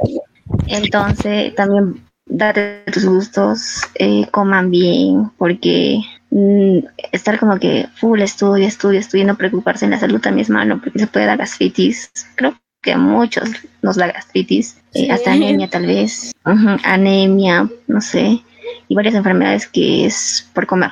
Entonces, 0.67 1.53
también 1.55 2.03
date 2.25 2.83
tus 2.91 3.05
gustos, 3.05 3.81
eh, 3.95 4.27
coman 4.31 4.71
bien, 4.71 5.31
porque 5.37 6.01
mm, 6.31 6.79
estar 7.11 7.39
como 7.39 7.57
que 7.57 7.87
full 7.95 8.21
estudio, 8.21 8.67
estudio, 8.67 8.99
estudio, 8.99 9.25
no 9.25 9.35
preocuparse 9.35 9.85
en 9.85 9.91
la 9.91 9.99
salud 9.99 10.21
también 10.21 10.43
es 10.43 10.49
malo, 10.49 10.79
porque 10.81 10.99
se 10.99 11.07
puede 11.07 11.25
dar 11.25 11.37
gastritis. 11.37 12.11
Creo 12.35 12.55
que 12.83 12.91
a 12.91 12.97
muchos 12.97 13.49
nos 13.81 13.95
da 13.95 14.07
gastritis, 14.07 14.77
eh, 14.93 15.11
hasta 15.11 15.31
anemia 15.31 15.69
tal 15.69 15.87
vez, 15.87 16.33
anemia, 16.83 17.67
no 17.87 18.01
sé, 18.01 18.43
y 18.87 18.95
varias 18.95 19.15
enfermedades 19.15 19.67
que 19.67 20.05
es 20.05 20.47
por 20.53 20.67
comer. 20.67 20.91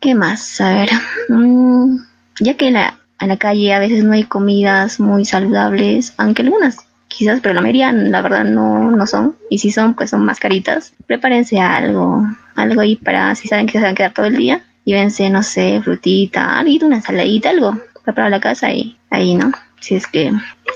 ¿Qué 0.00 0.14
más? 0.14 0.60
A 0.60 0.74
ver, 0.74 0.90
mm, 1.28 1.98
ya 2.40 2.54
que 2.54 2.68
en 2.68 2.74
la, 2.74 2.98
en 3.20 3.28
la 3.28 3.36
calle 3.36 3.72
a 3.74 3.78
veces 3.78 4.02
no 4.02 4.14
hay 4.14 4.24
comidas 4.24 4.98
muy 4.98 5.24
saludables, 5.24 6.14
aunque 6.16 6.42
algunas 6.42 6.78
quizás, 7.08 7.40
pero 7.40 7.54
la 7.54 7.60
mayoría 7.60 7.92
la 7.92 8.22
verdad 8.22 8.44
no, 8.44 8.90
no 8.90 9.06
son, 9.06 9.36
y 9.50 9.58
si 9.58 9.70
son, 9.70 9.94
pues 9.94 10.10
son 10.10 10.24
más 10.24 10.40
caritas, 10.40 10.92
prepárense 11.06 11.60
algo, 11.60 12.26
algo 12.54 12.80
ahí 12.80 12.96
para 12.96 13.34
si 13.34 13.46
saben 13.46 13.66
que 13.66 13.72
se 13.72 13.84
van 13.84 13.92
a 13.92 13.94
quedar 13.94 14.12
todo 14.12 14.26
el 14.26 14.36
día, 14.36 14.64
llévense, 14.84 15.28
no 15.30 15.42
sé, 15.42 15.80
frutita, 15.82 16.58
algo, 16.58 16.86
una 16.86 16.96
ensaladita, 16.96 17.50
algo, 17.50 17.78
para 18.04 18.30
la 18.30 18.40
casa 18.40 18.70
y 18.70 18.96
ahí, 19.10 19.34
¿no? 19.34 19.52
Si 19.86 19.94
es 19.94 20.06
que 20.08 20.32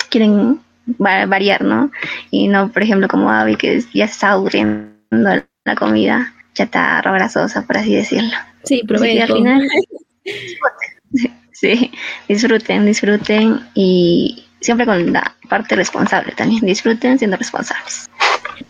quieren 0.09 0.61
variar, 0.87 1.63
¿no? 1.63 1.91
Y 2.31 2.47
no, 2.47 2.71
por 2.71 2.85
ejemplo, 2.85 3.09
como 3.09 3.29
Abby, 3.29 3.57
que 3.57 3.83
ya 3.93 4.05
está 4.05 4.31
aburriendo 4.31 4.89
la 5.11 5.75
comida 5.77 6.33
chatarra, 6.55 7.11
grasosa, 7.11 7.67
por 7.67 7.79
así 7.79 7.97
decirlo. 7.97 8.31
Sí, 8.63 8.83
pero 8.87 9.03
al 9.03 9.27
final, 9.27 9.69
sí, 11.53 11.91
disfruten, 12.29 12.87
disfruten 12.87 13.61
y 13.75 14.45
siempre 14.61 14.87
con 14.87 15.13
la 15.13 15.35
parte 15.49 15.75
responsable 15.75 16.33
también. 16.37 16.65
Disfruten 16.65 17.19
siendo 17.19 17.37
responsables. 17.37 18.09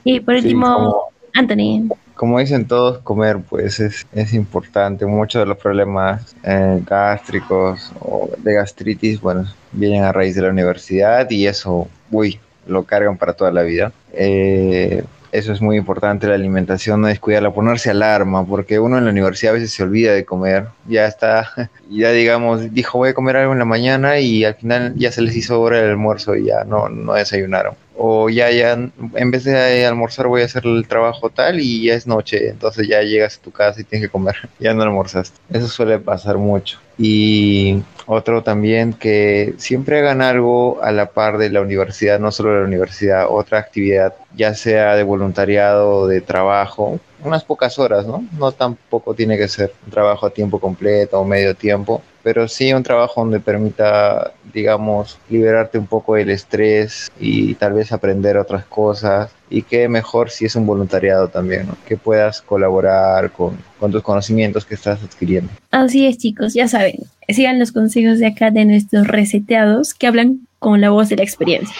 Y 0.04 0.20
por 0.20 0.36
último, 0.36 1.10
Anthony. 1.34 1.86
Como 2.20 2.38
dicen 2.38 2.66
todos, 2.66 2.98
comer 2.98 3.38
pues 3.48 3.80
es, 3.80 4.06
es 4.12 4.34
importante. 4.34 5.06
Muchos 5.06 5.40
de 5.40 5.46
los 5.46 5.56
problemas 5.56 6.36
eh, 6.42 6.78
gástricos 6.86 7.90
o 7.98 8.28
de 8.36 8.52
gastritis, 8.52 9.22
bueno, 9.22 9.46
vienen 9.72 10.04
a 10.04 10.12
raíz 10.12 10.34
de 10.34 10.42
la 10.42 10.50
universidad 10.50 11.30
y 11.30 11.46
eso, 11.46 11.88
uy, 12.10 12.38
lo 12.66 12.82
cargan 12.82 13.16
para 13.16 13.32
toda 13.32 13.50
la 13.50 13.62
vida. 13.62 13.90
Eh, 14.12 15.02
eso 15.32 15.54
es 15.54 15.62
muy 15.62 15.78
importante, 15.78 16.26
la 16.26 16.34
alimentación, 16.34 17.00
no 17.00 17.06
descuidarla, 17.08 17.54
ponerse 17.54 17.88
alarma, 17.88 18.44
porque 18.44 18.78
uno 18.78 18.98
en 18.98 19.06
la 19.06 19.12
universidad 19.12 19.52
a 19.52 19.54
veces 19.54 19.72
se 19.72 19.82
olvida 19.82 20.12
de 20.12 20.26
comer, 20.26 20.66
ya 20.86 21.06
está, 21.06 21.48
ya 21.88 22.10
digamos, 22.10 22.74
dijo 22.74 22.98
voy 22.98 23.08
a 23.08 23.14
comer 23.14 23.38
algo 23.38 23.54
en 23.54 23.60
la 23.60 23.64
mañana 23.64 24.18
y 24.18 24.44
al 24.44 24.56
final 24.56 24.92
ya 24.94 25.10
se 25.10 25.22
les 25.22 25.34
hizo 25.36 25.58
hora 25.58 25.78
el 25.78 25.88
almuerzo 25.88 26.36
y 26.36 26.46
ya 26.46 26.64
no, 26.64 26.90
no 26.90 27.14
desayunaron. 27.14 27.76
O 28.02 28.30
ya, 28.30 28.50
ya, 28.50 28.72
en 28.72 29.30
vez 29.30 29.44
de 29.44 29.84
almorzar 29.84 30.26
voy 30.26 30.40
a 30.40 30.46
hacer 30.46 30.64
el 30.64 30.88
trabajo 30.88 31.28
tal 31.28 31.60
y 31.60 31.84
ya 31.84 31.94
es 31.94 32.06
noche, 32.06 32.48
entonces 32.48 32.88
ya 32.88 33.02
llegas 33.02 33.36
a 33.36 33.42
tu 33.42 33.50
casa 33.50 33.78
y 33.78 33.84
tienes 33.84 34.08
que 34.08 34.10
comer, 34.10 34.36
ya 34.58 34.72
no 34.72 34.82
almorzaste. 34.82 35.38
Eso 35.50 35.68
suele 35.68 35.98
pasar 35.98 36.38
mucho. 36.38 36.78
Y 37.02 37.82
otro 38.04 38.42
también 38.42 38.92
que 38.92 39.54
siempre 39.56 40.00
hagan 40.00 40.20
algo 40.20 40.82
a 40.82 40.92
la 40.92 41.12
par 41.12 41.38
de 41.38 41.48
la 41.48 41.62
universidad, 41.62 42.20
no 42.20 42.30
solo 42.30 42.60
la 42.60 42.66
universidad, 42.66 43.26
otra 43.30 43.58
actividad, 43.58 44.14
ya 44.36 44.54
sea 44.54 44.94
de 44.96 45.02
voluntariado 45.02 45.90
o 45.90 46.06
de 46.06 46.20
trabajo, 46.20 47.00
unas 47.24 47.44
pocas 47.44 47.78
horas, 47.78 48.06
¿no? 48.06 48.24
No 48.38 48.52
tampoco 48.52 49.14
tiene 49.14 49.38
que 49.38 49.48
ser 49.48 49.72
un 49.84 49.90
trabajo 49.90 50.26
a 50.26 50.30
tiempo 50.30 50.58
completo 50.58 51.20
o 51.20 51.24
medio 51.24 51.54
tiempo, 51.54 52.02
pero 52.22 52.48
sí 52.48 52.72
un 52.72 52.82
trabajo 52.82 53.22
donde 53.22 53.40
permita, 53.40 54.32
digamos, 54.52 55.18
liberarte 55.28 55.78
un 55.78 55.86
poco 55.86 56.16
del 56.16 56.30
estrés 56.30 57.10
y 57.18 57.54
tal 57.54 57.72
vez 57.74 57.92
aprender 57.92 58.36
otras 58.36 58.64
cosas. 58.66 59.30
Y 59.50 59.62
qué 59.62 59.88
mejor 59.88 60.30
si 60.30 60.44
es 60.44 60.54
un 60.54 60.64
voluntariado 60.64 61.28
también, 61.28 61.66
que 61.86 61.96
puedas 61.96 62.40
colaborar 62.40 63.32
con, 63.32 63.58
tus 63.90 64.02
conocimientos 64.02 64.64
que 64.64 64.74
estás 64.74 65.02
adquiriendo. 65.02 65.50
Así 65.70 66.06
es, 66.06 66.18
chicos, 66.18 66.54
ya 66.54 66.68
saben, 66.68 67.00
sigan 67.28 67.58
los 67.58 67.72
consejos 67.72 68.18
de 68.18 68.28
acá 68.28 68.50
de 68.50 68.64
nuestros 68.64 69.06
reseteados 69.08 69.94
que 69.94 70.06
hablan 70.06 70.46
con 70.60 70.80
la 70.80 70.90
voz 70.90 71.08
de 71.08 71.16
la 71.16 71.24
experiencia. 71.24 71.74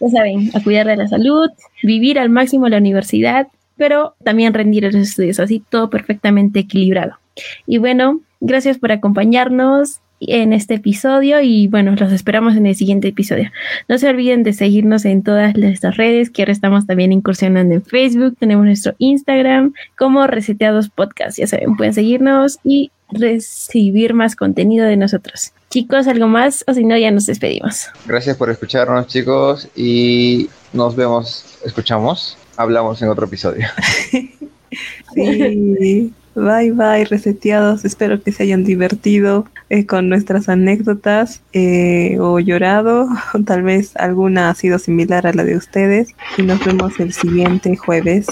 Ya 0.00 0.08
saben, 0.08 0.50
a 0.54 0.62
cuidar 0.62 0.86
de 0.86 0.96
la 0.96 1.08
salud, 1.08 1.50
vivir 1.82 2.18
al 2.18 2.30
máximo 2.30 2.68
la 2.68 2.78
universidad, 2.78 3.48
pero 3.76 4.14
también 4.22 4.54
rendir 4.54 4.84
en 4.84 4.92
los 4.92 5.08
estudios, 5.08 5.40
así 5.40 5.62
todo 5.68 5.90
perfectamente 5.90 6.60
equilibrado. 6.60 7.18
Y 7.66 7.78
bueno, 7.78 8.20
gracias 8.40 8.78
por 8.78 8.92
acompañarnos 8.92 10.00
en 10.20 10.52
este 10.52 10.74
episodio 10.74 11.40
y 11.40 11.68
bueno, 11.68 11.94
los 11.98 12.12
esperamos 12.12 12.56
en 12.56 12.66
el 12.66 12.74
siguiente 12.74 13.08
episodio. 13.08 13.50
No 13.88 13.98
se 13.98 14.08
olviden 14.08 14.42
de 14.42 14.52
seguirnos 14.52 15.04
en 15.04 15.22
todas 15.22 15.56
nuestras 15.56 15.96
redes, 15.96 16.30
que 16.30 16.42
ahora 16.42 16.52
estamos 16.52 16.86
también 16.86 17.12
incursionando 17.12 17.74
en 17.74 17.82
Facebook, 17.82 18.36
tenemos 18.38 18.64
nuestro 18.64 18.94
Instagram 18.98 19.74
como 19.96 20.26
Reseteados 20.26 20.88
Podcast, 20.88 21.38
ya 21.38 21.46
saben, 21.46 21.76
pueden 21.76 21.94
seguirnos 21.94 22.58
y 22.64 22.90
recibir 23.10 24.14
más 24.14 24.36
contenido 24.36 24.86
de 24.86 24.96
nosotros. 24.96 25.52
Chicos, 25.70 26.06
¿algo 26.06 26.26
más? 26.26 26.64
O 26.66 26.74
si 26.74 26.84
no, 26.84 26.96
ya 26.96 27.10
nos 27.10 27.26
despedimos. 27.26 27.88
Gracias 28.06 28.36
por 28.36 28.50
escucharnos, 28.50 29.06
chicos, 29.06 29.68
y 29.76 30.48
nos 30.72 30.96
vemos, 30.96 31.58
escuchamos, 31.64 32.36
hablamos 32.56 33.00
en 33.02 33.08
otro 33.08 33.26
episodio. 33.26 33.66
sí. 35.14 36.12
Bye 36.36 36.72
bye, 36.72 37.06
reseteados. 37.06 37.86
Espero 37.86 38.22
que 38.22 38.30
se 38.30 38.42
hayan 38.42 38.62
divertido 38.62 39.46
eh, 39.70 39.86
con 39.86 40.10
nuestras 40.10 40.50
anécdotas 40.50 41.40
eh, 41.54 42.18
o 42.20 42.38
llorado. 42.38 43.08
Tal 43.46 43.62
vez 43.62 43.96
alguna 43.96 44.50
ha 44.50 44.54
sido 44.54 44.78
similar 44.78 45.26
a 45.26 45.32
la 45.32 45.44
de 45.44 45.56
ustedes. 45.56 46.14
Y 46.36 46.42
nos 46.42 46.62
vemos 46.62 47.00
el 47.00 47.14
siguiente 47.14 47.74
jueves 47.76 48.26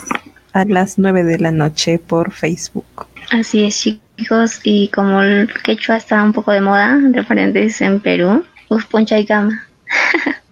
a 0.53 0.67
las 0.67 0.99
9 0.99 1.25
de 1.25 1.39
la 1.39 1.51
noche 1.51 1.99
por 1.99 2.31
Facebook. 2.31 3.07
Así 3.31 3.65
es, 3.65 3.81
chicos. 3.81 4.61
Y 4.65 4.89
como 4.89 5.23
el 5.23 5.49
quechua 5.65 5.97
está 5.97 6.23
un 6.23 6.35
poco 6.35 6.53
de 6.53 6.61
moda, 6.61 7.01
referentes 7.11 7.81
en 7.81 8.01
Perú, 8.01 8.45
uf, 8.69 8.85
poncha 8.85 9.19
y 9.19 9.25
cama. 9.25 9.67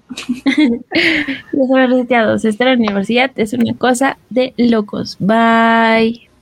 Los 1.52 1.68
reseteados. 1.68 2.46
Estar 2.46 2.68
en 2.68 2.78
la 2.80 2.86
universidad 2.86 3.30
es 3.36 3.52
una 3.52 3.74
cosa 3.74 4.16
de 4.30 4.54
locos. 4.56 5.18
Bye. 5.20 6.30